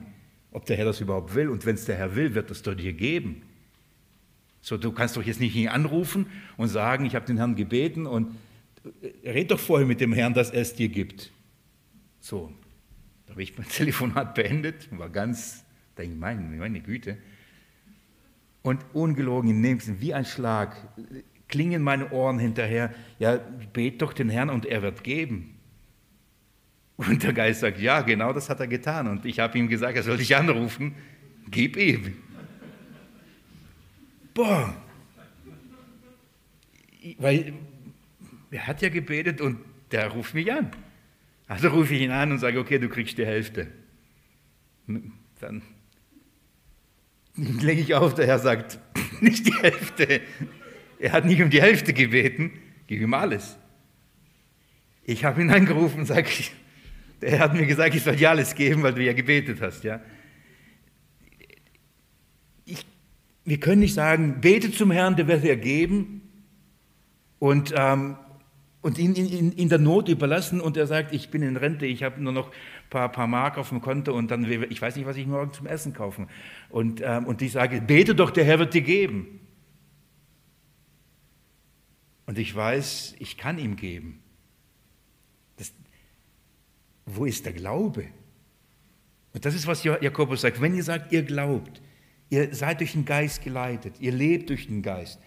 ob 0.51 0.66
der 0.66 0.78
Herr 0.78 0.86
das 0.86 1.01
überhaupt 1.01 1.36
will. 1.36 1.49
Und 1.49 1.66
wenn 1.66 1.76
es 1.76 1.86
der 1.86 1.97
Herr 1.97 2.16
will, 2.16 2.34
wird 2.34 2.49
es 2.51 2.64
dir 2.64 2.93
geben. 2.93 3.43
So, 4.62 4.78
du 4.78 4.91
kannst 4.91 5.16
doch 5.16 5.24
jetzt 5.24 5.39
nicht 5.39 5.55
ihn 5.55 5.70
anrufen 5.70 6.28
und 6.57 6.68
sagen, 6.68 7.05
ich 7.05 7.16
habe 7.16 7.26
den 7.26 7.38
Herrn 7.38 7.55
gebeten 7.55 8.05
und 8.05 8.36
äh, 9.01 9.30
red 9.30 9.51
doch 9.51 9.60
vorher 9.60 9.88
mit 9.88 10.01
dem 10.01 10.14
Herrn, 10.14 10.34
dass 10.34 10.49
er 10.49 10.62
es 10.62 10.74
dir 10.74 10.89
gibt. 10.89 11.32
So, 12.20 12.51
da 13.26 13.32
habe 13.32 13.43
ich 13.43 13.57
mein 13.57 13.68
Telefonat 13.70 14.36
beendet, 14.36 14.88
war 14.97 15.10
ganz, 15.10 15.64
denke 15.97 16.14
ich, 16.14 16.20
meine, 16.20 16.41
meine 16.41 16.82
Güte, 16.82 17.18
und 18.62 18.84
ungelogen 18.93 19.49
im 19.49 19.62
nächsten, 19.62 20.01
wie 20.01 20.14
ein 20.14 20.26
Schlag, 20.26 20.76
klingen 21.47 21.82
meine 21.82 22.12
Ohren 22.12 22.38
hinterher, 22.38 22.93
ja, 23.18 23.38
bet 23.72 24.01
doch 24.01 24.12
den 24.12 24.30
Herrn 24.30 24.49
und 24.49 24.66
er 24.66 24.82
wird 24.82 25.03
geben. 25.05 25.55
Und 27.00 27.24
der 27.24 27.32
Geist 27.32 27.62
sagt, 27.62 27.80
ja, 27.80 28.02
genau 28.02 28.34
das 28.34 28.50
hat 28.50 28.60
er 28.60 28.68
getan. 28.68 29.08
Und 29.08 29.26
ich 29.26 29.39
habe 29.39 29.58
ihm 29.58 29.70
gesagt, 29.70 29.95
er 29.95 30.04
soll 30.04 30.18
dich 30.18 30.36
anrufen, 30.36 30.95
gib 31.50 31.78
ihm. 31.78 32.18
Boah. 34.34 34.76
Weil 37.18 37.54
er 38.52 38.68
hat 38.68 38.82
ja 38.82 38.89
gebetet 38.89 39.39
und 39.39 39.60
der 39.91 40.10
ruft 40.10 40.34
mich 40.34 40.52
an. 40.52 40.72
Also 41.47 41.70
rufe 41.70 41.95
ich 41.95 42.02
ihn 42.02 42.12
an 42.12 42.34
und 42.34 42.39
sage, 42.39 42.60
okay, 42.60 42.80
du 42.80 42.89
kriegst 42.89 43.18
die 43.18 43.26
Hälfte. 43.26 43.68
Dann 45.39 45.62
lege 47.38 47.80
ich 47.80 47.95
auf, 47.95 48.14
der 48.14 48.28
Herr 48.28 48.39
sagt, 48.39 48.78
nicht 49.22 49.47
die 49.47 49.54
Hälfte. 49.54 50.20
Er 51.00 51.14
hat 51.14 51.24
nicht 51.24 51.41
um 51.41 51.50
die 51.50 51.62
Hälfte 51.62 51.93
gebeten, 51.93 52.52
gib 52.88 53.00
ihm 53.00 53.14
alles. 53.14 53.58
Ich 55.06 55.24
habe 55.24 55.41
ihn 55.41 55.50
angerufen 55.50 56.02
und 56.02 56.06
sage, 56.06 56.28
der 57.22 57.32
Herr 57.32 57.39
hat 57.39 57.53
mir 57.53 57.65
gesagt, 57.65 57.95
ich 57.95 58.03
soll 58.03 58.15
dir 58.15 58.30
alles 58.30 58.55
geben, 58.55 58.84
weil 58.84 58.93
du 58.93 59.03
ja 59.03 59.13
gebetet 59.13 59.61
hast. 59.61 59.84
Ja? 59.84 60.01
Ich, 62.65 62.86
wir 63.45 63.59
können 63.59 63.82
nicht 63.82 63.93
sagen, 63.93 64.41
bete 64.41 64.72
zum 64.72 64.91
Herrn, 64.91 65.15
der 65.15 65.28
wird 65.28 65.43
dir 65.43 65.57
geben 65.57 66.22
und, 67.39 67.74
ähm, 67.76 68.17
und 68.82 68.97
ihn 68.97 69.13
in, 69.15 69.70
der 69.70 69.80
Not 69.80 70.07
überlassen 70.07 70.61
und 70.61 70.78
er 70.78 70.88
sagt, 70.88 71.13
ich 71.13 71.30
bin 71.30 71.41
in 71.41 71.57
Rente, 71.57 71.86
ich 71.86 72.03
habe 72.03 72.22
nur 72.22 72.32
noch 72.32 72.47
ein 72.47 72.89
paar, 72.89 73.09
paar 73.11 73.28
Mark 73.28 73.57
auf 73.57 73.70
dem 73.70 73.82
Konto 73.82 74.13
und 74.13 74.32
dann, 74.32 74.49
ich 74.70 74.82
weiß 74.82 74.95
nicht, 74.95 75.05
was 75.05 75.17
ich 75.17 75.28
morgen 75.28 75.51
zum 75.51 75.67
Essen 75.67 75.93
kaufen. 75.93 76.28
Und, 76.70 77.01
ähm, 77.03 77.26
und 77.26 77.41
ich 77.41 77.51
sage, 77.51 77.82
bete 77.82 78.15
doch, 78.15 78.32
der 78.32 78.45
Herr 78.45 78.59
wird 78.59 78.74
dir 78.74 78.82
geben. 78.82 79.39
Und 82.26 82.38
ich 82.38 82.55
weiß, 82.55 83.15
ich 83.20 83.38
kann 83.38 83.57
ihm 83.57 83.76
geben. 83.76 84.22
Wo 87.16 87.26
ist 87.26 87.45
der 87.45 87.53
Glaube? 87.53 88.05
Und 89.34 89.45
das 89.45 89.55
ist, 89.55 89.68
was 89.68 89.84
Jakobus 89.84 90.41
sagt. 90.41 90.62
Wenn 90.62 90.76
ihr 90.76 90.84
sagt, 90.84 91.12
ihr 91.12 91.24
glaubt, 91.24 91.82
ihr 92.30 92.53
seid 92.53 92.80
durch 92.80 92.93
den 92.93 93.05
Geist 93.05 93.43
geleitet, 93.43 93.95
ihr 93.99 94.12
lebt 94.12 94.49
durch 94.49 94.68
den 94.68 94.82
Geist, 94.82 95.20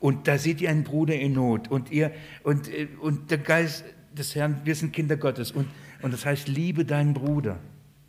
und 0.00 0.28
da 0.28 0.38
seht 0.38 0.60
ihr 0.60 0.70
einen 0.70 0.84
Bruder 0.84 1.14
in 1.16 1.32
Not 1.32 1.68
und 1.68 1.90
ihr 1.90 2.12
und, 2.44 2.68
äh, 2.68 2.86
und 3.00 3.32
der 3.32 3.38
Geist 3.38 3.84
des 4.12 4.34
Herrn, 4.36 4.60
wir 4.64 4.76
sind 4.76 4.92
Kinder 4.92 5.16
Gottes 5.16 5.50
und, 5.50 5.66
und 6.02 6.12
das 6.12 6.24
heißt, 6.24 6.46
liebe 6.46 6.84
deinen 6.84 7.14
Bruder. 7.14 7.58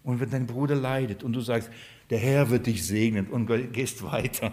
Und 0.03 0.19
wenn 0.19 0.29
dein 0.29 0.45
Bruder 0.45 0.75
leidet 0.75 1.23
und 1.23 1.33
du 1.33 1.41
sagst, 1.41 1.69
Der 2.09 2.17
Herr 2.17 2.49
wird 2.49 2.65
dich 2.65 2.85
segnen 2.85 3.27
und 3.27 3.47
gehst 3.71 4.03
weiter. 4.03 4.51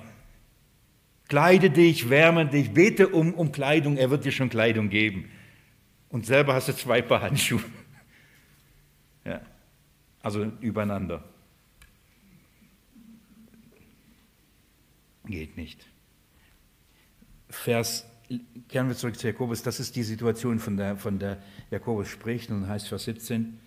Kleide 1.29 1.71
dich, 1.71 2.11
wärme 2.11 2.47
dich, 2.47 2.71
bete 2.71 3.09
um, 3.09 3.35
um 3.35 3.51
Kleidung, 3.51 3.97
er 3.97 4.11
wird 4.11 4.25
dir 4.25 4.33
schon 4.33 4.51
Kleidung 4.51 4.91
geben. 4.91 5.25
Und 6.09 6.27
selber 6.27 6.55
hast 6.55 6.69
du 6.69 6.73
zwei 6.75 7.03
Paar 7.03 7.23
Handschuhe. 7.23 7.63
Ja, 9.27 9.41
also 10.23 10.45
übereinander. 10.61 11.25
Geht 15.25 15.57
nicht. 15.57 15.85
Vers, 17.51 18.07
kehren 18.69 18.87
wir 18.87 18.97
zurück 18.97 19.19
zu 19.19 19.27
Jakobus, 19.27 19.65
das 19.65 19.81
ist 19.81 19.97
die 19.97 20.05
Situation, 20.05 20.61
von 20.61 20.77
der, 20.77 20.97
von 20.97 21.19
der 21.19 21.43
Jakobus 21.73 22.09
spricht 22.09 22.51
und 22.51 22.69
heißt 22.69 22.87
Vers 22.87 23.05
17, 23.05 23.59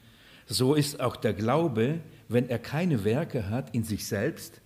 so 0.46 0.76
ist 0.76 1.02
auch 1.02 1.18
der 1.18 1.34
Glaube, 1.34 2.00
wenn 2.30 2.48
er 2.48 2.60
keine 2.60 3.04
Werke 3.04 3.50
hat 3.50 3.76
in 3.76 3.84
sich 3.84 4.08
selbst, 4.08 4.62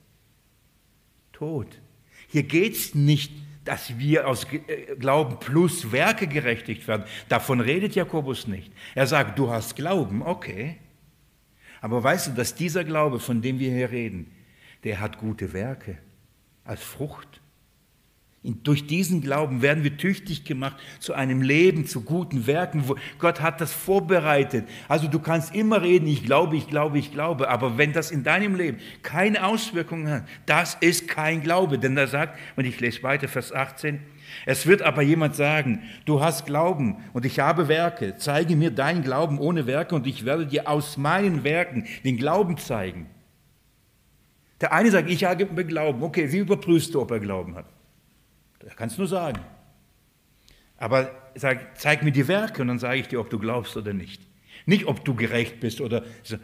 tot. 1.32 1.80
Hier 2.28 2.44
geht 2.44 2.74
es 2.74 2.94
nicht, 2.94 3.32
dass 3.66 3.98
wir 3.98 4.28
aus 4.28 4.46
äh, 4.52 4.96
Glauben 4.98 5.39
plus 5.39 5.91
Werke 5.91 6.28
gerechtigt 6.28 6.88
werden. 6.88 7.06
Davon 7.30 7.60
redet 7.60 7.96
Jakobus 7.96 8.48
nicht. 8.48 8.72
Er 8.94 9.08
sagt, 9.08 9.39
du 9.39 9.50
hast 9.50 9.76
Glauben, 9.76 10.22
okay. 10.22 10.78
Aber 11.84 12.02
weißt 12.02 12.28
du, 12.28 12.32
dass 12.32 12.56
dieser 12.56 12.86
Glaube, 12.86 13.20
von 13.20 13.42
dem 13.42 13.60
wir 13.60 13.70
hier 13.70 13.92
reden, 13.92 14.32
der 14.86 15.02
hat 15.02 15.18
gute 15.18 15.52
Werke 15.52 15.98
als 16.64 16.82
Frucht. 16.82 17.42
Und 18.42 18.66
durch 18.66 18.88
diesen 18.88 19.20
Glauben 19.20 19.62
werden 19.62 19.84
wir 19.84 19.98
tüchtig 19.98 20.46
gemacht 20.46 20.78
zu 21.00 21.14
einem 21.14 21.42
Leben, 21.42 21.86
zu 21.86 22.00
guten 22.00 22.48
Werken. 22.48 22.86
Gott 23.20 23.42
hat 23.42 23.60
das 23.60 23.74
vorbereitet. 23.74 24.66
Also 24.88 25.10
du 25.10 25.20
kannst 25.20 25.54
immer 25.54 25.82
reden, 25.82 26.08
ich 26.08 26.24
glaube, 26.24 26.56
ich 26.56 26.70
glaube, 26.70 27.00
ich 27.00 27.12
glaube. 27.12 27.50
Aber 27.50 27.78
wenn 27.78 27.92
das 27.92 28.12
in 28.12 28.24
deinem 28.24 28.56
Leben 28.56 28.78
keine 29.02 29.46
Auswirkungen 29.46 30.10
hat, 30.10 30.28
das 30.46 30.78
ist 30.80 31.10
kein 31.10 31.44
Glaube. 31.44 31.80
Denn 31.80 31.98
da 31.98 32.08
sagt, 32.08 32.40
und 32.56 32.64
ich 32.64 32.80
lese 32.80 33.04
weiter, 33.04 33.28
Vers 33.28 33.52
18, 33.52 34.00
es 34.46 34.68
wird 34.68 34.82
aber 34.82 35.02
jemand 35.02 35.36
sagen, 35.36 35.82
du 36.06 36.22
hast 36.22 36.46
Glauben 36.46 36.98
und 37.14 37.26
ich 37.26 37.40
habe 37.40 37.68
Werke. 37.68 38.16
Zeige 38.18 38.56
mir 38.56 38.72
deinen 38.72 39.04
Glauben 39.04 39.40
ohne 39.40 39.68
Werke 39.68 39.96
und 39.96 40.08
ich 40.08 40.26
werde 40.26 40.48
dir 40.48 40.68
aus 40.68 40.98
meinen 40.98 41.44
Werken 41.44 41.86
den 42.04 42.18
Glauben 42.18 42.58
zeigen. 42.58 43.10
Der 44.62 44.72
eine 44.72 44.92
sagt, 44.92 45.10
ich 45.10 45.24
habe 45.26 45.46
Glauben. 45.66 46.04
Okay, 46.04 46.32
wie 46.32 46.38
überprüfst 46.38 46.94
du, 46.94 47.02
ob 47.02 47.12
er 47.12 47.20
Glauben 47.20 47.56
hat? 47.56 47.66
Er 48.66 48.76
kann 48.76 48.88
es 48.88 48.98
nur 48.98 49.08
sagen. 49.08 49.42
Aber 50.78 51.12
sag, 51.36 51.78
zeig 51.80 52.04
mir 52.04 52.12
die 52.12 52.28
Werke 52.28 52.62
und 52.62 52.70
dann 52.70 52.80
sage 52.80 53.00
ich 53.00 53.08
dir, 53.08 53.20
ob 53.20 53.30
du 53.30 53.40
glaubst 53.40 53.76
oder 53.78 53.94
nicht. 53.94 54.22
Nicht, 54.66 54.86
ob 54.86 55.04
du 55.04 55.16
gerecht 55.16 55.60
bist 55.60 55.82
oder. 55.82 56.04
So. 56.24 56.38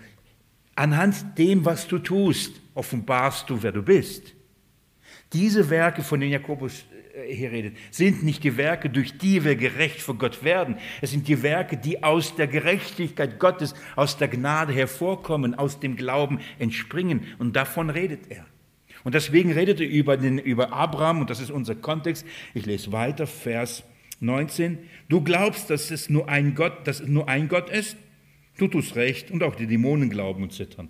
Anhand 0.75 1.37
dem, 1.37 1.65
was 1.65 1.87
du 1.87 1.99
tust, 1.99 2.61
offenbarst 2.73 3.49
du, 3.49 3.61
wer 3.61 3.71
du 3.71 3.83
bist. 3.83 4.33
Diese 5.33 5.69
Werke, 5.69 6.03
von 6.03 6.19
denen 6.19 6.31
Jakobus 6.31 6.85
hier 7.27 7.51
redet, 7.51 7.75
sind 7.91 8.23
nicht 8.23 8.43
die 8.43 8.57
Werke, 8.57 8.89
durch 8.89 9.17
die 9.17 9.43
wir 9.43 9.55
gerecht 9.55 10.01
vor 10.01 10.15
Gott 10.15 10.43
werden. 10.43 10.77
Es 11.01 11.11
sind 11.11 11.27
die 11.27 11.41
Werke, 11.43 11.77
die 11.77 12.03
aus 12.03 12.35
der 12.35 12.47
Gerechtigkeit 12.47 13.39
Gottes, 13.39 13.73
aus 13.95 14.17
der 14.17 14.27
Gnade 14.27 14.73
hervorkommen, 14.73 15.55
aus 15.55 15.79
dem 15.79 15.95
Glauben 15.95 16.39
entspringen. 16.59 17.23
Und 17.37 17.55
davon 17.55 17.89
redet 17.89 18.29
er. 18.29 18.45
Und 19.03 19.15
deswegen 19.15 19.51
redet 19.51 19.79
er 19.79 19.87
über, 19.87 20.17
den, 20.17 20.37
über 20.37 20.73
Abraham, 20.73 21.21
und 21.21 21.29
das 21.29 21.39
ist 21.39 21.51
unser 21.51 21.75
Kontext. 21.75 22.25
Ich 22.53 22.65
lese 22.65 22.91
weiter, 22.91 23.27
Vers 23.27 23.83
19. 24.19 24.77
Du 25.07 25.21
glaubst, 25.21 25.69
dass 25.69 25.91
es 25.91 26.09
nur 26.09 26.27
ein 26.27 26.55
Gott, 26.55 26.85
dass 26.85 26.99
es 26.99 27.07
nur 27.07 27.29
ein 27.29 27.47
Gott 27.47 27.69
ist? 27.69 27.97
Du 28.57 28.67
tust 28.67 28.95
recht, 28.95 29.31
und 29.31 29.41
auch 29.43 29.55
die 29.55 29.67
Dämonen 29.67 30.09
glauben 30.09 30.43
und 30.43 30.51
zittern. 30.51 30.89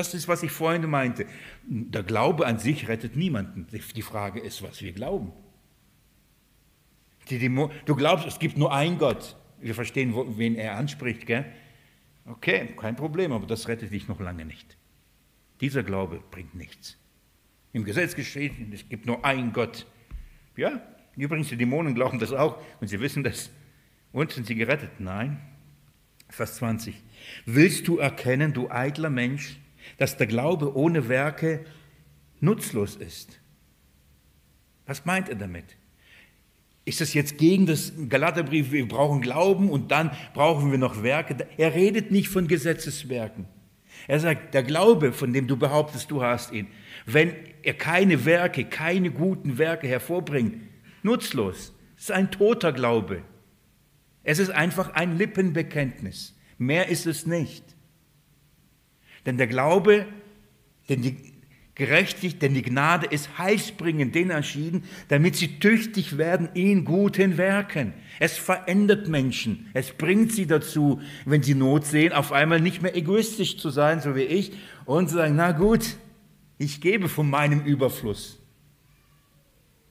Das 0.00 0.14
ist, 0.14 0.28
was 0.28 0.42
ich 0.42 0.50
vorhin 0.50 0.88
meinte. 0.88 1.26
Der 1.66 2.02
Glaube 2.02 2.46
an 2.46 2.58
sich 2.58 2.88
rettet 2.88 3.16
niemanden. 3.16 3.66
Die 3.70 4.00
Frage 4.00 4.40
ist, 4.40 4.62
was 4.62 4.80
wir 4.80 4.92
glauben. 4.92 5.30
du 7.28 7.96
glaubst, 7.96 8.26
es 8.26 8.38
gibt 8.38 8.56
nur 8.56 8.72
einen 8.72 8.96
Gott. 8.96 9.36
Wir 9.60 9.74
verstehen, 9.74 10.14
wen 10.38 10.54
er 10.54 10.78
anspricht, 10.78 11.26
gell? 11.26 11.44
Okay, 12.24 12.70
kein 12.78 12.96
Problem, 12.96 13.30
aber 13.32 13.46
das 13.46 13.68
rettet 13.68 13.92
dich 13.92 14.08
noch 14.08 14.20
lange 14.20 14.46
nicht. 14.46 14.78
Dieser 15.60 15.82
Glaube 15.82 16.22
bringt 16.30 16.54
nichts. 16.54 16.96
Im 17.74 17.84
Gesetz 17.84 18.14
geschrieben, 18.14 18.70
es 18.72 18.88
gibt 18.88 19.04
nur 19.04 19.22
einen 19.22 19.52
Gott. 19.52 19.86
Ja, 20.56 20.80
übrigens, 21.14 21.48
die 21.48 21.58
Dämonen 21.58 21.94
glauben 21.94 22.18
das 22.18 22.32
auch 22.32 22.56
und 22.80 22.88
sie 22.88 23.00
wissen 23.00 23.22
das. 23.22 23.50
Und 24.12 24.32
sind 24.32 24.46
sie 24.46 24.54
gerettet? 24.54 24.98
Nein. 24.98 25.42
Vers 26.30 26.56
20. 26.56 26.94
Willst 27.44 27.86
du 27.86 27.98
erkennen, 27.98 28.54
du 28.54 28.70
eitler 28.70 29.10
Mensch, 29.10 29.60
dass 29.98 30.16
der 30.16 30.26
Glaube 30.26 30.76
ohne 30.76 31.08
Werke 31.08 31.64
nutzlos 32.40 32.96
ist? 32.96 33.40
Was 34.86 35.04
meint 35.04 35.28
er 35.28 35.36
damit? 35.36 35.76
Ist 36.84 37.00
das 37.00 37.14
jetzt 37.14 37.38
gegen 37.38 37.66
das 37.66 37.92
Galaterbrief, 38.08 38.72
wir 38.72 38.88
brauchen 38.88 39.20
Glauben 39.20 39.70
und 39.70 39.90
dann 39.90 40.10
brauchen 40.34 40.70
wir 40.70 40.78
noch 40.78 41.02
Werke? 41.02 41.46
Er 41.56 41.74
redet 41.74 42.10
nicht 42.10 42.28
von 42.28 42.48
Gesetzeswerken. 42.48 43.46
Er 44.08 44.18
sagt, 44.18 44.54
der 44.54 44.62
Glaube, 44.62 45.12
von 45.12 45.32
dem 45.32 45.46
du 45.46 45.56
behauptest, 45.56 46.10
du 46.10 46.22
hast 46.22 46.52
ihn, 46.52 46.68
wenn 47.06 47.34
er 47.62 47.74
keine 47.74 48.24
Werke, 48.24 48.64
keine 48.64 49.10
guten 49.10 49.58
Werke 49.58 49.86
hervorbringt, 49.86 50.56
nutzlos. 51.02 51.72
Es 51.96 52.04
ist 52.04 52.12
ein 52.12 52.30
toter 52.30 52.72
Glaube. 52.72 53.22
Es 54.22 54.38
ist 54.38 54.50
einfach 54.50 54.94
ein 54.94 55.18
Lippenbekenntnis. 55.18 56.36
Mehr 56.58 56.88
ist 56.88 57.06
es 57.06 57.26
nicht. 57.26 57.64
Denn 59.26 59.36
der 59.36 59.46
Glaube, 59.46 60.06
denn 60.88 61.02
die 61.02 61.30
gerechtigt, 61.80 62.42
denn 62.42 62.52
die 62.52 62.62
Gnade 62.62 63.06
ist 63.06 63.38
heilsbringend 63.38 64.14
den 64.14 64.28
erschienen, 64.28 64.84
damit 65.08 65.36
sie 65.36 65.58
tüchtig 65.60 66.18
werden 66.18 66.50
in 66.52 66.84
guten 66.84 67.38
Werken. 67.38 67.94
Es 68.18 68.36
verändert 68.36 69.08
Menschen. 69.08 69.70
Es 69.72 69.92
bringt 69.92 70.30
sie 70.30 70.46
dazu, 70.46 71.00
wenn 71.24 71.42
sie 71.42 71.54
Not 71.54 71.86
sehen, 71.86 72.12
auf 72.12 72.32
einmal 72.32 72.60
nicht 72.60 72.82
mehr 72.82 72.94
egoistisch 72.94 73.56
zu 73.56 73.70
sein, 73.70 74.02
so 74.02 74.14
wie 74.14 74.24
ich, 74.24 74.52
und 74.84 75.08
zu 75.08 75.14
sagen, 75.14 75.36
na 75.36 75.52
gut, 75.52 75.96
ich 76.58 76.82
gebe 76.82 77.08
von 77.08 77.30
meinem 77.30 77.64
Überfluss. 77.64 78.38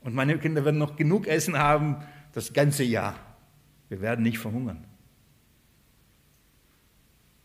Und 0.02 0.14
meine 0.14 0.38
Kinder 0.38 0.64
werden 0.64 0.78
noch 0.78 0.96
genug 0.96 1.26
Essen 1.26 1.58
haben 1.58 1.98
das 2.34 2.54
ganze 2.54 2.84
Jahr. 2.84 3.16
Wir 3.90 4.00
werden 4.00 4.22
nicht 4.22 4.38
verhungern. 4.38 4.86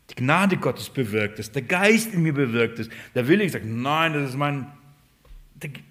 Die 0.09 0.15
Gnade 0.15 0.57
Gottes 0.57 0.89
bewirkt 0.89 1.39
es, 1.39 1.51
der 1.51 1.63
Geist 1.63 2.13
in 2.13 2.21
mir 2.21 2.33
bewirkt 2.33 2.79
es. 2.79 2.89
Der 3.15 3.27
Wille 3.27 3.49
sagt, 3.49 3.65
nein, 3.65 4.13
das 4.13 4.31
ist 4.31 4.37
mein. 4.37 4.67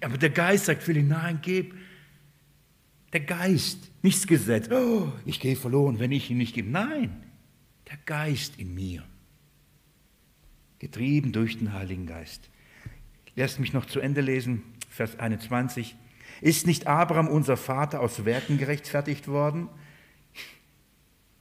Aber 0.01 0.17
der 0.17 0.29
Geist 0.29 0.65
sagt, 0.65 0.87
Willi, 0.87 1.03
nein, 1.03 1.39
gib. 1.41 1.75
Der 3.11 3.19
Geist, 3.21 3.91
nicht 4.01 4.17
das 4.17 4.27
Gesetz. 4.27 4.69
Oh, 4.71 5.11
ich 5.25 5.39
gehe 5.39 5.55
verloren, 5.55 5.99
wenn 5.99 6.11
ich 6.11 6.29
ihn 6.29 6.37
nicht 6.37 6.53
gebe. 6.53 6.69
Nein, 6.69 7.23
der 7.89 7.97
Geist 8.05 8.59
in 8.59 8.73
mir. 8.73 9.03
Getrieben 10.79 11.31
durch 11.31 11.57
den 11.57 11.73
Heiligen 11.73 12.05
Geist. 12.05 12.49
Lasst 13.35 13.59
mich 13.59 13.73
noch 13.73 13.85
zu 13.85 13.99
Ende 13.99 14.21
lesen, 14.21 14.63
Vers 14.89 15.19
21. 15.19 15.95
Ist 16.41 16.67
nicht 16.67 16.87
Abraham, 16.87 17.27
unser 17.27 17.57
Vater, 17.57 17.99
aus 18.01 18.25
Werken 18.25 18.57
gerechtfertigt 18.57 19.27
worden? 19.27 19.69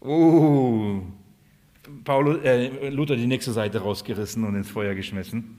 Oh, 0.00 1.02
Paulus, 2.04 2.42
äh, 2.42 2.88
Luther 2.88 3.16
die 3.16 3.26
nächste 3.26 3.52
Seite 3.52 3.80
rausgerissen 3.80 4.44
und 4.44 4.54
ins 4.54 4.70
Feuer 4.70 4.94
geschmissen. 4.94 5.58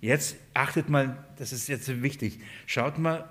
Jetzt 0.00 0.36
achtet 0.54 0.88
mal, 0.88 1.24
das 1.36 1.52
ist 1.52 1.68
jetzt 1.68 2.02
wichtig, 2.02 2.40
schaut 2.66 2.98
mal, 2.98 3.28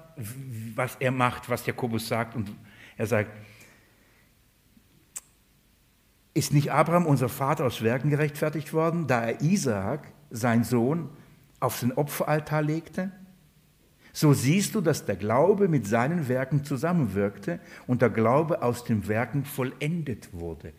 was 0.76 0.96
er 1.00 1.12
macht, 1.12 1.50
was 1.50 1.66
Jakobus 1.66 2.08
sagt. 2.08 2.36
Und 2.36 2.52
er 2.98 3.08
sagt, 3.08 3.32
ist 6.34 6.54
nicht 6.54 6.72
Abraham, 6.72 7.06
unser 7.06 7.30
Vater, 7.30 7.66
aus 7.66 7.82
Werken 7.82 8.10
gerechtfertigt 8.10 8.74
worden, 8.74 9.08
da 9.08 9.22
er 9.22 9.42
Isaak, 9.42 10.12
sein 10.32 10.64
Sohn, 10.64 11.10
auf 11.60 11.80
den 11.80 11.94
Opferaltar 11.94 12.62
legte? 12.62 13.12
So 14.12 14.34
siehst 14.34 14.76
du, 14.76 14.82
dass 14.82 15.06
der 15.06 15.18
Glaube 15.18 15.68
mit 15.68 15.88
seinen 15.88 16.28
Werken 16.28 16.64
zusammenwirkte 16.64 17.60
und 17.86 18.02
der 18.02 18.10
Glaube 18.10 18.62
aus 18.62 18.84
den 18.84 19.08
Werken 19.08 19.46
vollendet 19.46 20.34
wurde. 20.34 20.74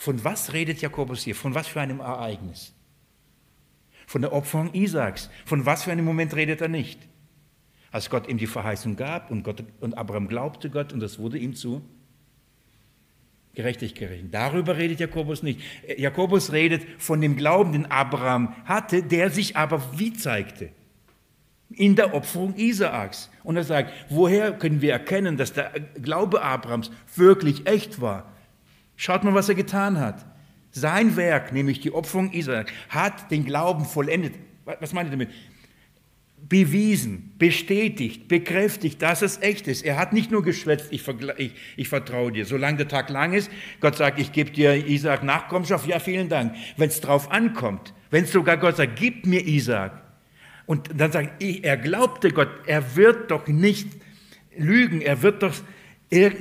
Von 0.00 0.24
was 0.24 0.54
redet 0.54 0.80
Jakobus 0.80 1.24
hier? 1.24 1.34
Von 1.34 1.54
was 1.54 1.66
für 1.66 1.78
einem 1.78 2.00
Ereignis? 2.00 2.72
Von 4.06 4.22
der 4.22 4.32
Opferung 4.32 4.72
Isaaks. 4.72 5.28
Von 5.44 5.66
was 5.66 5.82
für 5.82 5.92
einem 5.92 6.06
Moment 6.06 6.34
redet 6.34 6.62
er 6.62 6.68
nicht? 6.68 6.98
Als 7.90 8.08
Gott 8.08 8.26
ihm 8.26 8.38
die 8.38 8.46
Verheißung 8.46 8.96
gab 8.96 9.30
und, 9.30 9.42
Gott, 9.42 9.62
und 9.80 9.98
Abraham 9.98 10.26
glaubte 10.26 10.70
Gott 10.70 10.94
und 10.94 11.00
das 11.00 11.18
wurde 11.18 11.36
ihm 11.36 11.54
zu 11.54 11.82
gerechtig 13.52 13.94
gerechnet. 13.94 14.32
Darüber 14.32 14.78
redet 14.78 15.00
Jakobus 15.00 15.42
nicht. 15.42 15.60
Jakobus 15.98 16.50
redet 16.50 16.82
von 16.96 17.20
dem 17.20 17.36
Glauben, 17.36 17.72
den 17.72 17.84
Abraham 17.84 18.54
hatte, 18.64 19.02
der 19.02 19.28
sich 19.28 19.58
aber 19.58 19.82
wie 19.98 20.14
zeigte? 20.14 20.70
In 21.68 21.94
der 21.94 22.14
Opferung 22.14 22.54
Isaaks. 22.56 23.30
Und 23.44 23.58
er 23.58 23.64
sagt, 23.64 23.92
woher 24.08 24.52
können 24.52 24.80
wir 24.80 24.94
erkennen, 24.94 25.36
dass 25.36 25.52
der 25.52 25.72
Glaube 26.00 26.40
Abrahams 26.40 26.90
wirklich 27.16 27.66
echt 27.66 28.00
war? 28.00 28.32
Schaut 29.00 29.24
mal, 29.24 29.32
was 29.32 29.48
er 29.48 29.54
getan 29.54 29.98
hat. 29.98 30.26
Sein 30.72 31.16
Werk, 31.16 31.54
nämlich 31.54 31.80
die 31.80 31.90
Opferung 31.90 32.32
Israel, 32.32 32.66
hat 32.90 33.30
den 33.30 33.46
Glauben 33.46 33.86
vollendet. 33.86 34.34
Was 34.66 34.92
meine 34.92 35.08
ich 35.08 35.12
damit? 35.12 35.30
bewiesen, 36.46 37.32
bestätigt, 37.38 38.28
bekräftigt, 38.28 39.00
dass 39.00 39.22
es 39.22 39.40
echt 39.40 39.68
ist. 39.68 39.84
Er 39.84 39.96
hat 39.98 40.12
nicht 40.12 40.30
nur 40.30 40.42
geschwätzt, 40.42 40.88
ich, 40.90 41.02
ich, 41.36 41.52
ich 41.76 41.88
vertraue 41.88 42.32
dir. 42.32 42.44
Solange 42.44 42.78
der 42.78 42.88
Tag 42.88 43.08
lang 43.08 43.32
ist, 43.32 43.50
Gott 43.80 43.96
sagt, 43.96 44.18
ich 44.18 44.32
gebe 44.32 44.50
dir 44.50 44.74
Isaac 44.86 45.22
Nachkommenschaft, 45.22 45.86
ja, 45.86 45.98
vielen 45.98 46.28
Dank. 46.28 46.54
Wenn 46.76 46.88
es 46.88 47.00
drauf 47.00 47.30
ankommt, 47.30 47.94
wenn 48.10 48.24
es 48.24 48.32
sogar 48.32 48.56
Gott 48.56 48.76
sagt, 48.76 48.96
gib 48.96 49.26
mir 49.26 49.46
Isaac. 49.46 50.02
Und 50.66 50.90
dann 50.94 51.12
sagt 51.12 51.42
er 51.42 51.76
glaubte 51.76 52.32
Gott, 52.32 52.50
er 52.66 52.96
wird 52.96 53.30
doch 53.30 53.46
nicht 53.46 53.88
lügen, 54.56 55.00
er 55.00 55.22
wird 55.22 55.42
doch, 55.42 55.54
er, 56.10 56.32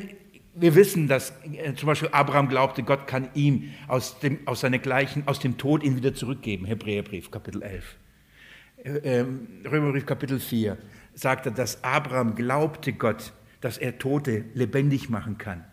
wir 0.60 0.76
wissen, 0.76 1.08
dass 1.08 1.34
äh, 1.54 1.74
zum 1.74 1.88
Beispiel 1.88 2.10
Abraham 2.12 2.50
glaubte, 2.50 2.84
Gott 2.84 3.08
kann 3.08 3.30
ihm 3.34 3.72
aus 3.88 4.20
dem, 4.20 4.40
aus 4.46 4.62
seiner 4.62 4.80
gleichen, 4.80 5.24
aus 5.28 5.40
dem 5.40 5.58
Tod 5.58 5.84
ihn 5.84 5.96
wieder 5.96 6.14
zurückgeben. 6.14 6.66
Hebräerbrief, 6.66 7.32
Kapitel 7.32 7.62
11. 7.62 7.98
Ähm, 8.84 9.48
Römerbrief 9.70 10.06
Kapitel 10.06 10.40
4 10.40 10.78
sagt 11.14 11.46
er, 11.46 11.52
dass 11.52 11.84
Abraham 11.84 12.36
glaubte 12.36 12.94
Gott, 12.94 13.34
dass 13.62 13.78
er 13.78 13.98
Tote 13.98 14.46
lebendig 14.54 15.10
machen 15.10 15.38
kann. 15.38 15.66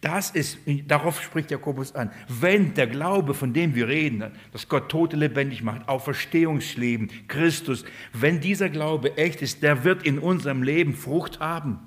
Das 0.00 0.30
ist, 0.30 0.58
darauf 0.86 1.22
spricht 1.22 1.50
Jakobus 1.50 1.94
an. 1.94 2.10
Wenn 2.28 2.74
der 2.74 2.86
Glaube, 2.86 3.32
von 3.32 3.52
dem 3.52 3.74
wir 3.74 3.88
reden, 3.88 4.32
dass 4.52 4.68
Gott 4.68 4.90
Tote 4.90 5.16
lebendig 5.16 5.62
macht, 5.62 5.88
Auferstehungsleben, 5.88 7.10
Christus, 7.28 7.84
wenn 8.12 8.40
dieser 8.40 8.68
Glaube 8.68 9.16
echt 9.16 9.40
ist, 9.40 9.62
der 9.62 9.84
wird 9.84 10.02
in 10.02 10.18
unserem 10.18 10.62
Leben 10.62 10.94
Frucht 10.94 11.40
haben. 11.40 11.78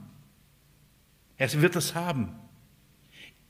Er 1.37 1.61
wird 1.61 1.75
es 1.75 1.95
haben. 1.95 2.29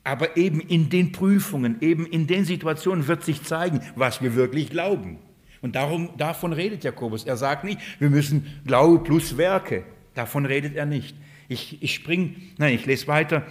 Aber 0.04 0.38
eben 0.38 0.60
in 0.60 0.90
den 0.90 1.12
Prüfungen, 1.12 1.82
eben 1.82 2.06
in 2.06 2.28
den 2.28 2.46
Situationen 2.46 3.08
wird 3.08 3.24
sich 3.24 3.44
zeigen, 3.44 3.82
was 3.96 4.22
wir 4.22 4.36
wirklich 4.36 4.70
glauben. 4.70 5.18
Und 5.62 5.76
darum, 5.76 6.10
davon 6.18 6.54
redet 6.54 6.84
Jakobus. 6.84 7.24
Er 7.24 7.38
sagt 7.38 7.64
nicht, 7.64 7.80
wir 8.00 8.12
müssen 8.12 8.62
Glaube 8.66 9.04
plus 9.04 9.38
Werke. 9.38 9.84
Davon 10.14 10.46
redet 10.46 10.76
er 10.76 10.86
nicht. 10.86 11.16
Ich, 11.48 11.82
ich 11.82 11.96
spring, 11.96 12.36
nein, 12.58 12.76
ich 12.76 12.86
lese 12.86 13.08
weiter. 13.08 13.46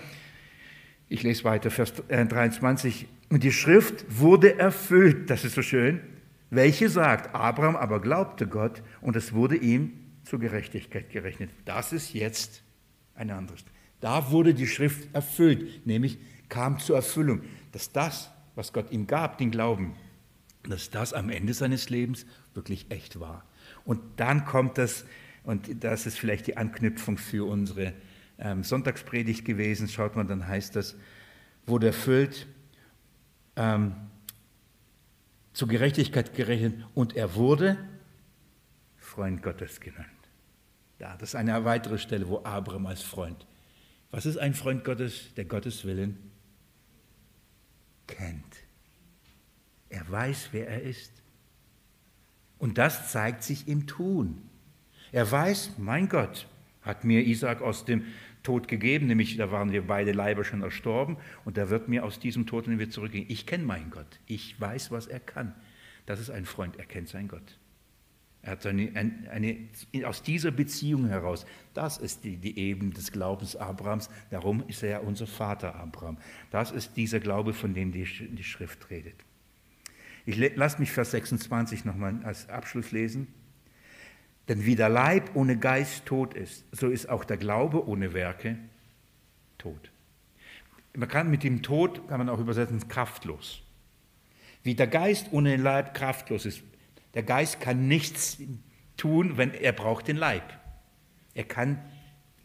Ich 1.09 1.23
lese 1.23 1.45
weiter, 1.45 1.71
Vers 1.71 1.93
23. 2.09 3.03
Äh, 3.03 3.07
Und 3.31 3.43
die 3.43 3.53
Schrift 3.53 4.05
wurde 4.09 4.59
erfüllt, 4.59 5.29
das 5.29 5.45
ist 5.45 5.55
so 5.55 5.63
schön, 5.63 6.01
welche 6.51 6.89
sagt, 6.89 7.35
Abraham 7.35 7.77
aber 7.77 8.01
glaubte 8.01 8.47
Gott 8.47 8.83
und 9.01 9.17
es 9.17 9.33
wurde 9.33 9.57
ihm 9.57 9.93
zur 10.23 10.39
Gerechtigkeit 10.39 11.11
gerechnet. 11.11 11.51
Das 11.65 11.93
ist 11.93 12.15
jetzt 12.15 12.63
ein 13.15 13.31
anderes. 13.31 13.65
Da 14.05 14.31
wurde 14.31 14.53
die 14.53 14.67
Schrift 14.67 15.15
erfüllt, 15.15 15.87
nämlich 15.87 16.19
kam 16.51 16.79
zur 16.79 16.97
Erfüllung, 16.97 17.41
dass 17.73 17.91
das, 17.91 18.31
was 18.55 18.75
Gott 18.75 18.93
ihm 18.93 19.07
gab, 19.07 19.39
den 19.39 19.51
Glauben, 19.51 19.97
dass 20.69 20.91
das 20.91 21.15
am 21.15 21.31
Ende 21.31 21.55
seines 21.55 21.89
Lebens 21.89 22.27
wirklich 22.53 22.91
echt 22.91 23.19
war. 23.19 23.47
Und 23.87 24.03
dann 24.19 24.45
kommt 24.45 24.77
das, 24.77 25.07
und 25.43 25.83
das 25.83 26.05
ist 26.05 26.19
vielleicht 26.19 26.47
die 26.49 26.59
Anknüpfung 26.59 27.17
für 27.17 27.49
unsere 27.49 27.95
ähm, 28.39 28.63
Sonntagspredigt 28.63 29.47
gewesen, 29.47 29.89
schaut 29.89 30.17
man, 30.17 30.29
dann 30.29 30.47
heißt 30.47 30.77
das, 30.77 30.97
wurde 31.65 31.87
erfüllt, 31.87 32.47
ähm, 33.57 33.95
zur 35.55 35.69
Gerechtigkeit 35.69 36.35
gerechnet 36.35 36.75
und 36.93 37.17
er 37.17 37.37
wurde 37.37 37.79
Freund 38.99 39.43
Gottes 39.43 39.81
genannt. 39.81 40.09
Ja, 40.99 41.17
das 41.17 41.31
ist 41.31 41.37
eine 41.37 41.65
weitere 41.65 41.97
Stelle, 41.97 42.29
wo 42.29 42.43
Abraham 42.45 42.85
als 42.85 43.01
Freund. 43.01 43.47
Was 44.15 44.27
ist 44.27 44.37
ein 44.37 44.55
Freund 44.55 44.85
Gottes, 44.85 45.35
der 45.35 45.45
Gottes 45.45 45.85
Willen 45.85 46.17
kennt? 48.07 48.45
Er 49.89 50.09
weiß, 50.09 50.51
wer 50.53 50.69
er 50.69 50.83
ist. 50.83 51.11
Und 52.59 52.79
das 52.79 53.11
zeigt 53.11 53.43
sich 53.43 53.67
im 53.67 53.89
Tun. 53.89 54.41
Er 55.11 55.29
weiß, 55.29 55.79
mein 55.79 56.09
Gott 56.09 56.47
hat 56.83 57.03
mir 57.03 57.27
Isaac 57.27 57.61
aus 57.61 57.87
dem 57.87 58.05
Tod 58.45 58.69
gegeben, 58.69 59.09
nämlich 59.09 59.37
da 59.37 59.51
waren 59.51 59.73
wir 59.73 59.85
beide 59.85 60.13
Leiber 60.13 60.45
schon 60.45 60.63
erstorben 60.63 61.17
und 61.45 61.59
er 61.59 61.69
wird 61.69 61.89
mir 61.89 62.05
aus 62.05 62.21
diesem 62.21 62.47
Tod 62.47 62.69
wieder 62.69 62.91
zurückgehen. 62.91 63.27
Ich 63.29 63.47
kenne 63.47 63.65
meinen 63.65 63.91
Gott. 63.91 64.21
Ich 64.27 64.61
weiß, 64.61 64.93
was 64.93 65.09
er 65.09 65.19
kann. 65.19 65.57
Das 66.07 66.21
ist 66.21 66.31
ein 66.31 66.45
Freund, 66.45 66.77
er 66.77 66.87
kennt 66.87 67.09
seinen 67.09 67.27
Gott. 67.27 67.59
Er 68.45 68.53
hat 68.53 68.67
eine, 68.67 68.91
eine, 68.95 69.13
eine, 69.31 70.07
aus 70.07 70.23
dieser 70.23 70.51
Beziehung 70.51 71.07
heraus, 71.07 71.47
das 71.73 71.97
ist 71.97 72.25
die, 72.25 72.37
die 72.37 72.59
Ebene 72.59 72.93
des 72.93 73.11
Glaubens 73.11 73.57
Abrahams, 73.57 74.11
darum 74.31 74.63
ist 74.69 74.83
er 74.83 74.91
ja 74.91 74.99
unser 74.99 75.27
Vater 75.27 75.75
Abraham. 75.77 76.19
Das 76.51 76.71
ist 76.71 76.95
dieser 76.97 77.21
Glaube, 77.21 77.55
von 77.55 77.73
dem 77.73 77.91
die, 77.91 78.05
die 78.05 78.45
Schrift 78.45 78.91
redet. 78.91 79.15
Ich 80.27 80.37
lasse 80.57 80.79
mich 80.79 80.93
Vers 80.93 81.13
26 81.13 81.87
nochmal 81.87 82.21
als 82.25 82.49
Abschluss 82.51 82.93
lesen. 82.93 83.29
Denn 84.49 84.67
wie 84.67 84.77
der 84.77 84.91
Leib 84.91 85.35
ohne 85.35 85.57
Geist 85.57 86.05
tot 86.05 86.35
ist, 86.35 86.65
so 86.71 86.91
ist 86.91 87.09
auch 87.09 87.25
der 87.25 87.39
Glaube 87.39 87.89
ohne 87.89 88.13
Werke 88.13 88.59
tot. 89.57 89.91
Man 90.95 91.09
kann 91.09 91.31
mit 91.31 91.43
dem 91.43 91.63
Tod, 91.63 92.09
kann 92.09 92.19
man 92.19 92.29
auch 92.29 92.39
übersetzen, 92.39 92.87
kraftlos. 92.89 93.63
Wie 94.63 94.75
der 94.75 94.87
Geist 94.87 95.29
ohne 95.33 95.57
Leib 95.57 95.95
kraftlos 95.95 96.45
ist. 96.45 96.63
Der 97.15 97.23
Geist 97.23 97.61
kann 97.61 97.89
nichts 97.89 98.39
tun, 98.97 99.37
wenn 99.37 99.55
er 99.55 99.73
braucht 99.73 100.09
den 100.09 100.17
Leib. 100.17 100.59
Er 101.35 101.45
kann 101.45 101.83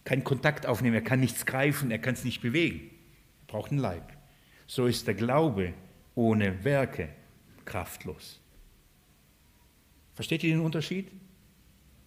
keinen 0.03 0.23
Kontakt 0.23 0.65
aufnehmen, 0.65 0.95
er 0.95 1.03
kann 1.03 1.19
nichts 1.19 1.45
greifen, 1.45 1.91
er 1.91 1.99
kann 1.99 2.13
es 2.13 2.23
nicht 2.23 2.41
bewegen. 2.41 2.89
Er 3.41 3.47
braucht 3.47 3.71
einen 3.71 3.79
Leib. 3.79 4.15
So 4.67 4.85
ist 4.85 5.07
der 5.07 5.15
Glaube 5.15 5.73
ohne 6.15 6.63
Werke 6.63 7.09
kraftlos. 7.65 8.39
Versteht 10.13 10.43
ihr 10.43 10.55
den 10.55 10.65
Unterschied? 10.65 11.09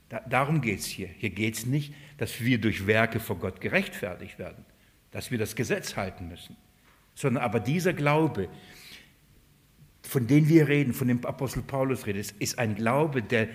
Da, 0.09 0.21
darum 0.29 0.61
geht 0.61 0.81
es 0.81 0.87
hier. 0.87 1.09
Hier 1.09 1.31
geht 1.31 1.55
es 1.55 1.67
nicht, 1.67 1.95
dass 2.19 2.41
wir 2.41 2.61
durch 2.61 2.87
Werke 2.87 3.21
vor 3.21 3.39
Gott 3.39 3.61
gerechtfertigt 3.61 4.39
werden, 4.39 4.65
dass 5.11 5.31
wir 5.31 5.39
das 5.39 5.57
Gesetz 5.57 5.97
halten 5.97 6.29
müssen, 6.29 6.57
sondern 7.15 7.43
aber 7.43 7.61
dieser 7.61 7.95
Glaube, 7.95 8.49
von 10.03 10.27
dem 10.27 10.49
wir 10.49 10.69
reden, 10.69 10.93
von 10.93 11.09
dem 11.09 11.25
Apostel 11.25 11.63
Paulus 11.63 12.07
redet, 12.07 12.33
ist 12.39 12.59
ein 12.59 12.75
Glaube, 12.75 13.23
der 13.23 13.49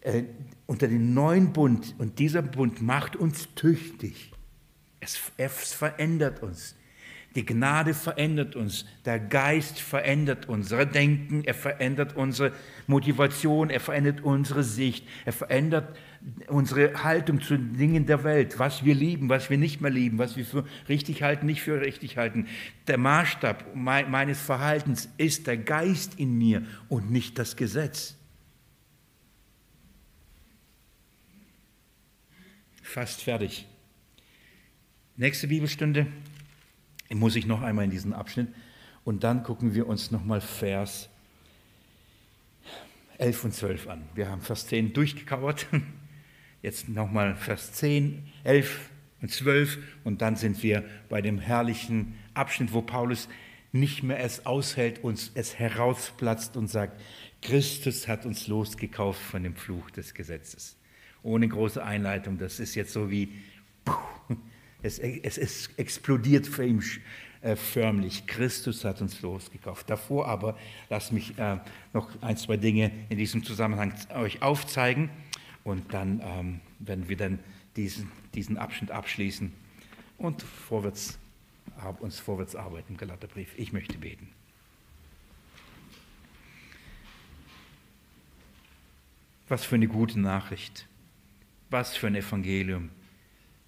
äh, 0.00 0.24
unter 0.66 0.86
den 0.88 1.14
neuen 1.14 1.52
Bund, 1.52 1.94
und 1.98 2.18
dieser 2.18 2.42
Bund 2.42 2.82
macht 2.82 3.16
uns 3.16 3.54
tüchtig. 3.54 4.32
Es, 5.00 5.18
es 5.36 5.72
verändert 5.72 6.42
uns. 6.42 6.74
Die 7.34 7.44
Gnade 7.44 7.94
verändert 7.94 8.56
uns, 8.56 8.86
der 9.04 9.20
Geist 9.20 9.80
verändert 9.80 10.48
unser 10.48 10.86
Denken, 10.86 11.44
er 11.44 11.54
verändert 11.54 12.16
unsere 12.16 12.52
Motivation, 12.86 13.70
er 13.70 13.80
verändert 13.80 14.22
unsere 14.22 14.64
Sicht, 14.64 15.06
er 15.24 15.32
verändert 15.32 15.96
unsere 16.48 17.02
Haltung 17.04 17.40
zu 17.40 17.58
Dingen 17.58 18.06
der 18.06 18.24
Welt, 18.24 18.58
was 18.58 18.84
wir 18.84 18.94
lieben, 18.94 19.28
was 19.28 19.50
wir 19.50 19.58
nicht 19.58 19.80
mehr 19.80 19.90
lieben, 19.90 20.18
was 20.18 20.36
wir 20.36 20.44
für 20.44 20.64
richtig 20.88 21.22
halten, 21.22 21.46
nicht 21.46 21.62
für 21.62 21.80
richtig 21.80 22.16
halten. 22.16 22.46
Der 22.86 22.98
Maßstab 22.98 23.74
meines 23.74 24.40
Verhaltens 24.40 25.08
ist 25.16 25.46
der 25.46 25.56
Geist 25.56 26.18
in 26.18 26.36
mir 26.36 26.62
und 26.88 27.10
nicht 27.10 27.38
das 27.38 27.56
Gesetz. 27.56 28.16
Fast 32.82 33.22
fertig. 33.22 33.66
Nächste 35.16 35.48
Bibelstunde 35.48 36.06
muss 37.10 37.36
ich 37.36 37.44
noch 37.44 37.62
einmal 37.62 37.84
in 37.84 37.90
diesen 37.90 38.12
Abschnitt 38.12 38.48
und 39.04 39.24
dann 39.24 39.42
gucken 39.42 39.74
wir 39.74 39.86
uns 39.86 40.10
nochmal 40.10 40.40
Vers 40.40 41.08
11 43.18 43.44
und 43.44 43.54
12 43.54 43.88
an. 43.88 44.08
Wir 44.14 44.30
haben 44.30 44.40
Vers 44.40 44.66
10 44.68 44.92
durchgekauert, 44.92 45.66
jetzt 46.62 46.88
nochmal 46.88 47.36
Vers 47.36 47.72
10, 47.72 48.26
11 48.44 48.90
und 49.22 49.30
12 49.30 49.78
und 50.04 50.22
dann 50.22 50.36
sind 50.36 50.62
wir 50.62 50.84
bei 51.08 51.22
dem 51.22 51.38
herrlichen 51.38 52.14
Abschnitt, 52.34 52.72
wo 52.72 52.82
Paulus 52.82 53.28
nicht 53.72 54.02
mehr 54.02 54.20
es 54.20 54.46
aushält, 54.46 55.04
uns 55.04 55.30
es 55.34 55.58
herausplatzt 55.58 56.56
und 56.56 56.68
sagt, 56.68 57.00
Christus 57.42 58.08
hat 58.08 58.26
uns 58.26 58.46
losgekauft 58.48 59.20
von 59.20 59.42
dem 59.42 59.54
Fluch 59.54 59.90
des 59.90 60.14
Gesetzes. 60.14 60.76
Ohne 61.22 61.48
große 61.48 61.82
Einleitung, 61.82 62.38
das 62.38 62.60
ist 62.60 62.74
jetzt 62.74 62.92
so 62.92 63.10
wie, 63.10 63.32
es, 64.82 64.98
es, 64.98 65.38
es 65.38 65.70
explodiert 65.76 66.46
für 66.46 66.64
ihn 66.64 66.82
äh, 67.42 67.56
förmlich. 67.56 68.26
Christus 68.26 68.84
hat 68.84 69.00
uns 69.00 69.20
losgekauft. 69.20 69.90
Davor 69.90 70.26
aber, 70.26 70.56
lasst 70.88 71.12
mich 71.12 71.38
äh, 71.38 71.58
noch 71.92 72.10
ein, 72.22 72.36
zwei 72.36 72.56
Dinge 72.56 72.90
in 73.10 73.18
diesem 73.18 73.44
Zusammenhang 73.44 73.92
euch 74.14 74.42
aufzeigen 74.42 75.10
und 75.68 75.92
dann 75.92 76.20
ähm, 76.22 76.60
werden 76.78 77.08
wir 77.08 77.16
dann 77.16 77.38
diesen, 77.76 78.10
diesen 78.34 78.56
Abschnitt 78.56 78.90
abschließen 78.90 79.52
und 80.16 80.42
vorwärts, 80.42 81.18
uns 82.00 82.18
vorwärts 82.18 82.56
arbeiten 82.56 82.96
Galaterbrief. 82.96 83.52
Ich 83.56 83.72
möchte 83.72 83.98
beten. 83.98 84.28
Was 89.48 89.64
für 89.64 89.76
eine 89.76 89.88
gute 89.88 90.18
Nachricht. 90.18 90.86
Was 91.70 91.96
für 91.96 92.06
ein 92.06 92.14
Evangelium 92.14 92.90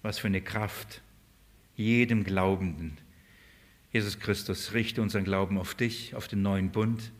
was 0.01 0.19
für 0.19 0.27
eine 0.27 0.41
Kraft 0.41 1.01
jedem 1.75 2.23
Glaubenden. 2.23 2.97
Jesus 3.93 4.19
Christus, 4.19 4.73
richte 4.73 5.01
unseren 5.01 5.23
Glauben 5.23 5.57
auf 5.57 5.75
dich, 5.75 6.15
auf 6.15 6.27
den 6.27 6.41
neuen 6.41 6.71
Bund, 6.71 7.11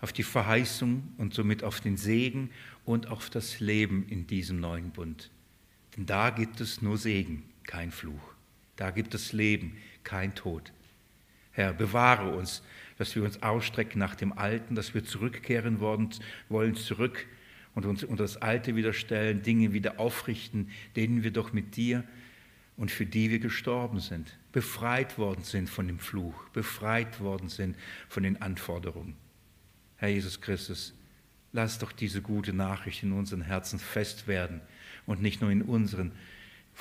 auf 0.00 0.12
die 0.12 0.22
Verheißung 0.22 1.14
und 1.18 1.34
somit 1.34 1.62
auf 1.62 1.80
den 1.80 1.96
Segen 1.96 2.50
und 2.84 3.08
auf 3.08 3.30
das 3.30 3.60
Leben 3.60 4.06
in 4.08 4.26
diesem 4.26 4.60
neuen 4.60 4.90
Bund. 4.90 5.30
Denn 5.96 6.06
da 6.06 6.30
gibt 6.30 6.60
es 6.60 6.82
nur 6.82 6.98
Segen, 6.98 7.44
kein 7.64 7.90
Fluch. 7.90 8.34
Da 8.76 8.90
gibt 8.90 9.14
es 9.14 9.32
Leben, 9.32 9.76
kein 10.02 10.34
Tod. 10.34 10.72
Herr, 11.52 11.72
bewahre 11.72 12.36
uns, 12.36 12.62
dass 12.98 13.14
wir 13.14 13.22
uns 13.22 13.42
ausstrecken 13.42 13.98
nach 13.98 14.16
dem 14.16 14.36
Alten, 14.36 14.74
dass 14.74 14.94
wir 14.94 15.04
zurückkehren 15.04 15.78
wollen, 15.80 16.74
zurück 16.74 17.26
und 17.74 17.86
uns 17.86 18.04
unter 18.04 18.24
das 18.24 18.36
Alte 18.36 18.76
wieder 18.76 18.92
stellen, 18.92 19.42
Dinge 19.42 19.72
wieder 19.72 20.00
aufrichten, 20.00 20.70
denen 20.96 21.22
wir 21.22 21.30
doch 21.30 21.52
mit 21.52 21.76
dir 21.76 22.04
und 22.76 22.90
für 22.90 23.06
die 23.06 23.30
wir 23.30 23.38
gestorben 23.38 24.00
sind, 24.00 24.36
befreit 24.52 25.16
worden 25.16 25.44
sind 25.44 25.70
von 25.70 25.86
dem 25.86 26.00
Fluch, 26.00 26.48
befreit 26.48 27.20
worden 27.20 27.48
sind 27.48 27.76
von 28.08 28.24
den 28.24 28.42
Anforderungen. 28.42 29.14
Herr 29.96 30.08
Jesus 30.08 30.40
Christus, 30.40 30.92
lass 31.54 31.78
doch 31.78 31.92
diese 31.92 32.20
gute 32.20 32.52
Nachricht 32.52 33.04
in 33.04 33.12
unseren 33.12 33.40
Herzen 33.40 33.78
fest 33.78 34.26
werden 34.26 34.60
und 35.06 35.22
nicht 35.22 35.40
nur 35.40 35.50
in 35.50 35.62
unseren, 35.62 36.12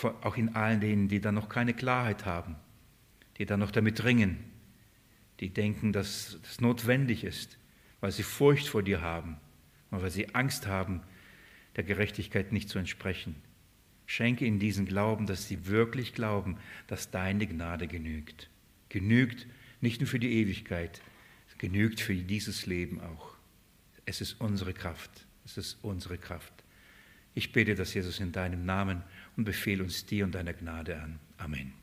auch 0.01 0.35
in 0.35 0.55
allen 0.55 0.81
denen, 0.81 1.07
die 1.07 1.21
da 1.21 1.31
noch 1.31 1.47
keine 1.47 1.75
Klarheit 1.75 2.25
haben, 2.25 2.55
die 3.37 3.45
da 3.45 3.55
noch 3.55 3.69
damit 3.69 4.03
ringen, 4.03 4.43
die 5.39 5.49
denken, 5.49 5.93
dass 5.93 6.39
es 6.43 6.59
notwendig 6.59 7.23
ist, 7.23 7.59
weil 8.01 8.11
sie 8.11 8.23
Furcht 8.23 8.67
vor 8.67 8.81
dir 8.81 9.01
haben 9.01 9.37
und 9.91 10.01
weil 10.01 10.09
sie 10.09 10.33
Angst 10.33 10.65
haben, 10.65 11.01
der 11.75 11.83
Gerechtigkeit 11.83 12.51
nicht 12.51 12.67
zu 12.67 12.79
entsprechen. 12.79 13.35
Schenke 14.07 14.45
ihnen 14.45 14.59
diesen 14.59 14.87
Glauben, 14.87 15.27
dass 15.27 15.47
sie 15.47 15.67
wirklich 15.67 16.13
glauben, 16.13 16.57
dass 16.87 17.11
deine 17.11 17.45
Gnade 17.45 17.87
genügt. 17.87 18.49
Genügt 18.89 19.47
nicht 19.81 20.01
nur 20.01 20.07
für 20.07 20.19
die 20.19 20.33
Ewigkeit, 20.33 21.01
genügt 21.59 22.01
für 22.01 22.15
dieses 22.15 22.65
Leben 22.65 22.99
auch. 22.99 23.32
Es 24.05 24.21
ist 24.21 24.39
unsere 24.39 24.73
Kraft. 24.73 25.25
Es 25.45 25.57
ist 25.57 25.77
unsere 25.81 26.17
Kraft. 26.17 26.53
Ich 27.35 27.51
bete 27.51 27.75
das, 27.75 27.93
Jesus, 27.93 28.19
in 28.19 28.31
deinem 28.31 28.65
Namen 28.65 29.03
und 29.35 29.43
befehle 29.45 29.83
uns 29.83 30.05
dir 30.05 30.25
und 30.25 30.35
deiner 30.35 30.53
Gnade 30.53 31.01
an. 31.01 31.19
Amen. 31.37 31.82